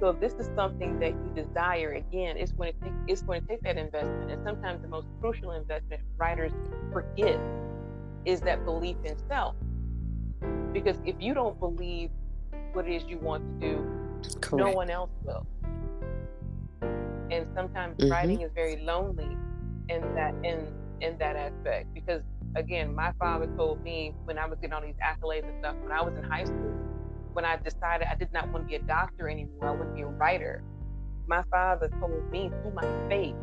So 0.00 0.10
if 0.10 0.20
this 0.20 0.34
is 0.34 0.50
something 0.54 1.00
that 1.00 1.12
you 1.12 1.32
desire, 1.34 1.92
again, 1.92 2.36
it's 2.36 2.52
going 2.52 2.74
to 2.74 2.80
take 2.80 2.92
it's 3.06 3.22
going 3.22 3.40
to 3.40 3.48
take 3.48 3.62
that 3.62 3.78
investment. 3.78 4.30
And 4.30 4.44
sometimes 4.44 4.82
the 4.82 4.88
most 4.88 5.06
crucial 5.20 5.52
investment 5.52 6.02
writers 6.18 6.52
forget 6.92 7.40
is 8.26 8.42
that 8.42 8.66
belief 8.66 8.96
in 9.04 9.16
self. 9.28 9.56
Because 10.74 10.98
if 11.06 11.16
you 11.20 11.32
don't 11.32 11.58
believe 11.58 12.10
what 12.74 12.86
it 12.86 12.94
is 12.94 13.04
you 13.04 13.18
want 13.18 13.60
to 13.60 13.66
do, 13.66 14.30
Correct. 14.40 14.66
no 14.66 14.72
one 14.72 14.90
else 14.90 15.10
will 15.24 15.46
and 17.30 17.46
sometimes 17.54 17.96
mm-hmm. 17.98 18.10
writing 18.10 18.40
is 18.40 18.50
very 18.54 18.76
lonely 18.78 19.36
in 19.88 20.00
that 20.14 20.34
in 20.44 20.66
in 21.00 21.16
that 21.18 21.36
aspect 21.36 21.92
because 21.94 22.22
again 22.56 22.94
my 22.94 23.12
father 23.18 23.46
told 23.56 23.82
me 23.82 24.12
when 24.24 24.38
i 24.38 24.46
was 24.46 24.58
getting 24.60 24.74
all 24.74 24.82
these 24.82 24.94
accolades 25.04 25.44
and 25.44 25.54
stuff 25.60 25.74
when 25.82 25.92
i 25.92 26.02
was 26.02 26.14
in 26.16 26.24
high 26.24 26.44
school 26.44 26.74
when 27.32 27.44
i 27.44 27.56
decided 27.56 28.06
i 28.10 28.14
did 28.14 28.32
not 28.32 28.50
want 28.52 28.64
to 28.64 28.68
be 28.68 28.74
a 28.74 28.82
doctor 28.82 29.28
anymore 29.28 29.68
i 29.68 29.70
want 29.70 29.88
to 29.88 29.94
be 29.94 30.02
a 30.02 30.06
writer 30.06 30.62
my 31.26 31.42
father 31.50 31.90
told 32.00 32.30
me 32.30 32.50
to 32.64 32.70
my 32.70 33.08
face 33.08 33.34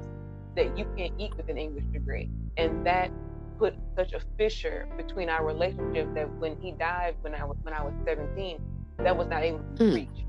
that 0.55 0.77
you 0.77 0.85
can't 0.97 1.13
eat 1.19 1.35
with 1.37 1.47
an 1.49 1.57
english 1.57 1.85
degree 1.93 2.29
and 2.57 2.85
that 2.85 3.11
put 3.57 3.73
such 3.95 4.13
a 4.13 4.19
fissure 4.37 4.87
between 4.97 5.29
our 5.29 5.45
relationship 5.45 6.13
that 6.13 6.29
when 6.39 6.57
he 6.61 6.71
died 6.73 7.15
when 7.21 7.33
i 7.35 7.43
was 7.43 7.57
when 7.63 7.73
i 7.73 7.81
was 7.81 7.93
17 8.05 8.59
that 8.99 9.15
was 9.15 9.27
not 9.27 9.43
able 9.43 9.59
to 9.59 9.63
be 9.63 9.83
mm. 9.83 9.95
reached 9.95 10.25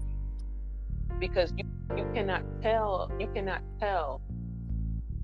because 1.18 1.53
you 1.57 1.64
you 1.97 2.07
cannot 2.14 2.43
tell 2.62 3.11
you 3.18 3.27
cannot 3.35 3.62
tell 3.81 4.20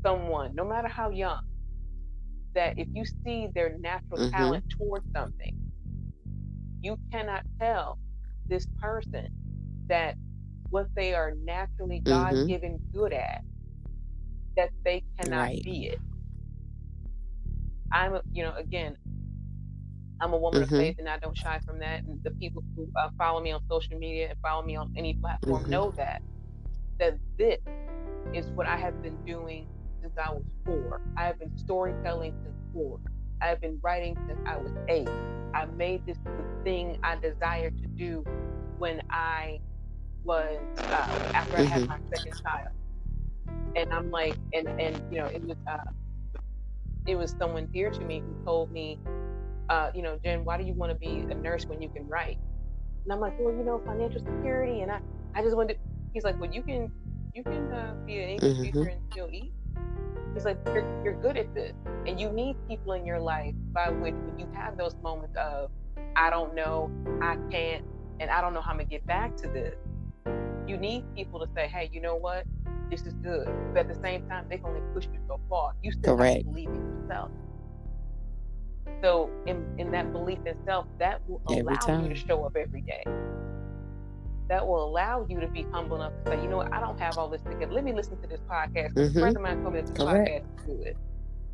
someone 0.02 0.54
no 0.54 0.64
matter 0.64 0.88
how 0.88 1.10
young 1.10 1.42
that 2.54 2.78
if 2.78 2.88
you 2.92 3.04
see 3.24 3.48
their 3.54 3.76
natural 3.78 4.20
mm-hmm. 4.20 4.36
talent 4.36 4.64
towards 4.70 5.06
something 5.14 5.56
you 6.80 6.96
cannot 7.10 7.42
tell 7.60 7.98
this 8.48 8.66
person 8.80 9.28
that 9.86 10.16
what 10.70 10.86
they 10.94 11.14
are 11.14 11.34
naturally 11.44 12.00
mm-hmm. 12.00 12.34
god-given 12.34 12.78
good 12.92 13.12
at 13.12 13.42
that 14.56 14.70
they 14.84 15.02
cannot 15.18 15.48
right. 15.48 15.62
be 15.64 15.86
it 15.86 16.00
i'm 17.92 18.18
you 18.32 18.42
know 18.42 18.54
again 18.56 18.96
I'm 20.22 20.32
a 20.32 20.38
woman 20.38 20.62
mm-hmm. 20.62 20.74
of 20.74 20.80
faith 20.80 20.96
and 21.00 21.08
I 21.08 21.18
don't 21.18 21.36
shy 21.36 21.58
from 21.66 21.80
that. 21.80 22.04
And 22.04 22.22
the 22.22 22.30
people 22.30 22.62
who 22.76 22.88
uh, 22.96 23.08
follow 23.18 23.40
me 23.40 23.50
on 23.50 23.60
social 23.68 23.98
media 23.98 24.30
and 24.30 24.38
follow 24.40 24.62
me 24.62 24.76
on 24.76 24.94
any 24.96 25.14
platform 25.14 25.62
mm-hmm. 25.62 25.70
know 25.70 25.90
that 25.96 26.22
that 27.00 27.18
this 27.36 27.58
is 28.32 28.46
what 28.54 28.68
I 28.68 28.76
have 28.76 29.02
been 29.02 29.16
doing 29.26 29.66
since 30.14 30.26
I 30.26 30.32
was 30.32 30.44
four. 30.64 31.00
I 31.16 31.24
have 31.24 31.38
been 31.38 31.56
storytelling 31.56 32.34
since 32.42 32.56
four. 32.72 32.98
I 33.40 33.46
have 33.46 33.60
been 33.60 33.78
writing 33.82 34.16
since 34.26 34.38
I 34.46 34.56
was 34.56 34.70
eight. 34.88 35.08
I 35.54 35.66
made 35.66 36.06
this 36.06 36.18
the 36.24 36.64
thing 36.64 36.98
I 37.02 37.16
desired 37.16 37.78
to 37.78 37.86
do 37.86 38.24
when 38.78 39.02
I 39.10 39.60
was 40.24 40.58
uh, 40.78 41.30
after 41.34 41.56
I 41.56 41.62
had 41.62 41.82
mm-hmm. 41.82 41.90
my 41.90 41.98
second 42.14 42.42
child. 42.42 42.68
And 43.76 43.92
I'm 43.92 44.10
like, 44.10 44.36
and 44.52 44.68
and 44.80 45.02
you 45.10 45.18
know, 45.18 45.26
it 45.26 45.42
was 45.44 45.56
uh, 45.66 45.78
it 47.06 47.16
was 47.16 47.34
someone 47.38 47.66
dear 47.72 47.90
to 47.90 48.00
me 48.00 48.20
who 48.20 48.44
told 48.44 48.70
me, 48.70 48.98
uh, 49.68 49.90
you 49.94 50.02
know, 50.02 50.18
Jen, 50.22 50.44
why 50.44 50.56
do 50.56 50.64
you 50.64 50.74
want 50.74 50.92
to 50.92 50.98
be 50.98 51.26
a 51.30 51.34
nurse 51.34 51.66
when 51.66 51.82
you 51.82 51.88
can 51.88 52.06
write? 52.06 52.38
And 53.04 53.12
I'm 53.12 53.20
like, 53.20 53.38
well, 53.40 53.54
you 53.54 53.64
know, 53.64 53.82
financial 53.84 54.20
security, 54.20 54.80
and 54.82 54.90
I 54.90 55.00
I 55.34 55.42
just 55.42 55.56
wanted. 55.56 55.74
To, 55.74 55.80
He's 56.14 56.24
like, 56.24 56.38
well, 56.38 56.52
you 56.52 56.62
can 56.62 56.92
you 57.34 57.42
can 57.42 57.72
uh, 57.72 57.94
be 58.06 58.18
an 58.22 58.28
English 58.30 58.52
mm-hmm. 58.52 58.62
speaker 58.62 58.88
and 58.88 59.00
still 59.10 59.28
eat. 59.32 59.52
He's 60.34 60.44
like, 60.44 60.58
you're, 60.66 61.04
you're 61.04 61.20
good 61.20 61.36
at 61.36 61.54
this, 61.54 61.74
and 62.06 62.18
you 62.18 62.30
need 62.30 62.56
people 62.68 62.92
in 62.94 63.04
your 63.04 63.20
life 63.20 63.54
by 63.72 63.90
which 63.90 64.14
when 64.14 64.38
you 64.38 64.48
have 64.54 64.76
those 64.78 64.94
moments 65.02 65.36
of, 65.36 65.70
I 66.16 66.30
don't 66.30 66.54
know, 66.54 66.90
I 67.20 67.36
can't, 67.50 67.84
and 68.20 68.30
I 68.30 68.40
don't 68.40 68.54
know 68.54 68.60
how 68.60 68.70
I'm 68.70 68.78
gonna 68.78 68.88
get 68.88 69.06
back 69.06 69.36
to 69.38 69.48
this. 69.48 69.74
you 70.66 70.76
need 70.76 71.04
people 71.14 71.40
to 71.40 71.46
say, 71.54 71.66
hey, 71.66 71.90
you 71.92 72.00
know 72.00 72.16
what? 72.16 72.44
This 72.90 73.02
is 73.02 73.14
good. 73.14 73.48
But 73.72 73.80
at 73.80 73.88
the 73.88 74.00
same 74.02 74.26
time, 74.28 74.46
they 74.48 74.58
can 74.58 74.66
only 74.66 74.80
push 74.94 75.04
you 75.12 75.18
so 75.26 75.40
far. 75.48 75.74
You 75.82 75.92
still 75.92 76.16
Correct. 76.16 76.36
have 76.36 76.42
to 76.44 76.48
believe 76.48 76.68
in 76.68 77.00
yourself. 77.00 77.30
So 79.02 79.30
in, 79.46 79.64
in 79.78 79.90
that 79.92 80.12
belief 80.12 80.38
in 80.46 80.56
self, 80.64 80.86
that 80.98 81.20
will 81.28 81.42
allow 81.48 82.02
you 82.02 82.08
to 82.08 82.14
show 82.14 82.44
up 82.44 82.56
every 82.56 82.82
day. 82.82 83.02
That 84.48 84.66
will 84.66 84.84
allow 84.84 85.26
you 85.28 85.40
to 85.40 85.46
be 85.46 85.66
humble 85.72 85.96
enough 85.96 86.12
to 86.24 86.30
say, 86.30 86.42
you 86.42 86.48
know 86.48 86.58
what, 86.58 86.72
I 86.72 86.80
don't 86.80 86.98
have 86.98 87.16
all 87.16 87.28
this 87.28 87.42
together. 87.42 87.72
Let 87.72 87.84
me 87.84 87.92
listen 87.92 88.20
to 88.20 88.28
this 88.28 88.40
podcast. 88.48 88.94
Mm-hmm. 88.94 89.16
A 89.16 89.20
friend 89.20 89.36
of 89.36 89.42
mine 89.42 89.62
told 89.62 89.74
me 89.74 89.80
this 89.80 89.90
Correct. 89.90 90.46
podcast 90.46 90.70
is 90.70 90.84
good. 90.84 90.96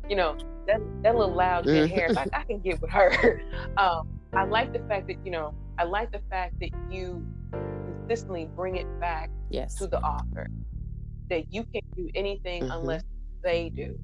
You 0.09 0.15
know, 0.15 0.37
that 0.67 0.81
that 1.03 1.15
little 1.15 1.33
loud 1.33 1.65
Jen 1.65 1.87
mm-hmm. 1.87 1.95
Harris, 1.95 2.17
I, 2.17 2.27
I, 2.33 2.43
can 2.43 2.59
get 2.59 2.81
with 2.81 2.91
her. 2.91 3.41
Um, 3.77 4.09
I 4.33 4.43
like 4.43 4.73
the 4.73 4.79
fact 4.79 5.07
that, 5.07 5.17
you 5.23 5.31
know, 5.31 5.53
I 5.77 5.83
like 5.83 6.11
the 6.11 6.21
fact 6.29 6.59
that 6.59 6.69
you 6.89 7.25
consistently 7.51 8.49
bring 8.55 8.75
it 8.75 8.87
back 8.99 9.29
yes. 9.49 9.75
to 9.75 9.87
the 9.87 9.99
author. 10.01 10.47
That 11.29 11.53
you 11.53 11.63
can't 11.63 11.95
do 11.95 12.09
anything 12.15 12.63
mm-hmm. 12.63 12.71
unless 12.71 13.03
they 13.43 13.69
do 13.69 13.97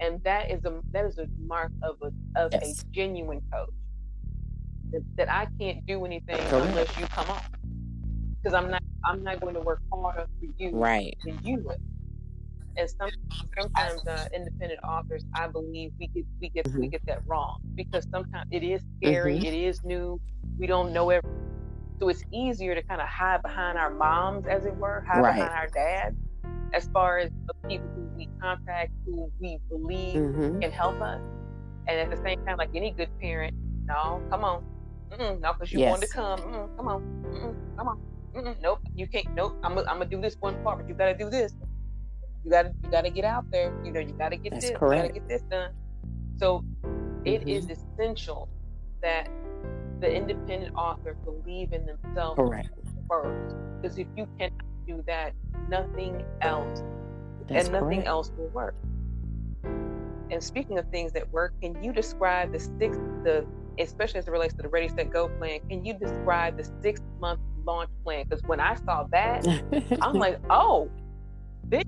and 0.00 0.22
that 0.24 0.50
is 0.50 0.64
a 0.64 0.80
that 0.92 1.04
is 1.04 1.18
a 1.18 1.26
mark 1.46 1.70
of 1.82 1.96
a 2.02 2.40
of 2.40 2.52
yes. 2.52 2.82
a 2.82 2.84
genuine 2.92 3.40
coach. 3.52 3.70
That, 4.92 5.02
that, 5.16 5.32
I 5.32 5.46
can't 5.60 5.86
do 5.86 6.04
anything 6.04 6.36
Correct. 6.48 6.66
unless 6.66 6.98
you 6.98 7.06
come 7.06 7.30
on, 7.30 7.40
because 8.42 8.54
I'm 8.54 8.70
not 8.70 8.82
I'm 9.04 9.22
not 9.22 9.40
going 9.40 9.54
to 9.54 9.60
work 9.60 9.80
harder 9.92 10.26
for 10.38 10.46
you 10.58 10.70
right. 10.70 11.16
than 11.24 11.38
you 11.42 11.58
would. 11.64 11.78
And 12.76 12.88
some, 12.88 13.10
sometimes 13.58 14.06
uh, 14.06 14.28
independent 14.34 14.80
authors, 14.84 15.24
I 15.34 15.48
believe 15.48 15.92
we 15.98 16.06
get 16.08 16.24
we 16.40 16.48
get 16.48 16.66
mm-hmm. 16.66 16.80
we 16.80 16.88
get 16.88 17.04
that 17.06 17.20
wrong 17.26 17.60
because 17.74 18.06
sometimes 18.10 18.48
it 18.50 18.62
is 18.62 18.82
scary, 18.96 19.36
mm-hmm. 19.36 19.46
it 19.46 19.54
is 19.54 19.82
new, 19.84 20.20
we 20.58 20.66
don't 20.66 20.92
know 20.92 21.10
everything. 21.10 21.36
So 21.98 22.08
it's 22.08 22.24
easier 22.32 22.74
to 22.74 22.82
kind 22.82 23.00
of 23.00 23.08
hide 23.08 23.42
behind 23.42 23.76
our 23.76 23.90
moms, 23.90 24.46
as 24.46 24.64
it 24.64 24.74
were, 24.76 25.04
hide 25.06 25.20
right. 25.20 25.34
behind 25.34 25.52
our 25.52 25.68
dads, 25.68 26.16
as 26.72 26.88
far 26.94 27.18
as 27.18 27.30
the 27.46 27.68
people 27.68 27.88
who 27.94 28.02
we 28.16 28.28
contact 28.40 28.92
who 29.04 29.30
we 29.38 29.58
believe 29.68 30.14
mm-hmm. 30.14 30.60
can 30.60 30.70
help 30.70 31.00
us. 31.02 31.20
And 31.88 31.98
at 31.98 32.10
the 32.10 32.22
same 32.22 32.44
time, 32.46 32.56
like 32.56 32.70
any 32.74 32.92
good 32.92 33.10
parent, 33.20 33.54
no, 33.84 34.22
come 34.30 34.44
on. 34.44 34.64
Mm-mm, 35.10 35.40
no, 35.40 35.52
because 35.52 35.72
you 35.72 35.80
yes. 35.80 35.90
wanted 35.90 36.06
to 36.06 36.12
come. 36.12 36.38
Mm-mm, 36.38 36.76
come 36.76 36.88
on. 36.88 37.02
Mm-mm, 37.26 37.76
come 37.76 37.88
on. 37.88 38.00
Nope, 38.34 38.80
you 38.94 39.06
can't. 39.06 39.34
Nope, 39.34 39.58
I'm 39.62 39.74
gonna 39.74 40.04
do 40.04 40.20
this 40.20 40.36
one 40.40 40.62
part, 40.62 40.78
but 40.78 40.88
you 40.88 40.94
gotta 40.94 41.16
do 41.16 41.30
this. 41.30 41.54
You 42.44 42.50
gotta 42.50 42.72
you 42.82 42.90
gotta 42.90 43.10
get 43.10 43.24
out 43.24 43.50
there. 43.50 43.72
You 43.84 43.92
know, 43.92 44.00
you 44.00 44.12
gotta 44.12 44.36
get 44.36 44.52
That's 44.52 44.68
this. 44.70 44.78
Correct. 44.78 45.14
You 45.14 45.20
gotta 45.20 45.20
get 45.20 45.28
this 45.28 45.42
done. 45.50 45.72
So 46.38 46.64
it 47.24 47.40
mm-hmm. 47.40 47.48
is 47.48 47.70
essential 47.70 48.48
that 49.02 49.28
the 50.00 50.12
independent 50.12 50.74
author 50.74 51.14
believe 51.24 51.72
in 51.72 51.84
themselves 51.86 52.36
correct. 52.36 52.70
first. 53.08 53.56
Because 53.80 53.98
if 53.98 54.06
you 54.16 54.26
cannot 54.38 54.62
do 54.86 55.04
that, 55.06 55.32
nothing 55.68 56.24
else 56.40 56.82
That's 57.48 57.66
and 57.66 57.72
nothing 57.72 57.88
correct. 57.88 58.08
else 58.08 58.32
will 58.36 58.48
work. 58.48 58.74
And 60.30 60.42
speaking 60.42 60.78
of 60.78 60.88
things 60.90 61.12
that 61.12 61.30
work, 61.32 61.52
can 61.60 61.82
you 61.82 61.92
describe 61.92 62.52
the 62.52 62.60
six 62.60 62.96
the 63.24 63.44
especially 63.78 64.18
as 64.18 64.28
it 64.28 64.30
relates 64.30 64.54
to 64.54 64.62
the 64.62 64.68
Readi-Set 64.68 65.10
Go 65.10 65.28
plan? 65.28 65.60
Can 65.68 65.84
you 65.84 65.94
describe 65.94 66.56
the 66.56 66.70
six 66.82 67.00
month 67.20 67.40
launch 67.64 67.90
plan? 68.04 68.24
Because 68.28 68.42
when 68.44 68.60
I 68.60 68.74
saw 68.76 69.04
that, 69.12 69.46
I'm 70.00 70.14
like, 70.14 70.38
oh, 70.50 70.90
this 71.64 71.84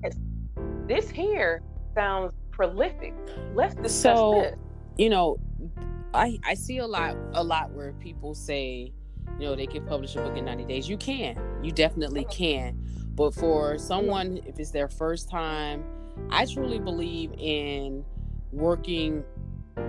this 0.87 1.09
here 1.09 1.61
sounds 1.95 2.33
prolific. 2.51 3.13
Let's 3.53 3.75
discuss 3.75 4.01
so, 4.01 4.41
this. 4.41 4.55
You 4.97 5.09
know, 5.09 5.37
I 6.13 6.39
I 6.45 6.53
see 6.53 6.77
a 6.79 6.87
lot 6.87 7.17
a 7.33 7.43
lot 7.43 7.71
where 7.71 7.93
people 7.93 8.35
say, 8.35 8.91
you 9.39 9.45
know, 9.45 9.55
they 9.55 9.67
can 9.67 9.85
publish 9.85 10.15
a 10.15 10.21
book 10.21 10.37
in 10.37 10.45
90 10.45 10.65
days. 10.65 10.87
You 10.87 10.97
can. 10.97 11.37
You 11.63 11.71
definitely 11.71 12.25
can. 12.25 12.79
But 13.15 13.33
for 13.33 13.77
someone, 13.77 14.39
if 14.45 14.59
it's 14.59 14.71
their 14.71 14.87
first 14.87 15.29
time, 15.29 15.83
I 16.29 16.45
truly 16.45 16.79
believe 16.79 17.31
in 17.37 18.03
working 18.51 19.23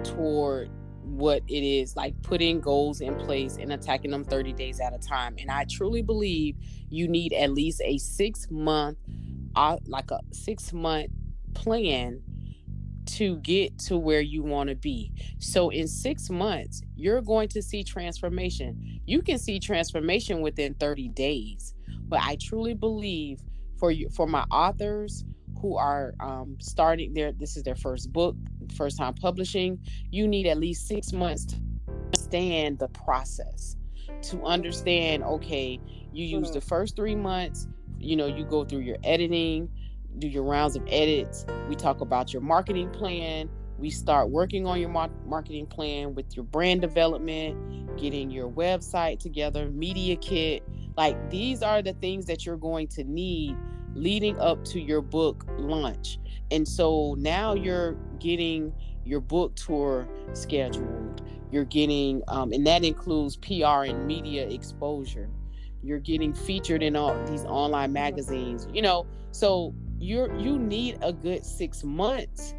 toward 0.03 0.71
what 1.05 1.43
it 1.49 1.63
is 1.63 1.97
like 1.97 2.21
putting 2.23 2.61
goals 2.61 3.01
in 3.01 3.15
place 3.17 3.57
and 3.57 3.73
attacking 3.73 4.11
them 4.11 4.25
30 4.25 4.53
days 4.53 4.81
at 4.81 4.95
a 4.95 4.99
time 4.99 5.37
and 5.39 5.51
i 5.51 5.65
truly 5.65 6.03
believe 6.03 6.57
you 6.89 7.07
need 7.09 7.33
at 7.33 7.51
least 7.53 7.81
a 7.85 7.99
six 7.99 8.49
month 8.51 8.99
uh, 9.57 9.77
like 9.87 10.11
a 10.11 10.21
six 10.33 10.73
month 10.73 11.11
plan 11.55 12.21
to 13.07 13.37
get 13.39 13.79
to 13.79 13.97
where 13.99 14.23
you 14.23 14.43
want 14.43 14.71
to 14.71 14.75
be. 14.75 15.13
So 15.39 15.69
in 15.69 15.87
six 15.87 16.31
months 16.31 16.83
you're 16.97 17.21
going 17.21 17.49
to 17.51 17.63
see 17.63 17.85
transformation. 17.85 19.01
You 19.07 19.23
can 19.23 19.39
see 19.39 19.61
transformation 19.61 20.41
within 20.41 20.75
30 20.75 21.09
days 21.11 21.75
but 22.09 22.21
I 22.23 22.37
truly 22.41 22.75
believe 22.75 23.41
for 23.79 23.91
you 23.91 24.09
for 24.11 24.27
my 24.27 24.45
authors 24.51 25.25
who 25.61 25.77
are 25.77 26.15
um, 26.21 26.57
starting 26.61 27.15
their 27.15 27.33
this 27.33 27.57
is 27.57 27.63
their 27.63 27.75
first 27.75 28.13
book, 28.13 28.37
first 28.73 28.99
time 28.99 29.15
publishing, 29.15 29.79
you 30.11 30.27
need 30.29 30.47
at 30.47 30.59
least 30.59 30.87
six 30.87 31.13
months 31.13 31.45
to 31.47 31.57
understand 31.87 32.79
the 32.79 32.89
process. 32.89 33.77
To 34.23 34.43
understand, 34.45 35.23
okay, 35.25 35.81
you 36.13 36.25
use 36.25 36.51
the 36.51 36.59
mm-hmm. 36.59 36.69
first 36.69 36.97
three 36.97 37.17
months, 37.17 37.69
you 37.99 38.17
know, 38.17 38.27
you 38.27 38.45
go 38.45 38.65
through 38.65 38.81
your 38.81 38.97
editing, 39.05 39.69
do 40.19 40.29
your 40.29 40.45
rounds 40.45 40.77
of 40.77 40.83
edits. 40.89 41.45
We 41.69 41.75
talk 41.75 42.01
about 42.01 42.33
your 42.33 42.43
marketing 42.43 42.91
plan. 42.91 43.51
We 43.79 43.91
start 43.91 44.31
working 44.31 44.67
on 44.67 44.81
your 44.81 44.89
marketing 44.89 45.67
plan 45.67 46.15
with 46.15 46.37
your 46.37 46.45
brand 46.45 46.81
development, 46.81 47.97
getting 47.97 48.31
your 48.31 48.49
website 48.49 49.19
together, 49.19 49.69
media 49.71 50.17
kit, 50.17 50.63
like 50.97 51.31
these 51.31 51.63
are 51.63 51.83
the 51.83 51.93
things 51.95 52.27
that 52.27 52.47
you're 52.47 52.57
going 52.57 52.89
to 52.89 53.05
need 53.05 53.57
leading 53.95 54.39
up 54.39 54.65
to 54.65 54.81
your 54.81 55.01
book 55.01 55.45
launch. 55.59 56.19
And 56.51 56.67
so 56.67 57.15
now 57.19 57.55
you're 57.55 57.97
getting 58.19 58.73
your 59.05 59.21
book 59.21 59.55
tour 59.57 60.09
scheduled. 60.33 61.23
You're 61.51 61.65
getting, 61.65 62.23
um, 62.29 62.53
and 62.53 62.67
that 62.67 62.85
includes 62.85 63.37
PR 63.37 63.85
and 63.85 64.07
media 64.07 64.49
exposure. 64.49 65.29
You're 65.83 66.01
getting 66.01 66.33
featured 66.33 66.83
in 66.83 66.97
all 66.97 67.23
these 67.27 67.45
online 67.45 67.93
magazines. 67.93 68.67
You 68.73 68.83
know, 68.83 69.07
so 69.31 69.75
you're 69.99 70.35
you 70.39 70.59
need 70.59 70.99
a 71.03 71.13
good 71.13 71.45
six 71.45 71.85
months 71.85 72.55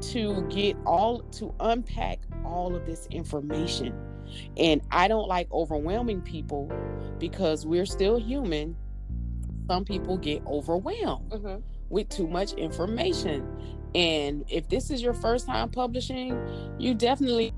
to 0.00 0.42
get 0.50 0.76
all 0.84 1.20
to 1.20 1.54
unpack 1.60 2.18
all 2.44 2.74
of 2.74 2.84
this 2.86 3.06
information 3.10 3.94
and 4.56 4.80
I 4.90 5.08
don't 5.08 5.28
like 5.28 5.50
overwhelming 5.52 6.22
people 6.22 6.70
because 7.18 7.66
we're 7.66 7.86
still 7.86 8.18
human. 8.18 8.76
Some 9.68 9.84
people 9.84 10.16
get 10.16 10.44
overwhelmed 10.46 11.30
mm-hmm. 11.30 11.56
With 11.88 12.08
too 12.08 12.26
much 12.26 12.52
information. 12.54 13.46
And 13.94 14.44
if 14.48 14.68
this 14.68 14.90
is 14.90 15.02
your 15.02 15.14
first 15.14 15.46
time 15.46 15.70
publishing, 15.70 16.38
you 16.78 16.94
definitely 16.94 17.52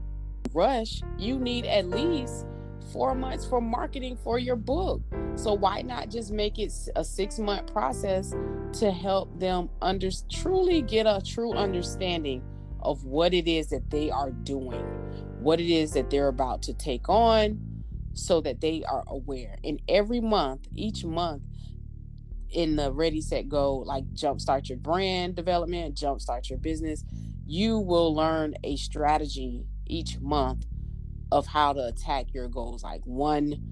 rush. 0.52 1.02
You 1.18 1.38
need 1.38 1.64
at 1.66 1.88
least 1.88 2.46
four 2.92 3.14
months 3.14 3.44
for 3.44 3.60
marketing 3.60 4.16
for 4.22 4.38
your 4.38 4.56
book. 4.56 5.02
So 5.34 5.52
why 5.54 5.82
not 5.82 6.10
just 6.10 6.32
make 6.32 6.58
it 6.58 6.72
a 6.96 7.04
six 7.04 7.38
month 7.38 7.72
process 7.72 8.34
to 8.74 8.90
help 8.90 9.38
them 9.38 9.68
under 9.82 10.10
truly 10.30 10.82
get 10.82 11.06
a 11.06 11.20
true 11.24 11.52
understanding 11.52 12.42
of 12.80 13.04
what 13.04 13.34
it 13.34 13.48
is 13.48 13.68
that 13.68 13.90
they 13.90 14.10
are 14.10 14.30
doing 14.30 14.84
what 15.40 15.60
it 15.60 15.70
is 15.70 15.92
that 15.92 16.10
they're 16.10 16.28
about 16.28 16.62
to 16.62 16.74
take 16.74 17.08
on 17.08 17.58
so 18.14 18.40
that 18.40 18.60
they 18.60 18.82
are 18.84 19.04
aware. 19.06 19.56
And 19.62 19.80
every 19.88 20.20
month, 20.20 20.66
each 20.74 21.04
month 21.04 21.42
in 22.50 22.76
the 22.76 22.92
Readi-Set 22.92 23.48
Go, 23.48 23.78
like 23.78 24.04
jumpstart 24.14 24.68
your 24.68 24.78
brand 24.78 25.34
development, 25.34 25.94
jumpstart 25.94 26.48
your 26.48 26.58
business, 26.58 27.04
you 27.46 27.78
will 27.78 28.14
learn 28.14 28.54
a 28.64 28.76
strategy 28.76 29.64
each 29.86 30.18
month 30.20 30.66
of 31.30 31.46
how 31.46 31.72
to 31.72 31.86
attack 31.86 32.32
your 32.32 32.48
goals, 32.48 32.82
like 32.82 33.02
one 33.04 33.62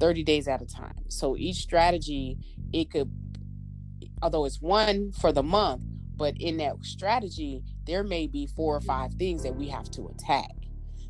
30 0.00 0.24
days 0.24 0.48
at 0.48 0.60
a 0.60 0.66
time. 0.66 1.04
So 1.08 1.36
each 1.36 1.56
strategy, 1.56 2.38
it 2.72 2.90
could, 2.90 3.10
although 4.22 4.44
it's 4.44 4.60
one 4.60 5.12
for 5.12 5.32
the 5.32 5.42
month, 5.42 5.82
but 6.16 6.36
in 6.38 6.58
that 6.58 6.84
strategy, 6.84 7.62
there 7.86 8.02
may 8.02 8.26
be 8.26 8.46
four 8.46 8.76
or 8.76 8.80
five 8.80 9.14
things 9.14 9.42
that 9.42 9.54
we 9.54 9.68
have 9.68 9.90
to 9.92 10.08
attack. 10.08 10.50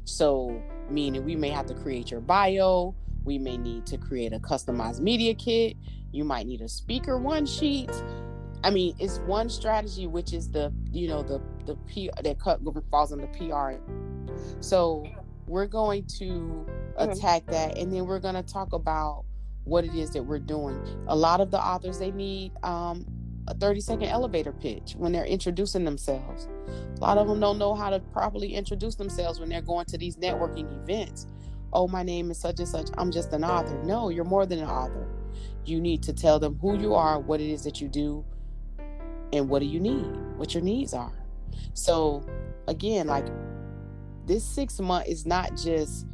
So, 0.04 0.62
meaning 0.90 1.24
we 1.24 1.36
may 1.36 1.50
have 1.50 1.66
to 1.66 1.74
create 1.74 2.10
your 2.10 2.20
bio, 2.20 2.94
we 3.24 3.38
may 3.38 3.56
need 3.56 3.86
to 3.86 3.96
create 3.98 4.32
a 4.32 4.38
customized 4.38 5.00
media 5.00 5.34
kit, 5.34 5.76
you 6.14 6.24
might 6.24 6.46
need 6.46 6.60
a 6.60 6.68
speaker 6.68 7.18
one 7.18 7.46
sheet. 7.46 7.90
I 8.62 8.70
mean, 8.70 8.94
it's 8.98 9.18
one 9.20 9.50
strategy, 9.50 10.06
which 10.06 10.32
is 10.32 10.50
the, 10.50 10.72
you 10.90 11.08
know, 11.08 11.22
the, 11.22 11.40
the 11.66 11.76
P 11.86 12.10
that 12.22 12.38
cut 12.38 12.60
falls 12.90 13.12
on 13.12 13.20
the 13.20 13.26
PR. 13.26 13.80
So, 14.60 15.04
we're 15.46 15.66
going 15.66 16.06
to 16.06 16.24
mm-hmm. 16.24 17.10
attack 17.10 17.46
that 17.46 17.76
and 17.76 17.92
then 17.92 18.06
we're 18.06 18.18
going 18.20 18.34
to 18.34 18.42
talk 18.42 18.72
about 18.72 19.24
what 19.64 19.84
it 19.84 19.94
is 19.94 20.10
that 20.10 20.22
we're 20.22 20.38
doing. 20.38 20.80
A 21.08 21.16
lot 21.16 21.40
of 21.40 21.50
the 21.50 21.58
authors, 21.58 21.98
they 21.98 22.10
need 22.10 22.52
um, 22.62 23.06
a 23.48 23.54
30 23.54 23.80
second 23.80 24.08
elevator 24.08 24.52
pitch 24.52 24.94
when 24.96 25.12
they're 25.12 25.24
introducing 25.24 25.84
themselves. 25.84 26.48
A 26.96 27.00
lot 27.00 27.18
of 27.18 27.28
them 27.28 27.40
don't 27.40 27.58
know 27.58 27.74
how 27.74 27.90
to 27.90 28.00
properly 28.00 28.54
introduce 28.54 28.94
themselves 28.94 29.40
when 29.40 29.48
they're 29.48 29.62
going 29.62 29.86
to 29.86 29.98
these 29.98 30.16
networking 30.16 30.70
events. 30.82 31.26
Oh, 31.72 31.88
my 31.88 32.02
name 32.02 32.30
is 32.30 32.38
such 32.38 32.60
and 32.60 32.68
such. 32.68 32.88
I'm 32.98 33.10
just 33.10 33.32
an 33.32 33.44
author. 33.44 33.82
No, 33.82 34.08
you're 34.08 34.24
more 34.24 34.46
than 34.46 34.60
an 34.60 34.68
author. 34.68 35.08
You 35.64 35.80
need 35.80 36.02
to 36.04 36.12
tell 36.12 36.38
them 36.38 36.58
who 36.60 36.78
you 36.78 36.94
are, 36.94 37.18
what 37.18 37.40
it 37.40 37.50
is 37.50 37.64
that 37.64 37.80
you 37.80 37.88
do, 37.88 38.24
and 39.32 39.48
what 39.48 39.60
do 39.60 39.66
you 39.66 39.80
need, 39.80 40.06
what 40.36 40.54
your 40.54 40.62
needs 40.62 40.94
are. 40.94 41.12
So, 41.74 42.24
again, 42.68 43.06
like 43.06 43.26
this 44.26 44.44
six 44.44 44.80
month 44.80 45.06
is 45.06 45.26
not 45.26 45.56
just 45.56 46.06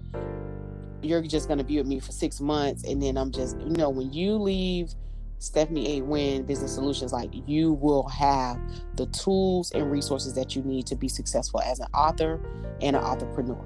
you're 1.02 1.22
just 1.22 1.48
going 1.48 1.58
to 1.58 1.64
be 1.64 1.78
with 1.78 1.86
me 1.86 1.98
for 1.98 2.12
six 2.12 2.40
months 2.40 2.84
and 2.84 3.02
then 3.02 3.16
I'm 3.16 3.30
just, 3.30 3.58
you 3.60 3.70
know, 3.70 3.88
when 3.88 4.12
you 4.12 4.34
leave 4.34 4.92
Stephanie 5.38 5.98
A. 5.98 6.02
Wynn 6.02 6.42
Business 6.42 6.74
Solutions, 6.74 7.12
like 7.12 7.30
you 7.46 7.72
will 7.72 8.06
have 8.08 8.60
the 8.96 9.06
tools 9.06 9.72
and 9.72 9.90
resources 9.90 10.34
that 10.34 10.54
you 10.54 10.62
need 10.62 10.86
to 10.86 10.96
be 10.96 11.08
successful 11.08 11.62
as 11.62 11.80
an 11.80 11.86
author 11.94 12.38
and 12.82 12.94
an 12.94 13.02
entrepreneur. 13.02 13.64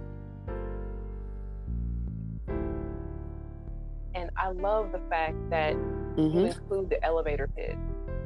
I 4.36 4.50
love 4.50 4.92
the 4.92 5.00
fact 5.10 5.36
that 5.50 5.74
mm-hmm. 5.74 6.38
you 6.38 6.46
include 6.46 6.90
the 6.90 7.02
elevator 7.04 7.48
pitch. 7.48 7.76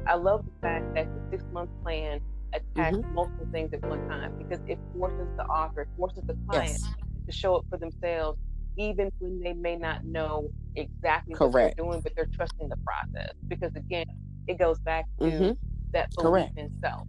I 0.07 0.15
love 0.15 0.45
the 0.45 0.61
fact 0.61 0.93
that 0.95 1.07
the 1.13 1.21
six 1.31 1.43
month 1.51 1.69
plan 1.83 2.19
attacks 2.53 2.97
mm-hmm. 2.97 3.13
multiple 3.13 3.47
things 3.51 3.73
at 3.73 3.81
one 3.87 4.07
time 4.07 4.33
because 4.37 4.59
it 4.67 4.79
forces 4.97 5.27
the 5.37 5.43
author, 5.45 5.81
it 5.81 5.89
forces 5.97 6.23
the 6.25 6.35
client 6.47 6.71
yes. 6.71 6.93
to 7.27 7.31
show 7.31 7.55
up 7.55 7.65
for 7.69 7.77
themselves 7.77 8.39
even 8.77 9.11
when 9.19 9.39
they 9.41 9.53
may 9.53 9.75
not 9.75 10.05
know 10.05 10.49
exactly 10.75 11.35
Correct. 11.35 11.53
what 11.53 11.61
they're 11.61 11.85
doing, 11.85 12.01
but 12.01 12.13
they're 12.15 12.29
trusting 12.33 12.69
the 12.69 12.77
process. 12.77 13.33
Because 13.47 13.75
again, 13.75 14.05
it 14.47 14.57
goes 14.57 14.79
back 14.79 15.05
to 15.19 15.25
mm-hmm. 15.25 15.51
that 15.91 16.09
belief 16.15 16.31
Correct. 16.31 16.57
in 16.57 16.71
self. 16.81 17.07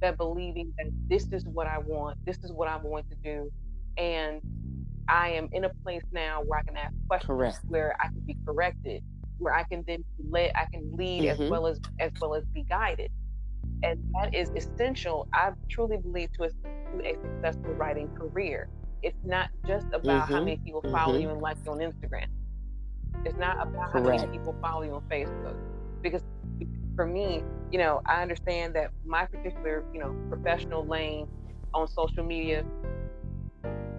That 0.00 0.16
believing 0.16 0.72
that 0.78 0.90
this 1.08 1.26
is 1.32 1.44
what 1.46 1.66
I 1.66 1.78
want, 1.78 2.18
this 2.24 2.38
is 2.44 2.52
what 2.52 2.68
I'm 2.68 2.82
going 2.82 3.04
to 3.04 3.16
do. 3.16 3.50
And 3.96 4.40
I 5.10 5.30
am 5.30 5.48
in 5.52 5.64
a 5.64 5.70
place 5.82 6.02
now 6.12 6.42
where 6.42 6.60
I 6.60 6.62
can 6.62 6.76
ask 6.76 6.94
questions, 7.08 7.26
Correct. 7.26 7.58
where 7.68 7.96
I 8.00 8.06
can 8.06 8.20
be 8.20 8.36
corrected, 8.46 9.02
where 9.38 9.54
I 9.54 9.64
can 9.64 9.84
then 9.86 10.04
let 10.30 10.56
I 10.56 10.66
can 10.66 10.90
lead 10.96 11.24
mm-hmm. 11.24 11.42
as 11.42 11.50
well 11.50 11.66
as 11.66 11.80
as 11.98 12.12
well 12.20 12.34
as 12.34 12.44
be 12.54 12.62
guided. 12.62 13.10
And 13.82 13.98
that 14.14 14.34
is 14.34 14.50
essential, 14.50 15.28
I 15.32 15.52
truly 15.68 15.96
believe, 15.96 16.32
to 16.34 16.44
a, 16.44 16.48
to 16.48 17.04
a 17.04 17.16
successful 17.22 17.72
writing 17.74 18.08
career 18.14 18.68
it's 19.02 19.16
not 19.24 19.48
just 19.66 19.86
about 19.88 20.24
mm-hmm. 20.24 20.32
how 20.32 20.40
many 20.40 20.56
people 20.58 20.82
follow 20.90 21.14
mm-hmm. 21.14 21.22
you 21.22 21.30
and 21.30 21.40
like 21.40 21.56
you 21.64 21.72
on 21.72 21.78
Instagram. 21.78 22.26
It's 23.24 23.36
not 23.38 23.56
about 23.56 23.92
Correct. 23.92 24.20
how 24.20 24.26
many 24.26 24.38
people 24.38 24.54
follow 24.60 24.82
you 24.82 24.92
on 24.92 25.02
Facebook. 25.10 25.56
Because 26.02 26.22
for 26.96 27.06
me, 27.06 27.42
you 27.70 27.78
know, 27.78 28.00
I 28.06 28.22
understand 28.22 28.74
that 28.74 28.90
my 29.04 29.26
particular, 29.26 29.84
you 29.92 30.00
know, 30.00 30.14
professional 30.28 30.86
lane 30.86 31.28
on 31.74 31.88
social 31.88 32.24
media, 32.24 32.64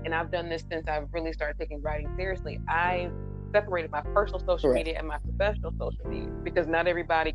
and 0.06 0.14
I've 0.14 0.32
done 0.32 0.50
this 0.50 0.64
since 0.72 0.88
I've 0.88 1.08
really 1.12 1.34
started 1.34 1.58
taking 1.60 1.82
writing 1.82 2.10
seriously. 2.16 2.60
I 2.68 3.10
separated 3.52 3.92
my 3.92 4.02
personal 4.02 4.40
social 4.40 4.70
Correct. 4.70 4.86
media 4.86 5.00
and 5.00 5.08
my 5.08 5.18
professional 5.18 5.74
social 5.78 6.06
media 6.08 6.30
because 6.44 6.68
not 6.68 6.88
everybody, 6.88 7.34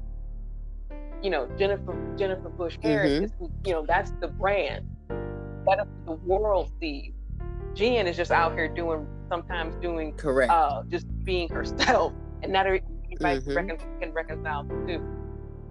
you 1.23 1.31
know, 1.31 1.49
Jennifer 1.59 1.95
Jennifer 2.17 2.49
Bush 2.49 2.79
Harris 2.83 3.13
mm-hmm. 3.13 3.25
is, 3.25 3.51
you 3.65 3.73
know, 3.73 3.85
that's 3.87 4.13
the 4.21 4.29
brand. 4.29 4.87
That 5.67 5.81
is 5.81 5.87
the 6.07 6.13
world 6.13 6.71
sees. 6.81 7.13
Jen 7.75 8.07
is 8.07 8.17
just 8.17 8.31
out 8.31 8.55
here 8.55 8.69
doing 8.69 9.07
sometimes 9.29 9.75
doing 9.77 10.13
correct, 10.15 10.51
uh, 10.51 10.83
just 10.89 11.07
being 11.25 11.49
herself, 11.49 12.13
and 12.43 12.53
not 12.53 12.67
everybody 12.67 12.87
mm-hmm. 13.21 13.51
recon- 13.51 14.01
can 14.01 14.13
reconcile 14.13 14.65
the 14.65 14.75
two. 14.87 15.03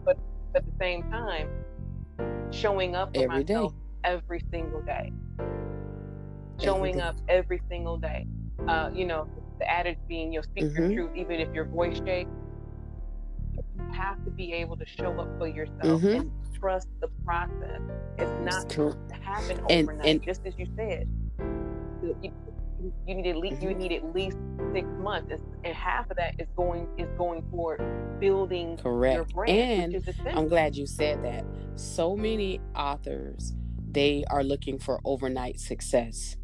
But 0.04 0.18
at 0.56 0.66
the 0.66 0.72
same 0.80 1.04
time, 1.10 1.50
showing 2.52 2.96
up 2.96 3.16
for 3.16 3.24
every 3.24 3.44
myself 3.44 3.72
day. 3.72 3.78
every 4.04 4.42
single 4.52 4.82
day, 4.82 5.12
showing 6.62 7.02
up 7.02 7.16
every 7.28 7.62
single 7.70 7.98
day. 7.98 8.28
Uh, 8.68 8.90
you 8.94 9.06
know, 9.06 9.28
the 9.60 9.70
adage 9.70 9.98
being, 10.08 10.34
you 10.34 10.40
know, 10.40 10.44
speak 10.44 10.66
mm-hmm. 10.66 10.92
your 10.92 11.08
truth, 11.08 11.18
even 11.18 11.40
if 11.40 11.54
your 11.54 11.66
voice 11.66 11.98
shakes. 12.06 12.30
You 13.54 13.64
have 13.94 14.24
to 14.26 14.32
be 14.32 14.52
able 14.52 14.76
to 14.78 14.86
show 14.86 15.18
up 15.20 15.30
for 15.38 15.48
yourself 15.48 16.02
mm-hmm. 16.02 16.08
and 16.08 16.32
trust 16.60 16.90
the 17.00 17.08
process. 17.24 17.80
It's 18.18 18.32
not 18.44 18.70
to 18.72 18.98
happen 19.22 19.60
overnight, 19.62 19.70
and, 19.70 20.06
and, 20.06 20.24
just 20.24 20.46
as 20.46 20.54
you 20.58 20.68
said 20.76 21.08
you, 22.22 22.94
you 23.08 23.16
need 23.16 23.28
at 23.28 23.38
least 23.38 23.62
you 23.62 23.70
mm-hmm. 23.70 23.80
need 23.80 23.92
at 23.92 24.14
least 24.14 24.38
six 24.74 24.88
months, 25.00 25.34
and 25.64 25.74
half 25.74 26.10
of 26.10 26.18
that 26.18 26.36
is 26.40 26.48
going 26.56 26.88
is 26.98 27.08
going 27.18 27.44
toward 27.50 27.82
building 28.20 28.78
correct. 28.78 29.16
your 29.16 29.26
brand. 29.26 29.96
And 29.96 30.38
I'm 30.38 30.48
glad 30.48 30.76
you 30.76 30.86
said 30.86 31.24
that. 31.24 31.46
So 31.76 32.16
many 32.16 32.60
authors 32.76 33.54
they 33.92 34.26
are 34.30 34.44
looking 34.44 34.78
for 34.78 35.00
overnight 35.06 35.60
success, 35.60 36.36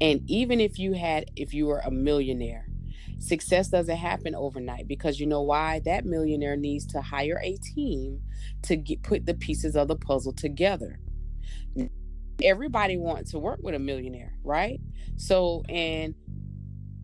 and 0.00 0.22
even 0.26 0.60
if 0.60 0.78
you 0.78 0.92
had 0.92 1.30
if 1.36 1.54
you 1.54 1.66
were 1.66 1.80
a 1.80 1.90
millionaire, 1.90 2.68
success 3.18 3.68
doesn't 3.68 3.96
happen 3.96 4.34
overnight 4.34 4.88
because 4.88 5.20
you 5.20 5.26
know 5.26 5.42
why 5.42 5.80
that 5.84 6.04
millionaire 6.04 6.56
needs 6.56 6.86
to 6.86 7.00
hire 7.00 7.40
a 7.42 7.56
team 7.56 8.20
to 8.62 8.76
get 8.76 9.02
put 9.02 9.26
the 9.26 9.34
pieces 9.34 9.76
of 9.76 9.88
the 9.88 9.96
puzzle 9.96 10.32
together 10.32 10.98
everybody 12.42 12.96
wants 12.96 13.30
to 13.32 13.38
work 13.38 13.60
with 13.62 13.74
a 13.74 13.78
millionaire, 13.78 14.34
right? 14.42 14.80
So 15.16 15.62
and 15.68 16.14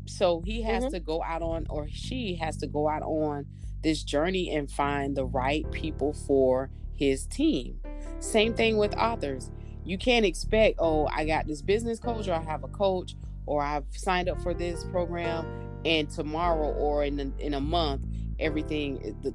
so 0.06 0.42
he 0.44 0.62
has 0.62 0.84
mm-hmm. 0.84 0.94
to 0.94 1.00
go 1.00 1.22
out 1.22 1.42
on 1.42 1.66
or 1.70 1.86
she 1.90 2.36
has 2.36 2.56
to 2.58 2.66
go 2.66 2.88
out 2.88 3.02
on 3.02 3.46
this 3.82 4.02
journey 4.02 4.54
and 4.54 4.70
find 4.70 5.16
the 5.16 5.24
right 5.24 5.70
people 5.70 6.12
for 6.12 6.70
his 6.96 7.26
team. 7.26 7.80
Same 8.18 8.54
thing 8.54 8.76
with 8.76 8.94
authors. 8.96 9.50
You 9.90 9.98
can't 9.98 10.24
expect, 10.24 10.76
oh, 10.78 11.08
I 11.12 11.24
got 11.24 11.48
this 11.48 11.62
business 11.62 11.98
coach 11.98 12.28
or 12.28 12.34
I 12.34 12.42
have 12.42 12.62
a 12.62 12.68
coach 12.68 13.16
or 13.44 13.60
I've 13.60 13.86
signed 13.90 14.28
up 14.28 14.40
for 14.40 14.54
this 14.54 14.84
program 14.84 15.44
and 15.84 16.08
tomorrow 16.08 16.72
or 16.74 17.02
in 17.02 17.18
a, 17.18 17.44
in 17.44 17.54
a 17.54 17.60
month 17.60 18.06
everything 18.38 19.00
eh, 19.04 19.10
the, 19.24 19.34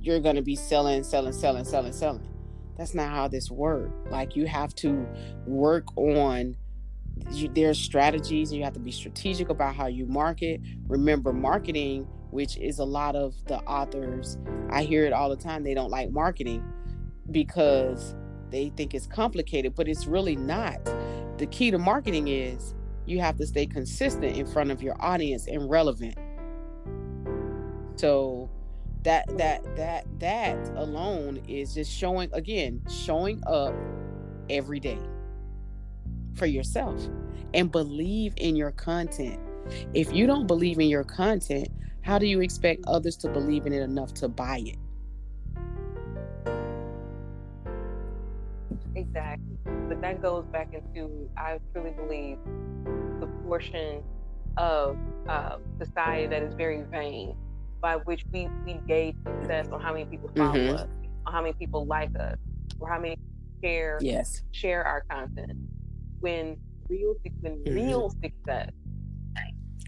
you're 0.00 0.18
going 0.18 0.36
to 0.36 0.42
be 0.42 0.56
selling 0.56 1.04
selling 1.04 1.34
selling 1.34 1.64
selling 1.64 1.92
selling 1.92 2.26
that's 2.78 2.94
not 2.94 3.10
how 3.10 3.28
this 3.28 3.50
works. 3.50 3.92
Like 4.10 4.34
you 4.34 4.46
have 4.46 4.74
to 4.76 5.06
work 5.46 5.84
on 5.96 6.56
you, 7.30 7.50
there's 7.54 7.78
strategies 7.78 8.50
you 8.50 8.64
have 8.64 8.72
to 8.72 8.80
be 8.80 8.92
strategic 8.92 9.50
about 9.50 9.74
how 9.74 9.88
you 9.88 10.06
market. 10.06 10.62
Remember 10.86 11.34
marketing, 11.34 12.08
which 12.30 12.56
is 12.56 12.78
a 12.78 12.84
lot 12.84 13.14
of 13.14 13.34
the 13.44 13.58
authors. 13.64 14.38
I 14.70 14.84
hear 14.84 15.04
it 15.04 15.12
all 15.12 15.28
the 15.28 15.36
time. 15.36 15.64
They 15.64 15.74
don't 15.74 15.90
like 15.90 16.10
marketing 16.10 16.64
because 17.30 18.14
they 18.52 18.68
think 18.70 18.94
it's 18.94 19.06
complicated, 19.06 19.74
but 19.74 19.88
it's 19.88 20.06
really 20.06 20.36
not. 20.36 20.84
The 21.38 21.46
key 21.50 21.70
to 21.70 21.78
marketing 21.78 22.28
is 22.28 22.74
you 23.06 23.20
have 23.20 23.36
to 23.38 23.46
stay 23.46 23.66
consistent 23.66 24.36
in 24.36 24.46
front 24.46 24.70
of 24.70 24.82
your 24.82 24.94
audience 25.00 25.48
and 25.48 25.68
relevant. 25.68 26.16
So 27.96 28.50
that 29.02 29.26
that 29.36 29.64
that 29.76 30.06
that 30.20 30.56
alone 30.76 31.42
is 31.48 31.74
just 31.74 31.92
showing 31.92 32.32
again 32.32 32.80
showing 32.88 33.42
up 33.46 33.74
every 34.48 34.78
day 34.78 34.98
for 36.34 36.46
yourself 36.46 37.08
and 37.54 37.70
believe 37.70 38.32
in 38.36 38.54
your 38.54 38.70
content 38.72 39.40
if 39.94 40.12
you 40.12 40.26
don't 40.26 40.46
believe 40.46 40.78
in 40.78 40.88
your 40.88 41.04
content 41.04 41.68
how 42.02 42.18
do 42.18 42.26
you 42.26 42.40
expect 42.40 42.84
others 42.86 43.16
to 43.16 43.28
believe 43.28 43.66
in 43.66 43.72
it 43.72 43.82
enough 43.82 44.14
to 44.14 44.28
buy 44.28 44.62
it 44.64 44.76
exactly 49.02 49.56
but 49.88 50.00
that 50.00 50.20
goes 50.22 50.44
back 50.52 50.68
into 50.72 51.28
i 51.36 51.58
truly 51.72 51.90
believe 51.90 52.38
the 53.20 53.26
portion 53.44 54.02
of 54.56 54.96
uh, 55.28 55.56
society 55.78 56.26
that 56.26 56.42
is 56.42 56.54
very 56.54 56.82
vain 56.90 57.34
by 57.82 57.96
which 57.96 58.24
we, 58.32 58.48
we 58.64 58.74
gauge 58.86 59.16
success 59.26 59.68
on 59.72 59.80
how 59.80 59.92
many 59.92 60.04
people 60.04 60.30
follow 60.36 60.54
mm-hmm. 60.54 60.76
us, 60.76 60.88
on 61.26 61.32
how 61.32 61.42
many 61.42 61.52
people 61.54 61.84
like 61.84 62.10
us, 62.18 62.38
or 62.78 62.88
how 62.88 62.98
many 62.98 63.18
share 63.62 63.98
yes. 64.00 64.42
share 64.52 64.84
our 64.84 65.02
content. 65.10 65.52
When 66.20 66.56
real 66.88 67.14
when 67.40 67.56
mm-hmm. 67.56 67.74
real 67.74 68.10
success 68.10 68.70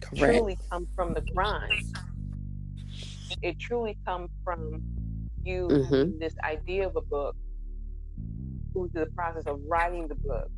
Correct. 0.02 0.34
truly 0.36 0.58
comes 0.70 0.88
from 0.94 1.14
the 1.14 1.20
grind, 1.20 1.96
it 3.42 3.58
truly 3.60 3.96
comes 4.04 4.30
from 4.42 4.82
you 5.44 5.68
mm-hmm. 5.68 6.18
this 6.18 6.34
idea 6.42 6.86
of 6.88 6.96
a 6.96 7.00
book, 7.00 7.36
going 8.74 8.90
through 8.90 9.04
the 9.04 9.10
process 9.12 9.44
of 9.46 9.60
writing 9.66 10.08
the 10.08 10.14
book, 10.16 10.48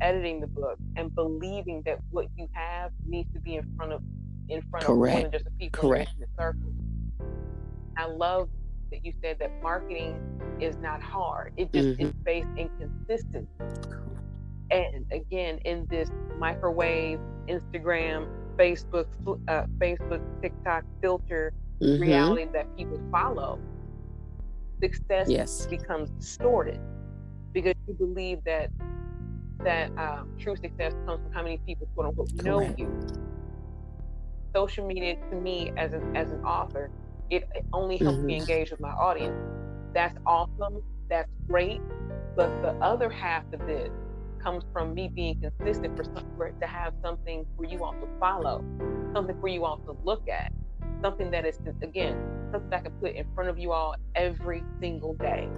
editing 0.00 0.40
the 0.40 0.46
book, 0.46 0.78
and 0.96 1.14
believing 1.14 1.82
that 1.86 1.98
what 2.10 2.26
you 2.36 2.48
have 2.52 2.90
needs 3.06 3.32
to 3.32 3.40
be 3.40 3.56
in 3.56 3.64
front 3.76 3.92
of 3.92 4.02
in 4.48 4.62
front 4.70 4.86
Correct. 4.86 5.16
of 5.16 5.22
more 5.22 5.22
than 5.22 5.32
just 5.32 5.44
the 5.44 5.50
people 5.52 5.88
Correct. 5.88 6.10
in 6.14 6.20
the 6.20 6.26
circle. 6.38 6.72
I 7.96 8.06
love 8.06 8.48
that 8.90 9.04
you 9.04 9.12
said 9.20 9.38
that 9.40 9.50
marketing 9.62 10.16
is 10.60 10.76
not 10.76 11.02
hard. 11.02 11.52
It 11.56 11.72
just 11.72 11.88
mm-hmm. 11.88 12.06
is 12.06 12.12
based 12.24 12.48
in 12.56 12.70
consistency. 12.78 13.48
And 14.70 15.04
again, 15.12 15.58
in 15.64 15.86
this 15.88 16.10
microwave, 16.38 17.18
Instagram, 17.48 18.28
Facebook, 18.56 19.06
uh, 19.48 19.64
Facebook, 19.78 20.22
TikTok 20.40 20.84
filter 21.00 21.52
mm-hmm. 21.80 22.00
reality 22.00 22.46
that 22.52 22.74
people 22.76 23.00
follow, 23.10 23.58
success 24.80 25.28
yes. 25.28 25.66
becomes 25.66 26.10
distorted 26.10 26.80
because 27.56 27.72
you 27.88 27.94
believe 27.94 28.38
that 28.44 28.68
that 29.64 29.90
um, 29.96 30.28
true 30.38 30.54
success 30.56 30.92
comes 31.06 31.22
from 31.22 31.32
how 31.32 31.42
many 31.42 31.56
people 31.66 31.88
quote 31.94 32.08
unquote 32.08 32.30
know 32.44 32.60
you 32.76 32.86
social 34.54 34.86
media 34.86 35.16
to 35.30 35.36
me 35.36 35.72
as 35.78 35.94
an 35.94 36.14
as 36.14 36.30
an 36.32 36.44
author, 36.44 36.90
it, 37.30 37.48
it 37.54 37.64
only 37.72 37.96
helps 37.96 38.18
mm-hmm. 38.18 38.26
me 38.26 38.36
engage 38.36 38.70
with 38.70 38.80
my 38.80 38.90
audience. 38.90 39.36
That's 39.94 40.18
awesome. 40.26 40.82
That's 41.08 41.30
great. 41.48 41.80
But 42.36 42.50
the 42.60 42.72
other 42.82 43.08
half 43.08 43.44
of 43.54 43.60
this 43.60 43.90
comes 44.42 44.62
from 44.70 44.94
me 44.94 45.08
being 45.08 45.40
consistent 45.40 45.96
for, 45.96 46.04
for 46.36 46.50
to 46.50 46.66
have 46.66 46.92
something 47.02 47.46
for 47.56 47.64
you 47.64 47.82
all 47.82 47.94
to 47.94 48.08
follow, 48.20 48.62
something 49.14 49.40
for 49.40 49.48
you 49.48 49.64
all 49.64 49.78
to 49.78 49.96
look 50.04 50.28
at, 50.28 50.52
something 51.02 51.30
that 51.30 51.46
is 51.46 51.58
again 51.82 52.16
something 52.52 52.72
I 52.72 52.80
can 52.80 52.92
put 52.92 53.14
in 53.14 53.26
front 53.34 53.48
of 53.48 53.58
you 53.58 53.72
all 53.72 53.94
every 54.14 54.62
single 54.78 55.14
day, 55.14 55.48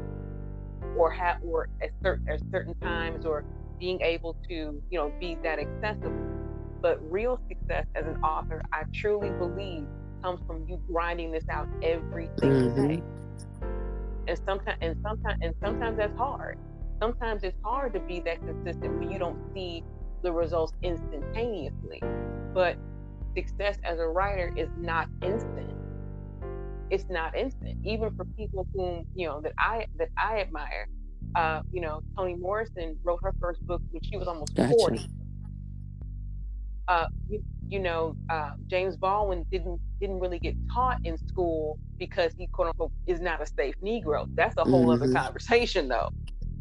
or 0.97 1.11
have 1.11 1.39
or 1.45 1.69
at 1.83 1.91
certain 2.03 2.29
at 2.29 2.41
certain 2.51 2.75
times, 2.81 3.25
or 3.25 3.45
being 3.79 4.01
able 4.01 4.35
to 4.49 4.83
you 4.91 4.99
know 4.99 5.13
be 5.21 5.37
that 5.43 5.59
accessible. 5.59 6.13
But 6.81 7.01
real 7.11 7.41
success 7.49 7.87
as 7.95 8.07
an 8.07 8.23
author, 8.23 8.63
I 8.73 8.85
truly 8.93 9.31
believe, 9.31 9.85
comes 10.23 10.41
from 10.47 10.67
you 10.69 10.81
grinding 10.87 11.33
this 11.33 11.45
out 11.51 11.69
every 11.83 12.29
single 12.39 12.71
mm-hmm. 12.71 12.89
day. 12.89 13.03
And 14.29 14.39
sometimes 14.45 14.79
and 14.81 14.97
sometimes 15.03 15.39
and 15.43 15.55
sometimes 15.61 15.97
that's 15.99 16.17
hard. 16.17 16.59
Sometimes 17.01 17.45
it's 17.45 17.59
hard 17.63 17.93
to 17.95 18.01
be 18.01 18.21
that 18.21 18.41
consistent 18.45 18.99
when 18.99 19.11
you 19.11 19.19
don't 19.19 19.39
see 19.55 19.85
the 20.23 20.33
results 20.33 20.73
instantaneously. 20.83 22.03
But 22.53 22.77
success 23.37 23.79
as 23.85 23.99
a 23.99 24.07
writer 24.07 24.53
is 24.57 24.69
not 24.79 25.09
instant. 25.23 25.78
It's 26.91 27.09
not 27.09 27.37
instant. 27.37 27.79
Even 27.85 28.15
for 28.17 28.25
people 28.25 28.67
whom, 28.75 29.07
you 29.15 29.27
know, 29.27 29.41
that 29.41 29.53
I 29.59 29.87
that 29.97 30.09
I 30.17 30.41
admire. 30.41 30.89
Uh, 31.35 31.61
you 31.71 31.81
know, 31.81 32.01
Toni 32.17 32.37
Morrison 32.37 32.97
wrote 33.03 33.21
her 33.23 33.35
first 33.41 33.65
book 33.67 33.83
when 33.91 34.03
she 34.03 34.17
was 34.17 34.27
almost 34.27 34.55
gotcha. 34.55 34.75
40. 34.75 35.09
Uh, 36.87 37.07
you, 37.29 37.43
you 37.69 37.79
know, 37.79 38.17
uh, 38.31 38.53
James 38.67 38.97
Baldwin 38.97 39.45
didn't 39.51 39.79
didn't 40.01 40.21
really 40.21 40.39
get 40.39 40.55
taught 40.73 40.99
in 41.05 41.19
school 41.19 41.79
because 41.99 42.33
he 42.39 42.47
quote 42.47 42.69
unquote 42.69 42.93
is 43.07 43.21
not 43.21 43.43
a 43.43 43.47
safe 43.47 43.75
Negro. 43.83 44.27
That's 44.35 44.57
a 44.57 44.65
whole 44.65 44.87
mm-hmm. 44.87 45.03
other 45.03 45.13
conversation 45.13 45.89
though. 45.89 46.11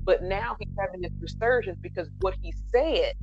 But 0.03 0.23
now 0.23 0.55
he's 0.59 0.69
having 0.78 1.01
this 1.01 1.11
resurgence 1.19 1.78
because 1.82 2.09
what 2.19 2.36
he 2.41 2.53
said 2.71 3.13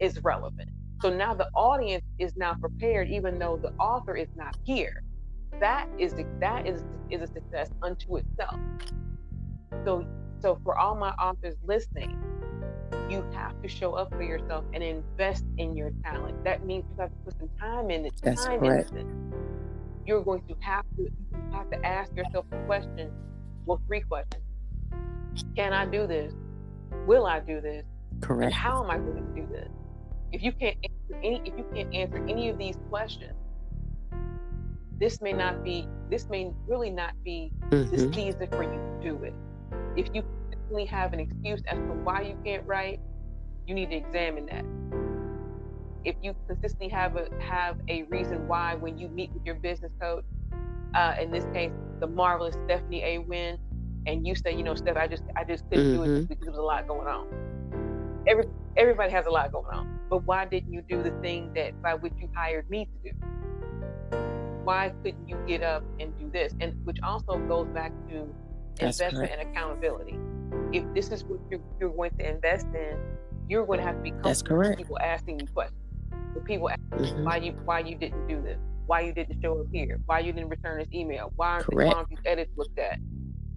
is 0.00 0.22
relevant. 0.22 0.70
So 1.00 1.10
now 1.10 1.34
the 1.34 1.48
audience 1.54 2.04
is 2.18 2.36
now 2.36 2.54
prepared, 2.54 3.08
even 3.08 3.38
though 3.38 3.56
the 3.56 3.72
author 3.78 4.16
is 4.16 4.28
not 4.34 4.56
here. 4.64 5.02
That 5.60 5.88
is 5.98 6.14
that 6.40 6.66
is 6.66 6.84
is 7.10 7.22
a 7.22 7.26
success 7.26 7.70
unto 7.82 8.16
itself. 8.16 8.58
So 9.84 10.06
so 10.40 10.60
for 10.62 10.78
all 10.78 10.94
my 10.94 11.10
authors 11.10 11.56
listening, 11.64 12.16
you 13.10 13.24
have 13.32 13.60
to 13.62 13.68
show 13.68 13.94
up 13.94 14.10
for 14.10 14.22
yourself 14.22 14.64
and 14.72 14.82
invest 14.82 15.44
in 15.56 15.76
your 15.76 15.90
talent. 16.04 16.44
That 16.44 16.64
means 16.64 16.84
you 16.90 17.02
have 17.02 17.10
to 17.10 17.16
put 17.24 17.38
some 17.38 17.50
time 17.58 17.90
in 17.90 18.06
it. 18.06 18.12
That's 18.22 18.44
time 18.44 18.60
correct. 18.60 18.92
You're 20.06 20.22
going 20.22 20.42
to 20.48 20.54
have 20.60 20.84
to 20.96 21.02
you 21.02 21.12
have 21.52 21.70
to 21.70 21.84
ask 21.84 22.14
yourself 22.14 22.46
a 22.52 22.64
question. 22.66 23.10
Well, 23.66 23.80
three 23.86 24.00
questions. 24.00 24.42
Can 25.56 25.72
I 25.72 25.86
do 25.86 26.06
this? 26.06 26.32
Will 27.06 27.26
I 27.26 27.40
do 27.40 27.60
this? 27.60 27.84
Correct. 28.20 28.44
And 28.46 28.54
how 28.54 28.82
am 28.82 28.90
I 28.90 28.98
going 28.98 29.16
to 29.16 29.40
do 29.40 29.46
this? 29.50 29.68
If 30.32 30.42
you 30.42 30.52
can't 30.52 30.76
answer 30.82 31.20
any, 31.22 31.42
if 31.44 31.56
you 31.56 31.66
can't 31.74 31.94
answer 31.94 32.24
any 32.28 32.48
of 32.48 32.58
these 32.58 32.76
questions, 32.88 33.34
this 35.00 35.20
may 35.20 35.32
not 35.32 35.62
be, 35.62 35.86
this 36.10 36.28
may 36.28 36.52
really 36.66 36.90
not 36.90 37.12
be 37.24 37.52
mm-hmm. 37.70 37.90
the 37.90 38.12
season 38.12 38.48
for 38.50 38.62
you 38.62 38.70
to 38.70 38.98
do 39.02 39.22
it. 39.24 39.34
If 39.96 40.08
you 40.12 40.22
only 40.70 40.86
have 40.86 41.12
an 41.12 41.20
excuse 41.20 41.62
as 41.66 41.78
to 41.78 41.92
why 42.04 42.22
you 42.22 42.36
can't 42.44 42.66
write, 42.66 43.00
you 43.66 43.74
need 43.74 43.90
to 43.90 43.96
examine 43.96 44.46
that. 44.46 44.64
If 46.04 46.16
you 46.22 46.34
consistently 46.46 46.88
have 46.88 47.16
a 47.16 47.28
have 47.40 47.76
a 47.88 48.04
reason 48.04 48.48
why 48.48 48.74
when 48.74 48.98
you 48.98 49.08
meet 49.08 49.32
with 49.32 49.44
your 49.44 49.56
business 49.56 49.92
coach, 50.00 50.24
uh, 50.94 51.16
in 51.20 51.30
this 51.30 51.44
case, 51.52 51.72
the 52.00 52.06
marvelous 52.06 52.56
Stephanie 52.64 53.02
A. 53.02 53.18
Wynn, 53.18 53.58
and 54.06 54.26
you 54.26 54.34
say, 54.34 54.56
you 54.56 54.62
know, 54.62 54.74
Steph, 54.74 54.96
I 54.96 55.06
just 55.06 55.24
I 55.36 55.44
just 55.44 55.68
couldn't 55.68 55.86
mm-hmm. 55.86 56.04
do 56.04 56.14
it 56.14 56.28
because 56.28 56.44
there 56.44 56.52
was 56.52 56.58
a 56.58 56.62
lot 56.62 56.88
going 56.88 57.06
on. 57.06 57.26
Every 58.26 58.44
everybody 58.76 59.10
has 59.12 59.26
a 59.26 59.30
lot 59.30 59.52
going 59.52 59.66
on. 59.66 59.98
But 60.08 60.24
why 60.24 60.46
didn't 60.46 60.72
you 60.72 60.82
do 60.88 61.02
the 61.02 61.10
thing 61.20 61.52
that 61.54 61.80
by 61.82 61.94
which 61.94 62.14
you 62.18 62.30
hired 62.34 62.70
me 62.70 62.86
to 62.86 63.10
do? 63.10 63.16
Why 64.68 64.92
couldn't 65.02 65.26
you 65.26 65.38
get 65.46 65.62
up 65.62 65.82
and 65.98 66.12
do 66.18 66.28
this? 66.30 66.52
And 66.60 66.74
which 66.84 66.98
also 67.02 67.38
goes 67.48 67.68
back 67.68 67.90
to 68.10 68.28
That's 68.76 69.00
investment 69.00 69.30
correct. 69.30 69.32
and 69.32 69.50
accountability. 69.50 70.18
If 70.74 70.84
this 70.92 71.08
is 71.08 71.24
what 71.24 71.40
you're, 71.50 71.60
you're, 71.80 71.88
going 71.88 72.10
to 72.18 72.28
invest 72.28 72.66
in, 72.74 72.98
you're 73.48 73.64
going 73.64 73.78
to 73.78 73.86
have 73.86 73.96
to 73.96 74.02
be 74.02 74.12
That's 74.22 74.42
correct. 74.42 74.76
people 74.76 74.98
asking 74.98 75.40
you 75.40 75.46
questions. 75.46 75.80
The 76.34 76.40
people 76.40 76.68
asking 76.68 76.98
mm-hmm. 76.98 77.24
why 77.24 77.36
you 77.38 77.52
why 77.64 77.78
you 77.80 77.94
didn't 77.94 78.28
do 78.28 78.42
this, 78.42 78.58
why 78.84 79.00
you 79.00 79.14
didn't 79.14 79.40
show 79.40 79.58
up 79.58 79.68
here, 79.72 80.00
why 80.04 80.18
you 80.18 80.34
didn't 80.34 80.50
return 80.50 80.80
this 80.80 80.88
email, 80.92 81.32
why 81.36 81.48
aren't, 81.52 81.74
why 81.74 81.86
aren't 81.86 82.10
these 82.10 82.18
edits 82.26 82.52
looked 82.58 82.78
at? 82.78 82.98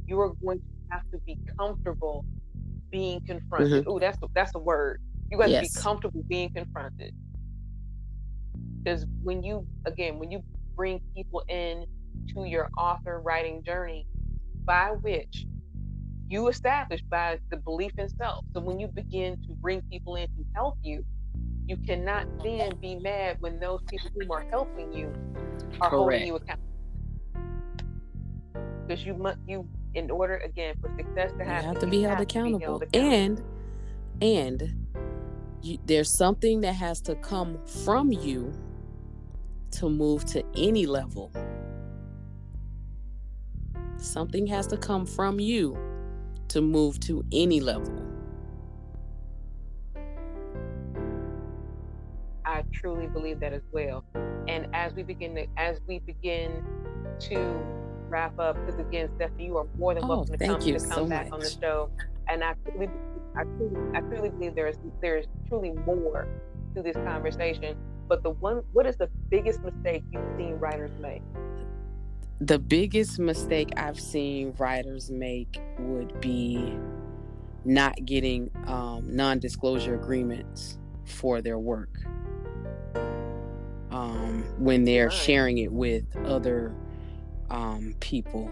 You 0.08 0.18
are 0.22 0.30
going 0.42 0.60
to 0.60 0.66
have 0.92 1.04
to 1.12 1.18
be 1.26 1.38
comfortable 1.60 2.24
being 2.90 3.20
confronted. 3.28 3.84
Mm-hmm. 3.84 3.92
Oh, 3.92 4.00
that's 4.00 4.18
that's 4.34 4.56
a 4.56 4.60
word 4.60 5.02
you 5.30 5.38
got 5.38 5.50
yes. 5.50 5.74
to 5.74 5.74
be 5.74 5.84
comfortable 5.84 6.24
being 6.30 6.54
confronted. 6.54 7.14
Because 8.82 9.06
when 9.22 9.44
you, 9.44 9.68
again, 9.86 10.18
when 10.18 10.32
you 10.32 10.42
bring 10.76 11.00
people 11.16 11.44
in 11.48 11.86
to 12.34 12.46
your 12.46 12.70
author 12.78 13.22
writing 13.22 13.64
journey, 13.64 14.08
by 14.66 14.92
which 15.02 15.46
you 16.30 16.48
establish 16.48 17.02
by 17.10 17.40
the 17.50 17.58
belief 17.58 17.92
in 17.98 18.08
self. 18.10 18.46
So 18.54 18.62
when 18.62 18.80
you 18.80 18.88
begin 18.88 19.42
to 19.48 19.54
bring 19.56 19.82
people 19.92 20.16
in 20.16 20.28
to 20.28 20.46
help 20.56 20.78
you, 20.82 21.04
you 21.68 21.78
cannot 21.78 22.26
then 22.44 22.72
be 22.82 22.96
mad 22.96 23.38
when 23.40 23.60
those 23.60 23.82
people 23.88 24.10
who 24.16 24.34
are 24.34 24.46
helping 24.50 24.94
you 24.94 25.14
are 25.80 25.90
Correct. 25.90 25.92
holding 25.92 26.28
you 26.28 26.36
accountable. 26.36 26.68
Because 28.88 29.06
you 29.06 29.14
must 29.14 29.38
you 29.48 29.68
in 29.94 30.10
order 30.10 30.38
again 30.38 30.76
for 30.82 30.90
success 30.98 31.32
to 31.38 31.44
happen, 31.46 31.64
you 31.64 31.74
have 31.74 31.80
to 31.80 31.88
be 31.88 32.02
held 32.02 32.20
accountable. 32.22 32.60
Be 32.60 32.66
held 32.66 32.84
accountable. 32.84 33.14
And 33.14 33.44
and 34.22 34.88
you, 35.62 35.78
there's 35.86 36.10
something 36.10 36.62
that 36.62 36.74
has 36.74 37.02
to 37.02 37.16
come 37.16 37.58
from 37.66 38.12
you 38.12 38.54
to 39.72 39.90
move 39.90 40.26
to 40.26 40.44
any 40.56 40.86
level. 40.86 41.32
Something 43.98 44.48
has 44.48 44.68
to 44.68 44.78
come 44.78 45.06
from 45.06 45.40
you 45.40 45.78
to 46.50 46.62
move 46.62 47.00
to 47.02 47.24
any 47.32 47.60
level. 47.60 48.02
I 52.44 52.64
truly 52.74 53.08
believe 53.08 53.40
that 53.40 53.54
as 53.54 53.62
well. 53.72 54.04
And 54.48 54.68
as 54.74 54.94
we 54.94 55.04
begin 55.04 55.36
to 55.36 55.48
as 55.58 55.80
we 55.88 56.00
begin 56.00 56.66
to 57.20 57.64
wrap 58.10 58.38
up, 58.40 58.58
because 58.66 58.80
again, 58.80 59.10
Stephanie, 59.16 59.46
you 59.46 59.58
are 59.58 59.68
more 59.78 59.94
than 59.94 60.04
oh, 60.04 60.08
welcome 60.08 60.38
to 60.38 60.46
come 60.46 60.60
to 60.60 60.72
come 60.72 60.80
so 60.80 61.06
back 61.06 61.30
much. 61.30 61.34
on 61.34 61.40
the 61.40 61.50
show. 61.50 61.90
And 62.28 62.44
I 62.44 62.56
truly 62.66 62.90
I 63.36 63.44
truly, 63.44 63.78
I 63.96 64.02
truly 64.02 64.30
believe 64.30 64.56
there 64.56 64.68
is 64.68 64.78
there 65.02 65.18
is 65.18 65.28
truly 65.48 65.72
more 65.86 66.28
to 66.76 66.82
this 66.82 66.96
conversation. 66.96 67.78
But 68.12 68.24
the 68.24 68.32
one, 68.32 68.64
what 68.74 68.86
is 68.86 68.98
the 68.98 69.08
biggest 69.30 69.62
mistake 69.62 70.04
you've 70.12 70.36
seen 70.36 70.56
writers 70.56 70.92
make? 71.00 71.22
The 72.42 72.60
biggest 72.60 73.20
mistake 73.20 73.70
I've 73.78 73.98
seen 73.98 74.54
writers 74.58 75.10
make 75.10 75.62
would 75.80 76.20
be 76.20 76.78
not 77.64 78.04
getting 78.04 78.52
um, 78.68 79.16
non-disclosure 79.16 79.96
agreements 79.96 80.78
for 81.06 81.42
their 81.42 81.58
work 81.58 81.88
um, 83.92 84.44
when 84.58 84.84
they're 84.84 85.08
right. 85.08 85.14
sharing 85.14 85.60
it 85.60 85.72
with 85.72 86.04
other 86.26 86.76
um, 87.50 87.96
people, 88.02 88.50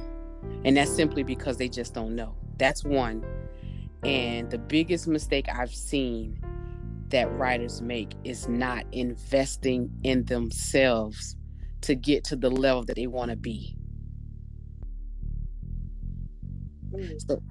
and 0.63 0.77
that's 0.77 0.95
simply 0.95 1.23
because 1.23 1.57
they 1.57 1.67
just 1.67 1.93
don't 1.93 2.15
know. 2.15 2.33
That's 2.57 2.85
one. 2.85 3.25
And 4.03 4.49
the 4.49 4.57
biggest 4.57 5.05
mistake 5.05 5.47
I've 5.53 5.75
seen 5.75 6.41
that 7.09 7.31
writers 7.37 7.81
make 7.81 8.13
is 8.23 8.47
not 8.47 8.85
investing 8.91 9.89
in 10.03 10.23
themselves 10.25 11.35
to 11.81 11.95
get 11.95 12.23
to 12.25 12.35
the 12.35 12.49
level 12.49 12.83
that 12.83 12.95
they 12.95 13.07
want 13.07 13.31
to 13.31 13.37
be. 13.37 13.75
Mm. 16.93 17.19
So, 17.27 17.41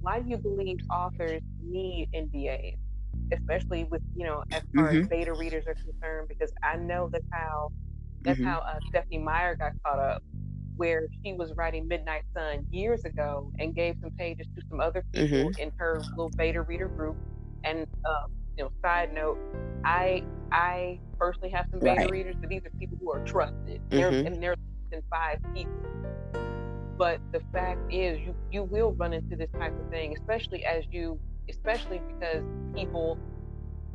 why 0.00 0.20
do 0.20 0.30
you 0.30 0.36
believe 0.38 0.78
authors 0.90 1.42
need 1.62 2.08
NDAs, 2.14 2.76
especially 3.32 3.84
with 3.84 4.02
you 4.16 4.26
know 4.26 4.42
as 4.50 4.62
far 4.74 4.88
mm-hmm. 4.88 5.00
as 5.02 5.08
beta 5.08 5.34
readers 5.34 5.66
are 5.66 5.74
concerned? 5.74 6.28
Because 6.28 6.52
I 6.62 6.76
know 6.76 7.08
that's 7.12 7.24
how 7.30 7.70
that's 8.22 8.38
mm-hmm. 8.38 8.48
how 8.48 8.58
uh, 8.60 8.78
Stephenie 8.88 9.18
Meyer 9.18 9.56
got 9.56 9.72
caught 9.84 9.98
up 9.98 10.22
where 10.80 11.06
she 11.22 11.34
was 11.34 11.52
writing 11.56 11.86
Midnight 11.86 12.22
Sun 12.34 12.66
years 12.70 13.04
ago 13.04 13.52
and 13.58 13.74
gave 13.74 13.96
some 14.00 14.10
pages 14.12 14.46
to 14.56 14.62
some 14.70 14.80
other 14.80 15.04
people 15.12 15.50
mm-hmm. 15.50 15.60
in 15.60 15.70
her 15.76 16.00
little 16.12 16.30
beta 16.30 16.62
reader 16.62 16.88
group. 16.88 17.16
And 17.64 17.86
um, 18.04 18.32
you 18.56 18.64
know, 18.64 18.70
side 18.82 19.12
note, 19.12 19.38
I 19.84 20.22
I 20.52 20.98
personally 21.18 21.50
have 21.50 21.66
some 21.70 21.80
beta 21.80 22.02
right. 22.02 22.10
readers, 22.10 22.36
but 22.40 22.48
these 22.48 22.62
are 22.64 22.70
people 22.78 22.96
who 23.00 23.12
are 23.12 23.24
trusted. 23.24 23.80
Mm-hmm. 23.90 23.96
They're, 23.96 24.08
and 24.10 24.42
they're 24.42 24.56
than 24.90 25.02
five 25.10 25.38
people. 25.54 25.72
But 26.98 27.20
the 27.32 27.40
fact 27.52 27.80
is, 27.92 28.18
you 28.18 28.34
you 28.52 28.64
will 28.64 28.92
run 28.92 29.12
into 29.12 29.36
this 29.36 29.48
type 29.58 29.72
of 29.78 29.90
thing, 29.90 30.14
especially 30.18 30.64
as 30.64 30.84
you, 30.90 31.18
especially 31.48 32.00
because 32.08 32.44
people 32.74 33.18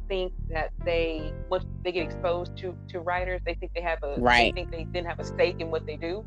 think 0.08 0.34
that 0.50 0.72
they 0.84 1.34
once 1.50 1.66
they 1.84 1.92
get 1.92 2.04
exposed 2.04 2.58
to 2.58 2.76
to 2.90 3.00
writers, 3.02 3.42
they 3.46 3.54
think 3.56 3.74
they 3.76 3.82
have 3.82 4.00
a 4.02 4.20
right. 4.20 4.54
They 4.56 4.62
think 4.62 4.72
they 4.72 4.84
didn't 4.86 5.08
have 5.08 5.20
a 5.20 5.24
stake 5.24 5.58
in 5.60 5.70
what 5.70 5.86
they 5.86 5.98
do. 5.98 6.26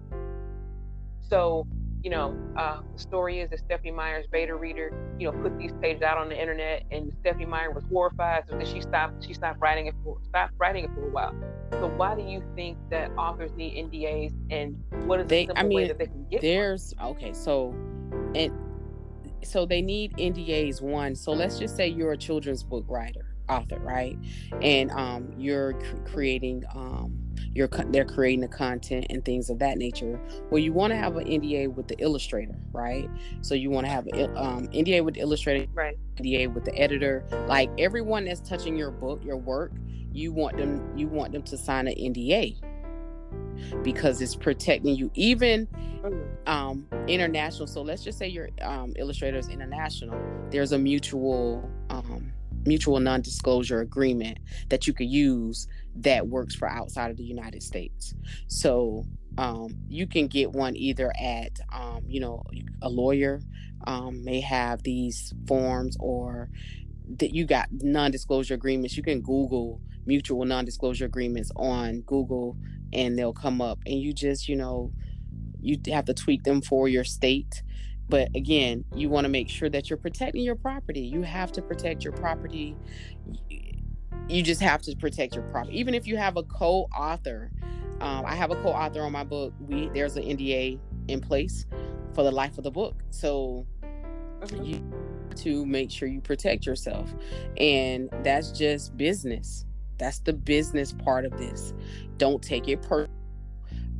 So 1.20 1.66
you 2.02 2.10
know, 2.10 2.36
uh, 2.56 2.80
the 2.94 2.98
story 2.98 3.40
is 3.40 3.50
that 3.50 3.58
Stephenie 3.58 3.90
Meyer's 3.90 4.26
beta 4.30 4.54
reader, 4.54 4.92
you 5.18 5.30
know, 5.30 5.42
put 5.42 5.58
these 5.58 5.72
pages 5.80 6.02
out 6.02 6.16
on 6.16 6.28
the 6.28 6.40
internet, 6.40 6.84
and 6.90 7.12
Stephenie 7.20 7.46
Meyer 7.46 7.70
was 7.72 7.84
horrified, 7.90 8.44
so 8.48 8.56
that 8.56 8.66
she 8.68 8.80
stopped. 8.80 9.26
She 9.26 9.34
stopped 9.34 9.60
writing 9.60 9.86
it 9.86 9.94
for 10.04 10.18
stopped 10.28 10.54
writing 10.58 10.84
it 10.84 10.90
for 10.94 11.08
a 11.08 11.10
while. 11.10 11.34
So 11.72 11.88
why 11.88 12.14
do 12.14 12.22
you 12.22 12.42
think 12.54 12.78
that 12.90 13.10
authors 13.18 13.50
need 13.56 13.74
NDAs, 13.74 14.32
and 14.50 14.80
what 15.06 15.20
is 15.20 15.26
they, 15.26 15.46
the 15.46 15.50
simple 15.50 15.64
I 15.64 15.68
mean, 15.68 15.76
way 15.76 15.88
that 15.88 15.98
they 15.98 16.06
can 16.06 16.26
get? 16.30 16.40
There's 16.40 16.94
one? 16.98 17.16
okay, 17.16 17.32
so 17.32 17.74
and 18.34 18.52
so 19.42 19.66
they 19.66 19.82
need 19.82 20.16
NDAs. 20.16 20.80
One, 20.80 21.14
so 21.14 21.32
let's 21.32 21.58
just 21.58 21.76
say 21.76 21.88
you're 21.88 22.12
a 22.12 22.18
children's 22.18 22.62
book 22.62 22.84
writer, 22.88 23.27
author, 23.48 23.78
right? 23.80 24.18
And 24.62 24.90
um, 24.92 25.32
you're 25.36 25.74
creating 26.06 26.64
um 26.74 27.18
you're 27.54 27.68
they're 27.88 28.04
creating 28.04 28.40
the 28.40 28.48
content 28.48 29.06
and 29.10 29.24
things 29.24 29.50
of 29.50 29.58
that 29.60 29.78
nature. 29.78 30.20
Well, 30.50 30.58
you 30.58 30.72
want 30.72 30.92
to 30.92 30.96
have 30.96 31.16
an 31.16 31.26
NDA 31.26 31.72
with 31.72 31.88
the 31.88 31.96
illustrator, 31.98 32.54
right? 32.72 33.08
So 33.40 33.54
you 33.54 33.70
want 33.70 33.86
to 33.86 33.92
have 33.92 34.06
an 34.06 34.36
um, 34.36 34.68
NDA 34.68 35.04
with 35.04 35.14
the 35.14 35.20
illustrator, 35.20 35.66
right? 35.74 35.98
NDA 36.16 36.52
with 36.52 36.64
the 36.64 36.76
editor. 36.78 37.24
Like 37.48 37.70
everyone 37.78 38.26
that's 38.26 38.40
touching 38.40 38.76
your 38.76 38.90
book, 38.90 39.24
your 39.24 39.36
work, 39.36 39.72
you 40.12 40.32
want 40.32 40.56
them 40.56 40.96
you 40.96 41.08
want 41.08 41.32
them 41.32 41.42
to 41.42 41.56
sign 41.56 41.88
an 41.88 41.94
NDA 41.94 42.56
because 43.82 44.20
it's 44.20 44.34
protecting 44.34 44.94
you 44.94 45.10
even 45.14 45.66
mm. 46.02 46.26
um 46.46 46.86
international 47.06 47.66
so 47.66 47.82
let's 47.82 48.02
just 48.02 48.18
say 48.18 48.26
your 48.26 48.48
um 48.62 48.92
illustrator 48.96 49.36
is 49.36 49.48
international 49.48 50.18
there's 50.50 50.72
a 50.72 50.78
mutual 50.78 51.68
um 51.90 52.32
mutual 52.64 53.00
non-disclosure 53.00 53.80
agreement 53.80 54.38
that 54.68 54.86
you 54.86 54.92
could 54.92 55.08
use 55.08 55.68
that 55.96 56.26
works 56.26 56.54
for 56.54 56.68
outside 56.68 57.10
of 57.10 57.16
the 57.16 57.24
United 57.24 57.62
States. 57.62 58.14
So 58.46 59.04
um, 59.36 59.78
you 59.88 60.06
can 60.06 60.26
get 60.26 60.52
one 60.52 60.76
either 60.76 61.12
at 61.20 61.58
um, 61.72 62.02
you 62.06 62.20
know 62.20 62.42
a 62.82 62.88
lawyer 62.88 63.40
um, 63.86 64.24
may 64.24 64.40
have 64.40 64.82
these 64.82 65.32
forms 65.46 65.96
or 66.00 66.50
that 67.18 67.34
you 67.34 67.46
got 67.46 67.68
non-disclosure 67.70 68.54
agreements. 68.54 68.96
You 68.96 69.02
can 69.02 69.20
Google 69.20 69.80
mutual 70.06 70.44
non-disclosure 70.44 71.04
agreements 71.04 71.50
on 71.56 72.00
Google 72.00 72.56
and 72.92 73.18
they'll 73.18 73.34
come 73.34 73.60
up 73.60 73.78
and 73.86 74.00
you 74.00 74.14
just 74.14 74.48
you 74.48 74.56
know 74.56 74.90
you 75.60 75.78
have 75.92 76.06
to 76.06 76.14
tweak 76.14 76.44
them 76.44 76.62
for 76.62 76.88
your 76.88 77.04
state 77.04 77.62
but 78.08 78.28
again, 78.34 78.84
you 78.94 79.08
want 79.08 79.24
to 79.24 79.28
make 79.28 79.48
sure 79.48 79.68
that 79.68 79.90
you're 79.90 79.98
protecting 79.98 80.42
your 80.42 80.56
property. 80.56 81.00
You 81.00 81.22
have 81.22 81.52
to 81.52 81.62
protect 81.62 82.04
your 82.04 82.12
property. 82.14 82.74
You 84.28 84.42
just 84.42 84.60
have 84.60 84.82
to 84.82 84.96
protect 84.96 85.34
your 85.34 85.44
property. 85.44 85.78
Even 85.78 85.94
if 85.94 86.06
you 86.06 86.16
have 86.16 86.36
a 86.36 86.42
co-author, 86.42 87.50
um, 88.00 88.24
I 88.24 88.34
have 88.34 88.50
a 88.50 88.56
co-author 88.56 89.02
on 89.02 89.12
my 89.12 89.24
book. 89.24 89.52
We 89.60 89.90
there's 89.90 90.16
an 90.16 90.24
NDA 90.24 90.78
in 91.08 91.20
place 91.20 91.66
for 92.14 92.22
the 92.24 92.30
life 92.30 92.56
of 92.58 92.64
the 92.64 92.70
book. 92.70 93.02
So 93.10 93.66
mm-hmm. 93.82 94.64
you 94.64 94.92
to 95.36 95.64
make 95.66 95.90
sure 95.90 96.08
you 96.08 96.20
protect 96.20 96.66
yourself, 96.66 97.14
and 97.58 98.08
that's 98.22 98.50
just 98.52 98.96
business. 98.96 99.64
That's 99.98 100.20
the 100.20 100.32
business 100.32 100.92
part 100.92 101.24
of 101.24 101.36
this. 101.38 101.74
Don't 102.16 102.42
take 102.42 102.68
it 102.68 102.82
personal 102.82 103.17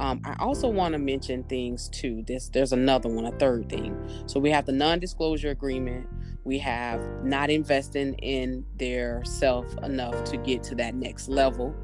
um, 0.00 0.20
I 0.24 0.36
also 0.38 0.68
want 0.68 0.92
to 0.92 0.98
mention 0.98 1.44
things 1.44 1.88
too. 1.88 2.22
This 2.26 2.48
there's 2.50 2.72
another 2.72 3.08
one, 3.08 3.26
a 3.26 3.32
third 3.32 3.68
thing. 3.68 3.96
So 4.26 4.38
we 4.38 4.50
have 4.50 4.66
the 4.66 4.72
non-disclosure 4.72 5.50
agreement. 5.50 6.06
We 6.44 6.58
have 6.58 7.00
not 7.24 7.50
investing 7.50 8.14
in 8.14 8.64
their 8.76 9.24
self 9.24 9.66
enough 9.82 10.24
to 10.24 10.36
get 10.36 10.62
to 10.64 10.74
that 10.76 10.94
next 10.94 11.28
level. 11.28 11.74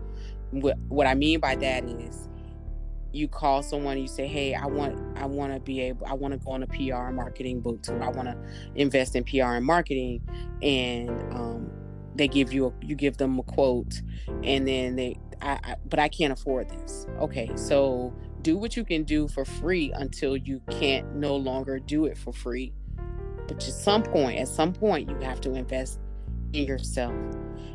What 0.51 0.79
what 0.89 1.07
I 1.07 1.15
mean 1.15 1.41
by 1.41 1.57
that 1.57 1.85
is 1.85 2.29
you 3.15 3.29
call 3.29 3.63
someone 3.63 3.97
you 3.97 4.09
say 4.09 4.27
hey 4.27 4.55
i 4.55 4.67
want 4.67 4.99
i 5.17 5.25
want 5.25 5.53
to 5.55 5.61
be 5.61 5.81
able 5.81 6.05
i 6.07 6.13
want 6.13 6.33
to 6.33 6.39
go 6.45 6.51
on 6.51 6.65
a 6.65 6.67
pr 6.67 7.13
marketing 7.13 7.61
book 7.61 7.81
tour 7.81 8.03
i 8.03 8.09
want 8.09 8.27
to 8.27 8.37
invest 8.75 9.15
in 9.15 9.23
pr 9.23 9.43
and 9.43 9.65
marketing 9.65 10.21
and 10.63 11.09
um, 11.33 11.71
they 12.17 12.27
give 12.27 12.53
you 12.53 12.67
a 12.67 12.73
you 12.85 12.97
give 12.97 13.17
them 13.17 13.39
a 13.39 13.43
quote 13.45 14.03
and 14.43 14.67
then 14.67 14.97
they 14.97 15.17
I, 15.45 15.61
I, 15.63 15.77
but 15.85 15.99
I 15.99 16.09
can't 16.09 16.33
afford 16.33 16.71
this. 16.71 17.07
Okay, 17.21 17.51
so 17.55 18.15
do 18.41 18.57
what 18.57 18.77
you 18.77 18.85
can 18.85 19.05
do 19.05 19.29
for 19.29 19.45
free 19.45 19.93
until 19.95 20.37
you 20.37 20.61
can't 20.71 21.15
no 21.15 21.37
longer 21.37 21.79
do 21.79 22.07
it 22.07 22.17
for 22.17 22.33
free. 22.33 22.73
But 23.47 23.57
at 23.57 23.63
some 23.63 24.03
point, 24.03 24.39
at 24.41 24.49
some 24.49 24.73
point, 24.73 25.11
you 25.11 25.17
have 25.21 25.41
to 25.43 25.55
invest 25.55 26.01
in 26.55 26.67
yourself. 26.67 27.15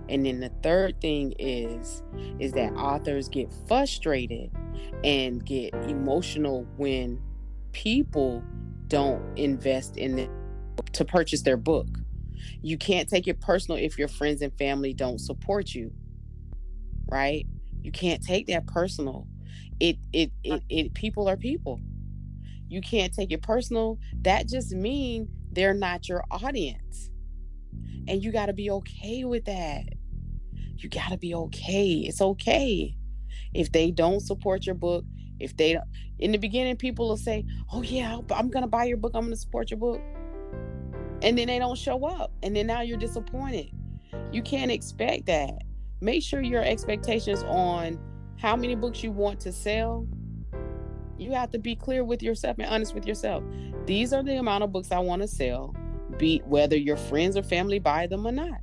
And 0.10 0.26
then 0.26 0.40
the 0.40 0.52
third 0.64 1.00
thing 1.00 1.34
is 1.38 2.02
is 2.40 2.54
that 2.54 2.74
authors 2.74 3.30
get 3.30 3.52
frustrated 3.68 4.52
and 5.04 5.46
get 5.46 5.74
emotional 5.76 6.66
when 6.78 7.22
people 7.72 8.44
don't 8.88 9.38
invest 9.38 9.98
in 9.98 10.28
to 10.94 11.06
purchase 11.06 11.44
their 11.44 11.58
book. 11.58 11.88
You 12.64 12.78
can't 12.78 13.08
take 13.08 13.28
it 13.28 13.40
personal 13.40 13.78
if 13.78 14.00
your 14.00 14.08
friends 14.08 14.42
and 14.42 14.52
family 14.58 14.94
don't 14.94 15.20
support 15.20 15.76
you. 15.76 15.92
Right? 17.08 17.46
You 17.82 17.92
can't 17.92 18.24
take 18.24 18.48
that 18.48 18.68
personal. 18.68 19.28
It 19.80 19.98
it 20.14 20.32
uh 20.50 20.56
it, 20.56 20.64
it 20.70 20.94
people 20.94 21.28
are 21.30 21.38
people. 21.38 21.80
You 22.68 22.82
can't 22.82 23.14
take 23.14 23.32
it 23.32 23.42
personal. 23.42 23.98
That 24.22 24.48
just 24.48 24.72
means 24.74 25.30
they're 25.52 25.74
not 25.74 26.08
your 26.08 26.24
audience. 26.30 27.10
And 28.08 28.24
you 28.24 28.32
got 28.32 28.48
to 28.48 28.54
be 28.54 28.70
okay 28.72 29.24
with 29.24 29.46
that. 29.46 29.86
You 30.78 30.90
got 30.90 31.10
to 31.10 31.18
be 31.18 31.34
okay. 31.34 32.04
It's 32.06 32.22
okay. 32.22 32.96
If 33.54 33.72
they 33.72 33.92
don't 33.92 34.20
support 34.20 34.66
your 34.66 34.76
book, 34.76 35.04
if 35.40 35.58
they 35.58 35.74
don't, 35.74 35.86
in 36.20 36.32
the 36.32 36.38
beginning, 36.38 36.76
people 36.76 37.08
will 37.08 37.18
say, 37.18 37.46
Oh, 37.72 37.82
yeah, 37.82 38.20
I'm 38.32 38.50
going 38.50 38.64
to 38.64 38.68
buy 38.68 38.86
your 38.86 38.98
book. 38.98 39.14
I'm 39.16 39.24
going 39.24 39.34
to 39.34 39.40
support 39.40 39.72
your 39.72 39.80
book. 39.80 40.02
And 41.22 41.38
then 41.38 41.48
they 41.48 41.60
don't 41.60 41.78
show 41.78 42.06
up. 42.06 42.32
And 42.44 42.56
then 42.56 42.68
now 42.68 42.82
you're 42.82 42.98
disappointed. 42.98 43.72
You 44.32 44.42
can't 44.42 44.72
expect 44.72 45.26
that 45.26 45.64
make 46.02 46.24
sure 46.24 46.42
your 46.42 46.64
expectations 46.64 47.44
on 47.44 48.00
how 48.38 48.56
many 48.56 48.76
books 48.76 49.04
you 49.04 49.12
want 49.12 49.40
to 49.42 49.52
sell. 49.52 50.08
You 51.18 51.32
have 51.34 51.52
to 51.52 51.60
be 51.60 51.76
clear 51.76 52.04
with 52.04 52.24
yourself 52.24 52.58
and 52.60 52.68
honest 52.68 52.94
with 52.94 53.06
yourself. 53.06 53.44
These 53.86 54.14
are 54.14 54.24
the 54.24 54.38
amount 54.38 54.64
of 54.64 54.72
books 54.72 54.92
i 54.92 55.00
want 55.00 55.22
to 55.22 55.28
sell 55.28 55.76
be 56.18 56.42
whether 56.46 56.76
your 56.76 56.98
friends 56.98 57.36
or 57.36 57.44
family 57.44 57.80
buy 57.80 58.06
them 58.06 58.28
or 58.28 58.32
not. 58.32 58.62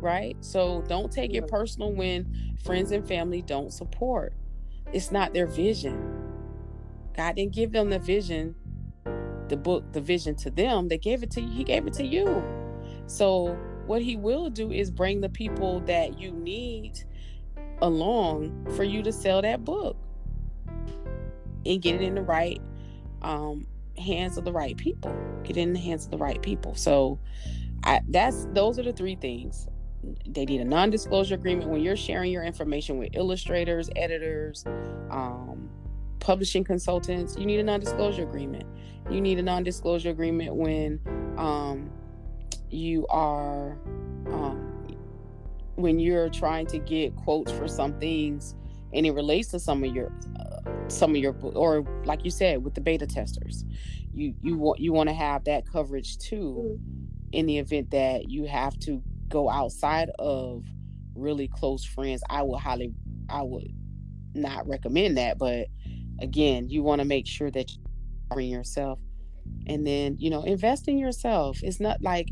Right? 0.00 0.36
So 0.40 0.82
don't 0.88 1.12
take 1.12 1.34
it 1.34 1.46
personal 1.46 1.92
when 1.92 2.56
friends 2.64 2.90
and 2.90 3.06
family 3.06 3.42
don't 3.42 3.72
support. 3.72 4.32
It's 4.92 5.12
not 5.12 5.32
their 5.32 5.46
vision. 5.46 6.18
God 7.16 7.36
didn't 7.36 7.54
give 7.54 7.72
them 7.72 7.90
the 7.90 7.98
vision 7.98 8.56
the 9.48 9.56
book 9.56 9.92
the 9.92 10.00
vision 10.00 10.34
to 10.34 10.50
them. 10.50 10.88
They 10.88 10.98
gave 10.98 11.22
it 11.22 11.30
to 11.32 11.40
you 11.40 11.48
he 11.52 11.62
gave 11.62 11.86
it 11.86 11.92
to 11.94 12.04
you. 12.04 12.42
So 13.06 13.56
what 13.86 14.02
he 14.02 14.16
will 14.16 14.50
do 14.50 14.70
is 14.72 14.90
bring 14.90 15.20
the 15.20 15.28
people 15.28 15.80
that 15.80 16.18
you 16.18 16.30
need 16.30 17.04
along 17.80 18.66
for 18.76 18.84
you 18.84 19.02
to 19.02 19.12
sell 19.12 19.42
that 19.42 19.64
book 19.64 19.96
and 21.66 21.82
get 21.82 21.96
it 21.96 22.02
in 22.02 22.14
the 22.14 22.22
right 22.22 22.60
um, 23.22 23.66
hands 23.96 24.36
of 24.36 24.44
the 24.44 24.52
right 24.52 24.76
people 24.76 25.14
get 25.42 25.56
it 25.56 25.60
in 25.60 25.72
the 25.72 25.78
hands 25.78 26.04
of 26.04 26.10
the 26.10 26.18
right 26.18 26.40
people. 26.42 26.74
So 26.74 27.18
I, 27.84 28.00
that's 28.08 28.46
those 28.52 28.78
are 28.78 28.82
the 28.82 28.92
three 28.92 29.16
things. 29.16 29.68
They 30.26 30.44
need 30.44 30.60
a 30.60 30.64
non-disclosure 30.64 31.36
agreement 31.36 31.70
when 31.70 31.80
you're 31.80 31.96
sharing 31.96 32.32
your 32.32 32.42
information 32.42 32.98
with 32.98 33.10
illustrators 33.14 33.88
editors 33.94 34.64
um, 35.10 35.68
publishing 36.18 36.64
consultants. 36.64 37.36
You 37.36 37.46
need 37.46 37.60
a 37.60 37.64
non-disclosure 37.64 38.22
agreement. 38.22 38.64
You 39.10 39.20
need 39.20 39.38
a 39.38 39.42
non-disclosure 39.42 40.10
agreement 40.10 40.54
when 40.54 41.00
um, 41.36 41.90
you 42.72 43.06
are 43.08 43.78
um, 44.26 44.72
when 45.76 45.98
you're 45.98 46.28
trying 46.28 46.66
to 46.66 46.78
get 46.78 47.14
quotes 47.16 47.50
for 47.52 47.68
some 47.68 47.98
things 47.98 48.54
and 48.92 49.06
it 49.06 49.12
relates 49.12 49.48
to 49.48 49.58
some 49.58 49.82
of 49.84 49.94
your 49.94 50.12
uh, 50.38 50.88
some 50.88 51.10
of 51.10 51.16
your 51.16 51.34
or 51.42 51.84
like 52.04 52.24
you 52.24 52.30
said 52.30 52.62
with 52.62 52.74
the 52.74 52.80
beta 52.80 53.06
testers 53.06 53.64
you 54.12 54.34
you 54.42 54.56
want 54.56 54.80
you 54.80 54.92
want 54.92 55.08
to 55.08 55.14
have 55.14 55.44
that 55.44 55.66
coverage 55.66 56.18
too 56.18 56.78
mm-hmm. 56.78 57.06
in 57.32 57.46
the 57.46 57.58
event 57.58 57.90
that 57.90 58.28
you 58.28 58.44
have 58.44 58.78
to 58.78 59.02
go 59.28 59.48
outside 59.48 60.10
of 60.18 60.64
really 61.14 61.48
close 61.48 61.84
friends 61.84 62.22
i 62.28 62.42
would 62.42 62.58
highly 62.58 62.92
i 63.28 63.42
would 63.42 63.72
not 64.34 64.66
recommend 64.66 65.16
that 65.16 65.38
but 65.38 65.66
again 66.20 66.68
you 66.68 66.82
want 66.82 67.00
to 67.00 67.04
make 67.04 67.26
sure 67.26 67.50
that 67.50 67.70
you're 67.70 68.40
yourself 68.40 68.98
and 69.66 69.86
then 69.86 70.16
you 70.18 70.30
know 70.30 70.42
invest 70.42 70.88
in 70.88 70.98
yourself 70.98 71.58
it's 71.62 71.80
not 71.80 72.00
like 72.02 72.28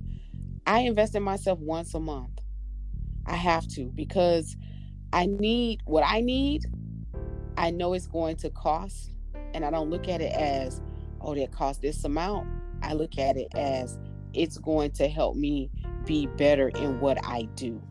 I 0.67 0.81
invest 0.81 1.15
in 1.15 1.23
myself 1.23 1.59
once 1.59 1.95
a 1.95 2.01
month. 2.01 2.41
I 3.27 3.37
have 3.37 3.67
to 3.69 3.87
because 3.95 4.57
I 5.13 5.27
need 5.27 5.81
what 5.85 6.05
I 6.07 6.21
need. 6.21 6.67
I 7.57 7.71
know 7.71 7.93
it's 7.95 8.07
going 8.07 8.37
to 8.37 8.51
cost, 8.51 9.13
and 9.53 9.65
I 9.65 9.71
don't 9.71 9.91
look 9.91 10.09
at 10.09 10.21
it 10.21 10.33
as, 10.33 10.81
oh, 11.21 11.35
that 11.35 11.53
cost 11.53 11.83
this 11.83 12.05
amount. 12.05 12.49
I 12.83 12.95
look 12.95 13.19
at 13.19 13.37
it 13.37 13.49
as 13.55 13.99
it's 14.33 14.57
going 14.59 14.93
to 14.93 15.09
help 15.09 15.37
me 15.37 15.71
be 16.07 16.27
better 16.27 16.69
in 16.69 17.01
what 17.01 17.19
I 17.27 17.43
do. 17.57 17.83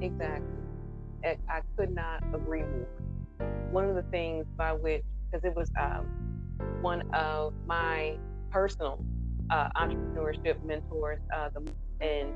Exactly. 0.00 0.48
I 1.48 1.60
could 1.76 1.94
not 1.94 2.22
agree 2.32 2.62
more. 2.62 3.48
One 3.70 3.84
of 3.84 3.94
the 3.94 4.04
things 4.10 4.46
by 4.56 4.72
which, 4.72 5.02
because 5.30 5.44
it 5.44 5.54
was 5.54 5.70
um, 5.78 6.06
one 6.80 7.02
of 7.12 7.54
my 7.66 8.16
personal 8.50 9.04
uh, 9.50 9.68
entrepreneurship 9.76 10.62
mentors, 10.64 11.20
uh, 11.34 11.50
the, 11.50 11.62
and 12.04 12.32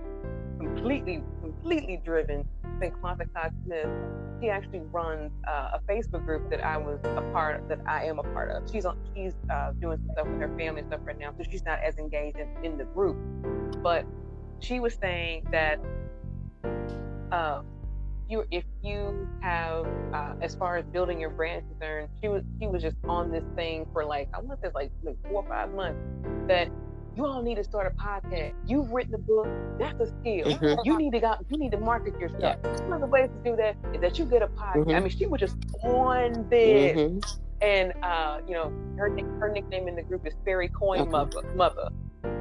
completely, 0.58 1.22
completely 1.42 2.00
driven, 2.04 2.46
St. 2.80 2.94
Clontha 3.00 3.32
Cox 3.34 3.54
Smith. 3.64 3.88
She 4.40 4.48
actually 4.48 4.80
runs 4.90 5.30
uh, 5.46 5.72
a 5.74 5.80
Facebook 5.90 6.24
group 6.24 6.48
that 6.50 6.64
I 6.64 6.76
was 6.78 6.98
a 7.04 7.22
part 7.32 7.60
of, 7.60 7.68
that 7.68 7.80
I 7.86 8.04
am 8.04 8.18
a 8.18 8.22
part 8.22 8.50
of. 8.50 8.70
She's 8.70 8.86
on, 8.86 8.96
she's 9.14 9.34
uh, 9.50 9.72
doing 9.80 9.98
some 9.98 10.10
stuff 10.12 10.26
with 10.28 10.40
her 10.40 10.56
family 10.56 10.82
stuff 10.86 11.00
right 11.04 11.18
now, 11.18 11.32
so 11.36 11.44
she's 11.50 11.64
not 11.64 11.78
as 11.80 11.98
engaged 11.98 12.38
in, 12.38 12.48
in 12.64 12.78
the 12.78 12.84
group. 12.84 13.16
But 13.82 14.06
she 14.60 14.80
was 14.80 14.94
saying 14.94 15.46
that 15.52 15.78
uh, 17.32 17.62
you 18.31 18.45
if 18.51 18.64
you 18.83 19.28
have 19.43 19.87
uh, 20.14 20.35
as 20.41 20.55
far 20.55 20.76
as 20.76 20.85
building 20.87 21.20
your 21.20 21.31
brand 21.31 21.64
is 21.64 21.68
concerned, 21.70 22.09
she 22.22 22.28
was 22.28 22.43
she 22.61 22.66
was 22.66 22.83
just 22.83 22.97
on 23.05 23.31
this 23.31 23.45
thing 23.57 23.87
for 23.93 24.05
like 24.05 24.28
I 24.33 24.41
want 24.41 24.61
to 24.61 24.68
say 24.68 24.72
like 24.74 24.93
like 25.03 25.16
four 25.28 25.43
or 25.43 25.49
five 25.49 25.74
months 25.74 25.99
that 26.47 26.68
you 27.16 27.26
all 27.26 27.43
need 27.43 27.57
to 27.57 27.64
start 27.64 27.93
a 27.93 28.03
podcast. 28.03 28.55
You've 28.66 28.93
written 28.93 29.14
a 29.14 29.18
book. 29.18 29.49
That's 29.78 30.01
a 30.01 30.07
skill. 30.07 30.47
Mm-hmm. 30.47 30.81
You 30.85 30.97
need 30.97 31.12
to 31.12 31.20
go. 31.20 31.35
You 31.51 31.59
need 31.59 31.72
to 31.72 31.78
market 31.78 32.18
yourself. 32.20 32.41
Yeah. 32.41 32.83
One 32.85 32.95
of 32.95 33.01
the 33.01 33.07
ways 33.07 33.31
to 33.31 33.51
do 33.51 33.57
that 33.57 33.76
is 33.93 34.01
that 34.01 34.18
you 34.18 34.24
get 34.24 34.43
a 34.43 34.47
podcast. 34.47 34.76
Mm-hmm. 34.76 34.91
I 34.91 35.01
mean, 35.01 35.11
she 35.11 35.26
was 35.26 35.41
just 35.41 35.57
on 35.83 36.49
this, 36.49 36.97
mm-hmm. 36.97 37.18
and 37.62 37.93
uh, 38.03 38.41
you 38.47 38.55
know, 38.55 38.72
her 38.97 39.11
her 39.41 39.51
nickname 39.53 39.89
in 39.89 39.97
the 39.97 40.03
group 40.03 40.26
is 40.26 40.35
Fairy 40.45 40.68
Coin 40.68 41.01
okay. 41.01 41.11
Mother. 41.11 41.43
Mother. 41.55 41.89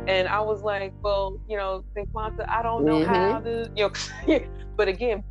And 0.07 0.27
I 0.27 0.39
was 0.41 0.63
like, 0.63 0.91
well, 1.03 1.39
you 1.47 1.55
know, 1.55 1.83
Quanta, 2.11 2.51
I 2.51 2.63
don't 2.63 2.83
know 2.83 3.05
how 3.05 3.39
mm-hmm. 3.39 3.45
to, 3.45 3.71
you 4.27 4.39
know, 4.39 4.45
but 4.75 4.87
again, 4.87 5.23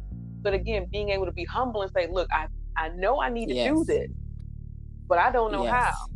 but 0.42 0.54
again, 0.54 0.86
being 0.90 1.10
able 1.10 1.26
to 1.26 1.32
be 1.32 1.44
humble 1.44 1.82
and 1.82 1.92
say, 1.92 2.08
look, 2.10 2.28
I, 2.32 2.46
I 2.76 2.88
know 2.90 3.20
I 3.20 3.28
need 3.28 3.46
to 3.46 3.54
yes. 3.54 3.68
do 3.68 3.84
this, 3.84 4.10
but 5.08 5.18
I 5.18 5.30
don't 5.30 5.52
know 5.52 5.64
yes. 5.64 5.72
how. 5.72 6.06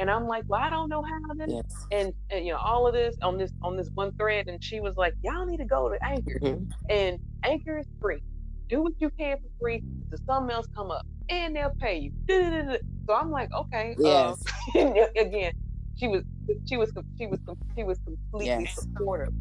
And 0.00 0.10
I'm 0.10 0.26
like, 0.28 0.44
well, 0.46 0.60
I 0.60 0.70
don't 0.70 0.88
know 0.88 1.02
how 1.02 1.34
then. 1.34 1.50
Yes. 1.50 1.86
And, 1.90 2.12
and, 2.30 2.46
you 2.46 2.52
know, 2.52 2.58
all 2.58 2.86
of 2.86 2.94
this 2.94 3.16
on 3.20 3.36
this 3.36 3.50
on 3.62 3.76
this 3.76 3.88
one 3.94 4.12
thread. 4.12 4.46
And 4.46 4.62
she 4.62 4.80
was 4.80 4.96
like, 4.96 5.14
y'all 5.24 5.44
need 5.44 5.56
to 5.56 5.64
go 5.64 5.88
to 5.88 5.98
Anchor. 6.04 6.38
Mm-hmm. 6.40 6.70
And 6.88 7.18
Anchor 7.42 7.78
is 7.78 7.86
free. 8.00 8.22
Do 8.68 8.82
what 8.82 8.92
you 8.98 9.10
can 9.10 9.38
for 9.38 9.48
free. 9.60 9.82
To 10.12 10.18
something 10.24 10.54
else 10.54 10.66
come 10.74 10.90
up. 10.92 11.04
And 11.30 11.56
they'll 11.56 11.74
pay 11.80 12.10
you. 12.28 12.78
So 13.08 13.14
I'm 13.14 13.30
like, 13.30 13.48
okay. 13.54 13.96
Uh, 13.98 14.36
yes. 14.74 15.08
again, 15.16 15.54
she 15.96 16.08
was 16.08 16.22
she 16.68 16.76
was 16.76 16.92
she 17.18 17.26
was 17.26 17.40
she 17.74 17.84
was 17.84 17.98
completely 18.04 18.64
yes. 18.64 18.82
supportive. 18.82 19.32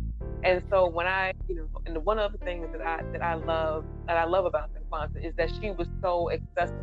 And 0.43 0.63
so 0.69 0.87
when 0.87 1.07
I, 1.07 1.33
you 1.47 1.55
know, 1.55 1.67
and 1.85 1.95
the 1.95 1.99
one 1.99 2.19
other 2.19 2.37
thing 2.37 2.61
that 2.71 2.81
I 2.81 3.01
that 3.11 3.21
I 3.21 3.33
love 3.33 3.85
that 4.07 4.17
I 4.17 4.25
love 4.25 4.45
about 4.45 4.69
Quanta 4.89 5.25
is 5.25 5.33
that 5.37 5.49
she 5.59 5.71
was 5.71 5.87
so 6.01 6.31
accessible, 6.31 6.79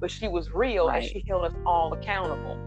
but 0.00 0.10
she 0.10 0.28
was 0.28 0.50
real 0.52 0.88
right. 0.88 1.02
and 1.02 1.10
she 1.10 1.24
held 1.28 1.44
us 1.44 1.54
all 1.66 1.92
accountable. 1.92 2.58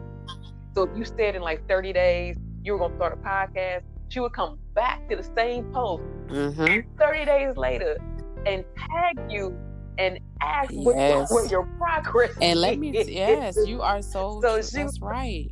So 0.75 0.83
if 0.83 0.97
you 0.97 1.05
said 1.05 1.35
in 1.35 1.41
like 1.41 1.67
30 1.67 1.93
days 1.93 2.37
you 2.63 2.73
were 2.73 2.79
gonna 2.79 2.95
start 2.95 3.13
a 3.13 3.17
podcast, 3.17 3.83
she 4.09 4.19
would 4.19 4.33
come 4.33 4.59
back 4.75 5.07
to 5.09 5.15
the 5.15 5.23
same 5.35 5.65
post 5.71 6.03
mm-hmm. 6.27 6.89
30 6.99 7.25
days 7.25 7.57
later 7.57 7.97
and 8.45 8.63
tag 8.77 9.31
you 9.31 9.57
and 9.97 10.19
ask 10.41 10.71
yes. 10.71 11.31
what, 11.31 11.43
what, 11.43 11.51
your 11.51 11.65
progress 11.77 12.31
and 12.41 12.59
let 12.59 12.79
me 12.79 12.91
yes 13.07 13.57
you 13.65 13.81
are 13.81 14.01
so, 14.01 14.39
so 14.41 14.61
she, 14.61 14.77
that's 14.77 14.99
right 14.99 15.51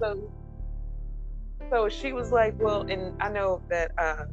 so 0.00 0.32
so 1.70 1.88
she 1.88 2.12
was 2.12 2.32
like, 2.32 2.54
well, 2.60 2.82
and 2.82 3.14
I 3.20 3.28
know 3.28 3.62
that 3.68 3.92
uh, 3.98 4.24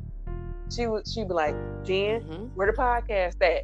she 0.73 0.87
would 0.87 1.07
she'd 1.07 1.27
be 1.27 1.33
like, 1.33 1.55
Jen, 1.83 2.21
mm-hmm. 2.21 2.45
where 2.55 2.67
the 2.67 2.77
podcast 2.77 3.41
at? 3.41 3.63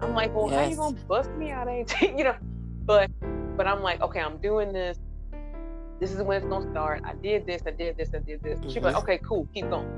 I'm 0.00 0.14
like, 0.14 0.34
well, 0.34 0.50
yes. 0.50 0.64
how 0.64 0.70
you 0.70 0.76
gonna 0.76 0.96
bust 1.08 1.30
me 1.32 1.50
out? 1.50 1.68
Ain't 1.68 1.92
you 2.02 2.24
know? 2.24 2.36
But 2.84 3.10
but 3.56 3.66
I'm 3.66 3.82
like, 3.82 4.00
okay, 4.00 4.20
I'm 4.20 4.38
doing 4.38 4.72
this. 4.72 4.98
This 6.00 6.12
is 6.12 6.22
when 6.22 6.38
it's 6.38 6.46
gonna 6.46 6.70
start. 6.70 7.02
I 7.04 7.14
did 7.14 7.46
this. 7.46 7.62
I 7.66 7.72
did 7.72 7.96
this. 7.96 8.10
I 8.14 8.18
did 8.18 8.42
this. 8.42 8.58
Mm-hmm. 8.60 8.70
She's 8.70 8.82
like, 8.82 8.96
okay, 8.96 9.18
cool, 9.18 9.48
keep 9.52 9.68
going. 9.68 9.88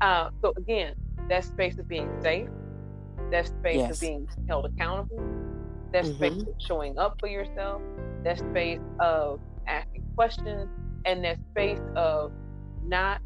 Uh, 0.00 0.30
so 0.42 0.52
again, 0.56 0.94
that 1.28 1.44
space 1.44 1.78
of 1.78 1.88
being 1.88 2.10
safe, 2.22 2.48
that 3.30 3.46
space 3.46 3.76
yes. 3.76 3.92
of 3.92 4.00
being 4.00 4.28
held 4.48 4.66
accountable, 4.66 5.22
that 5.92 6.04
mm-hmm. 6.04 6.14
space 6.14 6.42
of 6.42 6.54
showing 6.58 6.98
up 6.98 7.16
for 7.20 7.28
yourself, 7.28 7.80
that 8.24 8.38
space 8.38 8.80
of 8.98 9.40
asking 9.66 10.04
questions, 10.16 10.68
and 11.04 11.24
that 11.24 11.38
space 11.50 11.80
of 11.96 12.32
not 12.84 13.20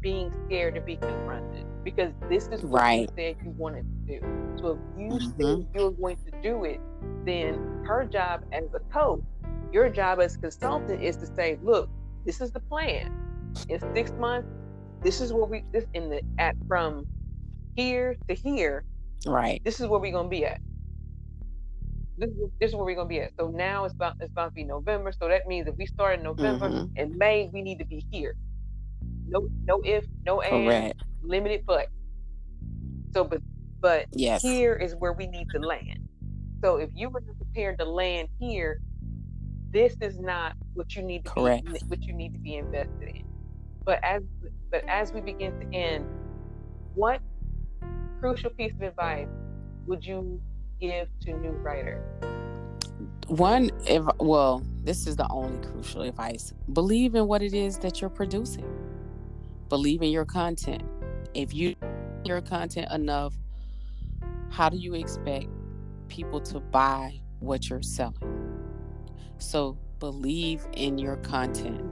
being 0.00 0.32
scared 0.46 0.74
to 0.74 0.80
be 0.80 0.96
confronted 0.96 1.66
because 1.82 2.12
this 2.28 2.48
is 2.48 2.62
what 2.62 2.82
right. 2.82 3.00
you 3.00 3.08
said 3.16 3.36
you 3.44 3.50
wanted 3.56 3.84
to 4.06 4.20
do. 4.20 4.26
So 4.60 4.72
if 4.72 5.00
you 5.00 5.08
mm-hmm. 5.08 5.62
you're 5.76 5.90
going 5.90 6.16
to 6.16 6.42
do 6.42 6.64
it, 6.64 6.80
then 7.24 7.84
her 7.86 8.04
job 8.04 8.44
as 8.52 8.64
a 8.74 8.80
coach, 8.92 9.22
your 9.72 9.88
job 9.88 10.20
as 10.20 10.36
a 10.36 10.38
consultant 10.38 11.02
is 11.02 11.16
to 11.16 11.26
say, 11.26 11.58
look, 11.62 11.88
this 12.24 12.40
is 12.40 12.50
the 12.50 12.60
plan. 12.60 13.12
In 13.68 13.80
six 13.94 14.12
months, 14.12 14.48
this 15.02 15.20
is 15.20 15.32
where 15.32 15.44
we 15.44 15.64
this 15.72 15.84
in 15.94 16.10
the 16.10 16.20
at 16.38 16.56
from 16.66 17.06
here 17.76 18.16
to 18.28 18.34
here. 18.34 18.84
Right. 19.26 19.60
This 19.64 19.80
is 19.80 19.86
where 19.86 20.00
we're 20.00 20.12
gonna 20.12 20.28
be 20.28 20.44
at 20.44 20.60
this, 22.18 22.30
this 22.60 22.70
is 22.70 22.76
where 22.76 22.84
we're 22.84 22.96
gonna 22.96 23.08
be 23.08 23.20
at. 23.20 23.32
So 23.38 23.48
now 23.48 23.84
it's 23.84 23.94
about 23.94 24.16
it's 24.20 24.30
about 24.30 24.48
to 24.48 24.54
be 24.54 24.64
November. 24.64 25.12
So 25.12 25.28
that 25.28 25.46
means 25.46 25.68
if 25.68 25.76
we 25.76 25.86
start 25.86 26.18
in 26.18 26.24
November 26.24 26.68
mm-hmm. 26.68 26.86
and 26.96 27.16
May, 27.16 27.48
we 27.52 27.62
need 27.62 27.78
to 27.78 27.84
be 27.84 28.04
here. 28.10 28.34
No, 29.26 29.48
no 29.64 29.80
if, 29.84 30.04
no 30.26 30.40
and, 30.40 30.94
limited 31.22 31.64
but. 31.66 31.88
So, 33.12 33.24
but 33.24 33.40
but 33.80 34.06
yes. 34.12 34.42
here 34.42 34.74
is 34.74 34.94
where 34.96 35.12
we 35.12 35.26
need 35.26 35.46
to 35.54 35.60
land. 35.60 36.08
So 36.62 36.76
if 36.76 36.90
you 36.94 37.08
were 37.08 37.20
prepared 37.20 37.78
to 37.78 37.84
land 37.84 38.28
here, 38.38 38.80
this 39.70 39.96
is 40.00 40.18
not 40.18 40.54
what 40.74 40.96
you 40.96 41.02
need 41.02 41.24
to 41.24 41.30
Correct. 41.30 41.64
be 41.64 41.78
what 41.86 42.02
you 42.02 42.12
need 42.12 42.32
to 42.32 42.40
be 42.40 42.56
invested 42.56 43.08
in. 43.08 43.24
But 43.84 44.00
as 44.02 44.22
but 44.70 44.84
as 44.88 45.12
we 45.12 45.20
begin 45.20 45.58
to 45.60 45.76
end, 45.76 46.06
what 46.94 47.20
crucial 48.20 48.50
piece 48.50 48.72
of 48.72 48.82
advice 48.82 49.28
would 49.86 50.04
you 50.04 50.40
give 50.80 51.08
to 51.20 51.32
new 51.38 51.50
writer? 51.50 52.02
One, 53.28 53.70
if 53.86 54.04
well, 54.18 54.62
this 54.84 55.06
is 55.06 55.16
the 55.16 55.26
only 55.30 55.58
crucial 55.66 56.02
advice. 56.02 56.54
Believe 56.72 57.14
in 57.14 57.26
what 57.26 57.42
it 57.42 57.54
is 57.54 57.78
that 57.78 58.00
you're 58.00 58.10
producing. 58.10 58.64
Believe 59.68 60.02
in 60.02 60.10
your 60.10 60.24
content. 60.24 60.82
If 61.34 61.54
you 61.54 61.76
your 62.24 62.40
content 62.40 62.90
enough, 62.92 63.34
how 64.50 64.68
do 64.68 64.76
you 64.76 64.94
expect 64.94 65.46
people 66.08 66.40
to 66.40 66.60
buy 66.60 67.20
what 67.40 67.68
you're 67.68 67.82
selling? 67.82 68.58
So 69.38 69.76
believe 70.00 70.66
in 70.72 70.98
your 70.98 71.16
content. 71.16 71.82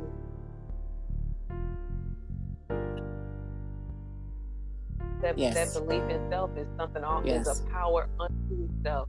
That, 5.23 5.39
yes. 5.39 5.55
that 5.55 5.81
belief 5.81 6.03
in 6.11 6.29
self 6.31 6.51
is 6.57 6.67
something 6.77 7.03
all 7.03 7.23
yes. 7.25 7.47
is 7.47 7.61
a 7.61 7.63
power 7.65 8.09
unto 8.21 8.69
itself. 8.77 9.09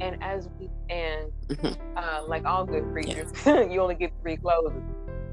And 0.00 0.22
as 0.22 0.48
we 0.58 0.68
and 0.90 1.30
mm-hmm. 1.46 1.96
uh, 1.96 2.24
like 2.26 2.44
all 2.44 2.64
good 2.64 2.90
preachers, 2.92 3.32
yes. 3.46 3.68
you 3.70 3.80
only 3.80 3.94
get 3.94 4.12
three 4.22 4.36
closes. 4.36 4.82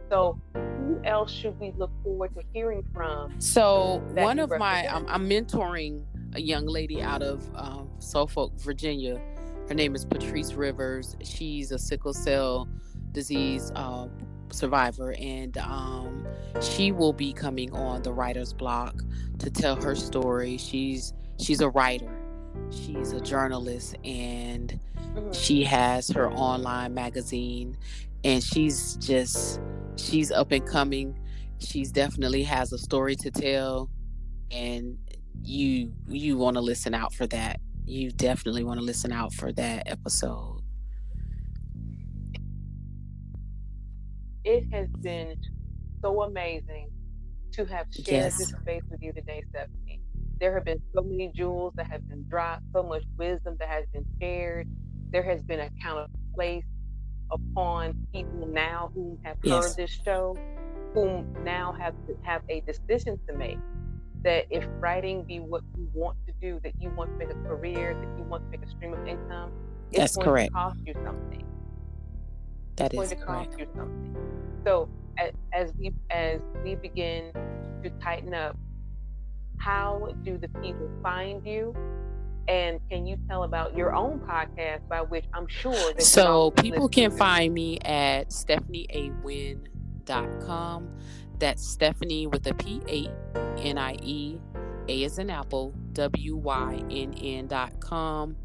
So 0.09 0.39
who 0.53 1.01
else 1.03 1.31
should 1.31 1.59
we 1.59 1.73
look 1.77 1.91
forward 2.03 2.35
to 2.35 2.43
hearing 2.53 2.83
from? 2.93 3.39
So 3.39 4.03
one 4.13 4.39
of 4.39 4.49
my 4.51 4.87
I'm, 4.87 5.07
I'm, 5.07 5.29
mentoring 5.29 6.03
a 6.33 6.41
young 6.41 6.65
lady 6.65 7.01
out 7.01 7.21
of 7.21 7.49
um, 7.55 7.89
Suffolk, 7.99 8.59
Virginia. 8.59 9.19
Her 9.67 9.73
name 9.73 9.95
is 9.95 10.05
Patrice 10.05 10.53
Rivers. 10.53 11.15
She's 11.23 11.71
a 11.71 11.79
sickle 11.79 12.13
cell 12.13 12.67
disease 13.13 13.71
uh, 13.75 14.07
survivor, 14.53 15.13
and 15.19 15.57
um, 15.57 16.27
she 16.61 16.91
will 16.91 17.13
be 17.13 17.33
coming 17.33 17.73
on 17.73 18.01
the 18.03 18.13
writer's 18.13 18.53
block 18.53 19.01
to 19.39 19.49
tell 19.49 19.75
her 19.81 19.95
story. 19.95 20.57
She's 20.57 21.13
she's 21.39 21.61
a 21.61 21.69
writer, 21.69 22.11
she's 22.71 23.11
a 23.11 23.21
journalist, 23.21 23.95
and 24.03 24.79
mm-hmm. 24.97 25.31
she 25.31 25.63
has 25.63 26.09
her 26.09 26.31
online 26.31 26.93
magazine, 26.93 27.77
and 28.23 28.43
she's 28.43 28.95
just 28.97 29.61
she's 29.95 30.31
up 30.31 30.51
and 30.51 30.65
coming. 30.65 31.17
She's 31.59 31.91
definitely 31.91 32.43
has 32.43 32.73
a 32.73 32.77
story 32.77 33.15
to 33.17 33.31
tell, 33.31 33.89
and 34.49 34.97
you 35.43 35.93
you 36.07 36.37
want 36.37 36.55
to 36.55 36.61
listen 36.61 36.93
out 36.93 37.13
for 37.13 37.27
that. 37.27 37.59
You 37.85 38.11
definitely 38.11 38.63
want 38.63 38.79
to 38.79 38.85
listen 38.85 39.11
out 39.11 39.33
for 39.33 39.51
that 39.53 39.83
episode. 39.87 40.50
It 44.43 44.65
has 44.71 44.87
been 45.01 45.35
so 46.01 46.23
amazing 46.23 46.89
to 47.53 47.65
have 47.65 47.87
shared 47.93 48.07
yes. 48.07 48.37
this 48.37 48.49
space 48.49 48.81
with 48.89 49.01
you 49.01 49.13
today, 49.13 49.43
Stephanie. 49.49 50.01
There 50.39 50.53
have 50.55 50.65
been 50.65 50.81
so 50.95 51.03
many 51.03 51.31
jewels 51.35 51.73
that 51.75 51.87
have 51.87 52.07
been 52.07 52.25
dropped, 52.27 52.63
so 52.73 52.81
much 52.81 53.03
wisdom 53.17 53.57
that 53.59 53.67
has 53.67 53.85
been 53.93 54.05
shared. 54.19 54.67
There 55.11 55.23
has 55.23 55.41
been 55.43 55.59
a 55.59 55.69
kind 55.83 55.99
of 55.99 56.09
place 56.33 56.63
upon 57.31 57.93
people 58.13 58.47
now 58.47 58.91
who 58.93 59.19
have 59.23 59.37
heard 59.45 59.75
this 59.75 59.91
show, 60.03 60.35
who 60.93 61.23
now 61.43 61.73
have 61.73 61.93
to 62.07 62.17
have 62.23 62.41
a 62.49 62.61
decision 62.61 63.19
to 63.27 63.35
make 63.35 63.57
that 64.23 64.45
if 64.49 64.65
writing 64.79 65.23
be 65.23 65.39
what 65.39 65.61
you 65.77 65.87
want 65.93 66.17
to 66.27 66.33
do, 66.41 66.59
that 66.63 66.73
you 66.79 66.89
want 66.91 67.11
to 67.11 67.17
make 67.17 67.35
a 67.35 67.39
career, 67.47 67.93
that 67.93 68.17
you 68.17 68.23
want 68.23 68.43
to 68.43 68.49
make 68.57 68.65
a 68.65 68.69
stream 68.69 68.93
of 68.93 69.07
income, 69.07 69.51
it's 69.89 69.97
That's 69.97 70.15
going 70.15 70.25
correct. 70.25 70.47
to 70.49 70.53
cost 70.53 70.77
you 70.85 70.93
something. 71.03 71.50
That 72.81 72.93
is 72.93 72.97
going 72.97 73.09
to 73.09 73.15
cost 73.15 73.51
correct. 73.51 73.75
something. 73.75 74.15
So 74.65 74.89
as, 75.17 75.31
as 75.53 75.73
we 75.77 75.93
as 76.09 76.39
we 76.63 76.75
begin 76.75 77.31
to 77.83 77.89
tighten 78.01 78.33
up, 78.33 78.57
how 79.57 80.15
do 80.23 80.37
the 80.37 80.47
people 80.61 80.89
find 81.03 81.45
you? 81.45 81.75
And 82.47 82.79
can 82.89 83.05
you 83.05 83.17
tell 83.29 83.43
about 83.43 83.77
your 83.77 83.93
own 83.93 84.19
podcast 84.19 84.87
by 84.89 85.01
which 85.01 85.25
I'm 85.33 85.47
sure 85.47 85.93
that 85.93 86.01
So 86.01 86.51
people 86.51 86.87
can 86.89 87.11
find 87.11 87.53
me 87.53 87.77
at 87.79 88.29
stephanieawynn.com. 88.29 90.89
That's 91.37 91.65
Stephanie 91.65 92.27
with 92.27 92.45
a 92.47 92.53
P 92.55 92.81
A 92.87 93.07
N 93.59 93.77
I 93.77 93.95
E. 94.01 94.37
A 94.87 95.03
is 95.03 95.19
in 95.19 95.29
Apple, 95.29 95.75
W 95.93 96.35
Y 96.35 96.81
N 96.89 97.13
N 97.13 97.47
dot 97.47 97.79
com. 97.79 98.35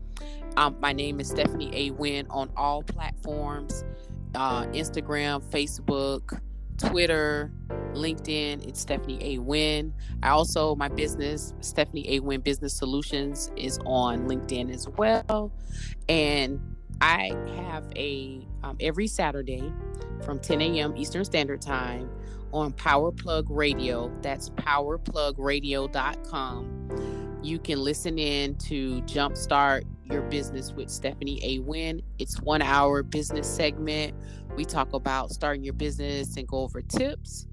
Um, 0.56 0.76
my 0.80 0.92
name 0.92 1.20
is 1.20 1.28
Stephanie 1.28 1.70
A. 1.74 1.90
Wynn 1.90 2.26
on 2.30 2.50
all 2.56 2.82
platforms 2.82 3.84
uh, 4.34 4.64
Instagram, 4.66 5.42
Facebook, 5.44 6.40
Twitter, 6.78 7.52
LinkedIn. 7.92 8.66
It's 8.66 8.80
Stephanie 8.80 9.18
A. 9.22 9.38
Wynn. 9.38 9.92
I 10.22 10.30
also, 10.30 10.74
my 10.74 10.88
business, 10.88 11.54
Stephanie 11.60 12.16
A. 12.16 12.20
Wynn 12.20 12.40
Business 12.40 12.72
Solutions, 12.74 13.52
is 13.56 13.78
on 13.86 14.28
LinkedIn 14.28 14.74
as 14.74 14.88
well. 14.88 15.52
And 16.08 16.60
I 17.00 17.32
have 17.56 17.84
a 17.96 18.46
um, 18.62 18.76
every 18.80 19.06
Saturday 19.06 19.72
from 20.22 20.38
10 20.38 20.62
a.m. 20.62 20.96
Eastern 20.96 21.24
Standard 21.24 21.60
Time 21.60 22.08
on 22.52 22.72
Power 22.72 23.12
Plug 23.12 23.50
Radio. 23.50 24.10
That's 24.22 24.48
powerplugradio.com. 24.50 27.25
You 27.42 27.58
can 27.58 27.78
listen 27.78 28.18
in 28.18 28.56
to 28.56 29.02
Jumpstart 29.02 29.84
Your 30.04 30.22
Business 30.22 30.72
with 30.72 30.90
Stephanie 30.90 31.40
A. 31.44 31.58
Wynn. 31.60 32.02
It's 32.18 32.40
one 32.40 32.62
hour 32.62 33.02
business 33.02 33.46
segment. 33.48 34.14
We 34.56 34.64
talk 34.64 34.92
about 34.94 35.30
starting 35.30 35.62
your 35.62 35.74
business 35.74 36.36
and 36.36 36.48
go 36.48 36.58
over 36.58 36.82
tips 36.82 37.46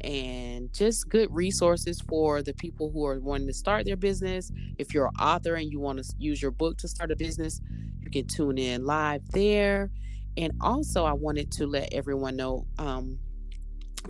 and 0.00 0.72
just 0.72 1.08
good 1.08 1.32
resources 1.32 2.00
for 2.00 2.42
the 2.42 2.54
people 2.54 2.90
who 2.90 3.06
are 3.06 3.20
wanting 3.20 3.46
to 3.46 3.52
start 3.52 3.84
their 3.84 3.96
business. 3.96 4.50
If 4.78 4.92
you're 4.92 5.06
an 5.06 5.16
author 5.20 5.54
and 5.54 5.70
you 5.70 5.80
want 5.80 6.02
to 6.02 6.14
use 6.18 6.42
your 6.42 6.50
book 6.50 6.78
to 6.78 6.88
start 6.88 7.12
a 7.12 7.16
business, 7.16 7.60
you 8.00 8.10
can 8.10 8.26
tune 8.26 8.58
in 8.58 8.84
live 8.84 9.22
there. 9.30 9.90
And 10.36 10.52
also, 10.60 11.04
I 11.04 11.12
wanted 11.12 11.52
to 11.52 11.66
let 11.66 11.92
everyone 11.92 12.36
know 12.36 12.66
um, 12.78 13.18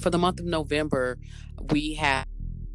for 0.00 0.10
the 0.10 0.18
month 0.18 0.40
of 0.40 0.46
November, 0.46 1.18
we 1.70 1.94
have 1.94 2.26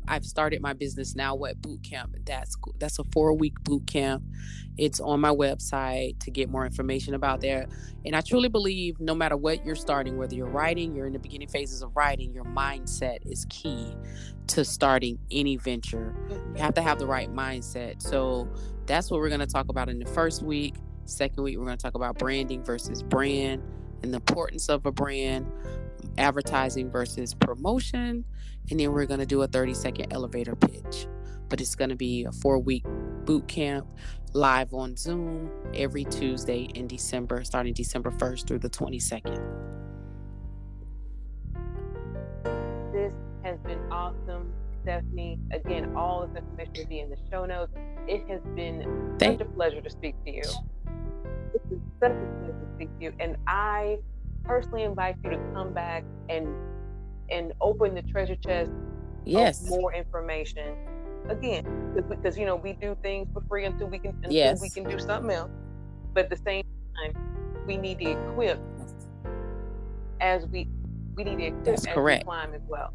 I've 0.08 0.26
started 0.26 0.62
my 0.62 0.74
business 0.74 1.16
now 1.16 1.36
what 1.36 1.62
boot 1.62 1.84
camp. 1.84 2.16
That's 2.26 2.56
that's 2.80 3.00
a 3.00 3.04
four 3.06 3.34
week 3.34 3.62
boot 3.64 3.88
camp. 3.88 4.24
It's 4.78 5.00
on 5.00 5.20
my 5.20 5.30
website 5.30 6.20
to 6.20 6.32
get 6.32 6.50
more 6.50 6.66
information 6.66 7.14
about 7.14 7.42
there. 7.42 7.68
And 8.06 8.16
I 8.16 8.22
truly 8.22 8.50
believe 8.50 9.00
no 9.00 9.14
matter 9.14 9.38
what 9.38 9.66
you're 9.66 9.76
starting, 9.76 10.18
whether 10.18 10.34
you're 10.34 10.48
writing, 10.48 10.96
you're 10.96 11.08
in 11.08 11.14
the 11.14 11.20
beginning 11.20 11.50
phases 11.50 11.82
of 11.82 11.96
writing, 11.96 12.34
your 12.34 12.46
mindset 12.46 13.20
is 13.26 13.46
key 13.50 13.94
to 14.48 14.66
starting 14.66 15.20
any 15.30 15.58
venture. 15.58 16.16
You 16.56 16.62
have 16.62 16.74
to 16.76 16.82
have 16.82 17.00
the 17.00 17.06
right 17.06 17.32
mindset. 17.34 18.02
So 18.02 18.50
that's 18.86 19.12
what 19.12 19.20
we're 19.20 19.30
going 19.30 19.42
to 19.42 19.48
talk 19.48 19.70
about 19.70 19.90
in 19.90 20.00
the 20.00 20.06
first 20.06 20.42
week. 20.42 20.76
Second 21.06 21.44
week, 21.44 21.58
we're 21.58 21.66
going 21.66 21.78
to 21.78 21.82
talk 21.82 21.96
about 21.96 22.18
branding 22.18 22.64
versus 22.64 23.04
brand 23.04 23.62
and 24.04 24.14
the 24.14 24.18
importance 24.18 24.70
of 24.70 24.86
a 24.86 24.92
brand, 24.92 25.52
advertising 26.18 26.90
versus 26.90 27.34
promotion. 27.34 28.26
And 28.70 28.80
then 28.80 28.92
we're 28.92 29.06
going 29.06 29.20
to 29.20 29.26
do 29.26 29.42
a 29.42 29.48
30 29.48 29.74
second 29.74 30.14
elevator 30.14 30.56
pitch. 30.56 31.08
But 31.50 31.60
it's 31.60 31.76
going 31.76 31.90
to 31.90 31.96
be 31.96 32.24
a 32.24 32.32
four 32.32 32.60
week 32.60 32.86
boot 33.26 33.48
camp 33.48 33.88
live 34.34 34.74
on 34.74 34.96
Zoom 34.96 35.52
every 35.74 36.06
Tuesday 36.06 36.70
in 36.76 36.88
December, 36.88 37.44
starting 37.44 37.74
December 37.74 38.12
1st 38.12 38.48
through 38.48 38.60
the 38.60 38.70
22nd. 38.70 39.36
This 42.94 43.14
has 43.44 43.58
been 43.60 43.80
awesome, 43.92 44.54
Stephanie. 44.84 45.40
Again, 45.52 45.94
all 45.96 46.24
of 46.24 46.34
the 46.34 46.40
information 46.40 46.74
will 46.78 46.86
be 46.86 47.00
in 47.00 47.10
the 47.10 47.18
show 47.30 47.46
notes. 47.46 47.74
It 48.08 48.28
has 48.30 48.42
been 48.56 49.16
Thank 49.20 49.40
such 49.40 49.48
a 49.48 49.52
pleasure 49.52 49.82
to 49.82 49.90
speak 49.90 50.16
to 50.26 50.32
you. 50.32 50.44
It's 51.54 51.66
been 51.66 51.82
such 52.00 52.12
a 52.12 52.40
pleasure 52.40 52.54
to 52.54 52.76
speak 52.76 52.90
to 53.00 53.06
you, 53.06 53.14
and 53.20 53.38
I 53.48 54.00
personally 54.44 54.84
invite 54.84 55.18
you 55.24 55.32
to 55.32 55.38
come 55.54 55.74
back 55.74 56.04
and 56.30 56.48
and 57.32 57.54
open 57.62 57.96
the 57.96 58.02
treasure 58.04 58.36
chest 58.36 58.72
Yes. 59.26 59.64
of 59.64 59.70
more 59.70 59.94
information. 59.94 60.76
Again, 61.30 61.94
because- 62.10 62.38
you 62.38 62.46
know 62.46 62.56
we 62.56 62.74
do 62.74 62.96
things 63.02 63.28
for 63.34 63.42
free 63.48 63.66
until 63.66 63.88
we 63.88 64.00
can 64.00 64.12
until 64.18 64.32
Yes. 64.34 64.62
we 64.62 64.70
can 64.70 64.84
do 64.84 65.00
something 65.00 65.32
else. 65.32 65.52
But 66.14 66.26
at 66.26 66.30
the 66.30 66.38
same 66.38 66.64
time, 66.96 67.64
we 67.68 67.78
need 67.78 68.00
to 68.00 68.12
equip 68.12 68.60
as 70.20 70.46
we 70.48 70.68
we 71.16 71.24
need 71.24 71.38
to 71.38 71.46
equip 71.48 71.64
That's 71.66 71.88
as 71.88 71.94
correct. 71.94 72.24
we 72.26 72.32
climb 72.32 72.54
as 72.54 72.62
well. 72.68 72.94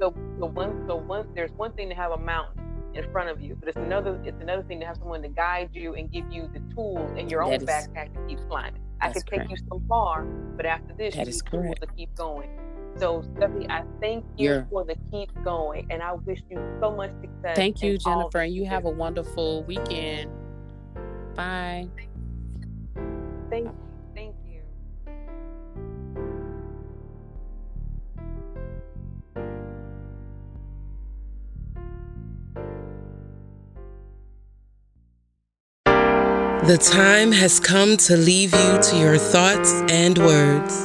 So 0.00 0.14
so 0.38 0.46
one 0.46 0.84
so 0.86 0.96
one 0.96 1.26
there's 1.34 1.52
one 1.52 1.72
thing 1.72 1.88
to 1.88 1.94
have 1.94 2.12
a 2.12 2.18
mountain 2.18 2.60
in 2.94 3.10
front 3.10 3.30
of 3.30 3.40
you, 3.40 3.54
but 3.56 3.68
it's 3.68 3.78
another 3.78 4.20
it's 4.24 4.40
another 4.40 4.62
thing 4.64 4.80
to 4.80 4.86
have 4.86 4.96
someone 4.98 5.22
to 5.22 5.28
guide 5.28 5.70
you 5.72 5.94
and 5.94 6.10
give 6.12 6.30
you 6.30 6.48
the 6.52 6.60
tools 6.74 7.10
in 7.16 7.28
your 7.28 7.42
own 7.42 7.50
That 7.52 7.62
is- 7.62 7.68
backpack 7.68 8.12
to 8.14 8.26
keep 8.28 8.38
climbing. 8.48 8.82
I 9.00 9.10
could 9.12 9.26
take 9.26 9.50
you 9.50 9.56
so 9.68 9.80
far, 9.88 10.22
but 10.56 10.64
after 10.64 10.94
this, 10.94 11.16
That 11.16 11.26
you 11.26 11.30
is 11.30 11.42
correct. 11.42 11.80
to 11.80 11.88
keep 11.88 12.14
going. 12.14 12.50
So 12.98 13.22
Stephanie, 13.36 13.66
I 13.68 13.84
thank 14.00 14.24
you 14.36 14.48
You're- 14.50 14.64
for 14.70 14.84
the 14.84 14.96
keep 15.10 15.30
going, 15.44 15.86
and 15.90 16.02
I 16.02 16.12
wish 16.12 16.40
you 16.50 16.58
so 16.80 16.90
much 16.90 17.10
success. 17.20 17.56
Thank 17.56 17.82
you, 17.82 17.98
Jennifer. 17.98 18.40
And 18.40 18.54
you 18.54 18.64
have 18.66 18.84
a 18.84 18.90
wonderful 18.90 19.64
weekend. 19.64 20.30
Bye. 21.34 21.88
Thank 23.50 23.66
you. 23.66 23.74
Thank 24.14 24.34
you. 24.46 24.60
The 36.66 36.78
time 36.78 37.32
has 37.32 37.58
come 37.58 37.96
to 37.96 38.16
leave 38.16 38.54
you 38.54 38.80
to 38.80 38.96
your 38.96 39.18
thoughts 39.18 39.82
and 39.88 40.16
words. 40.18 40.84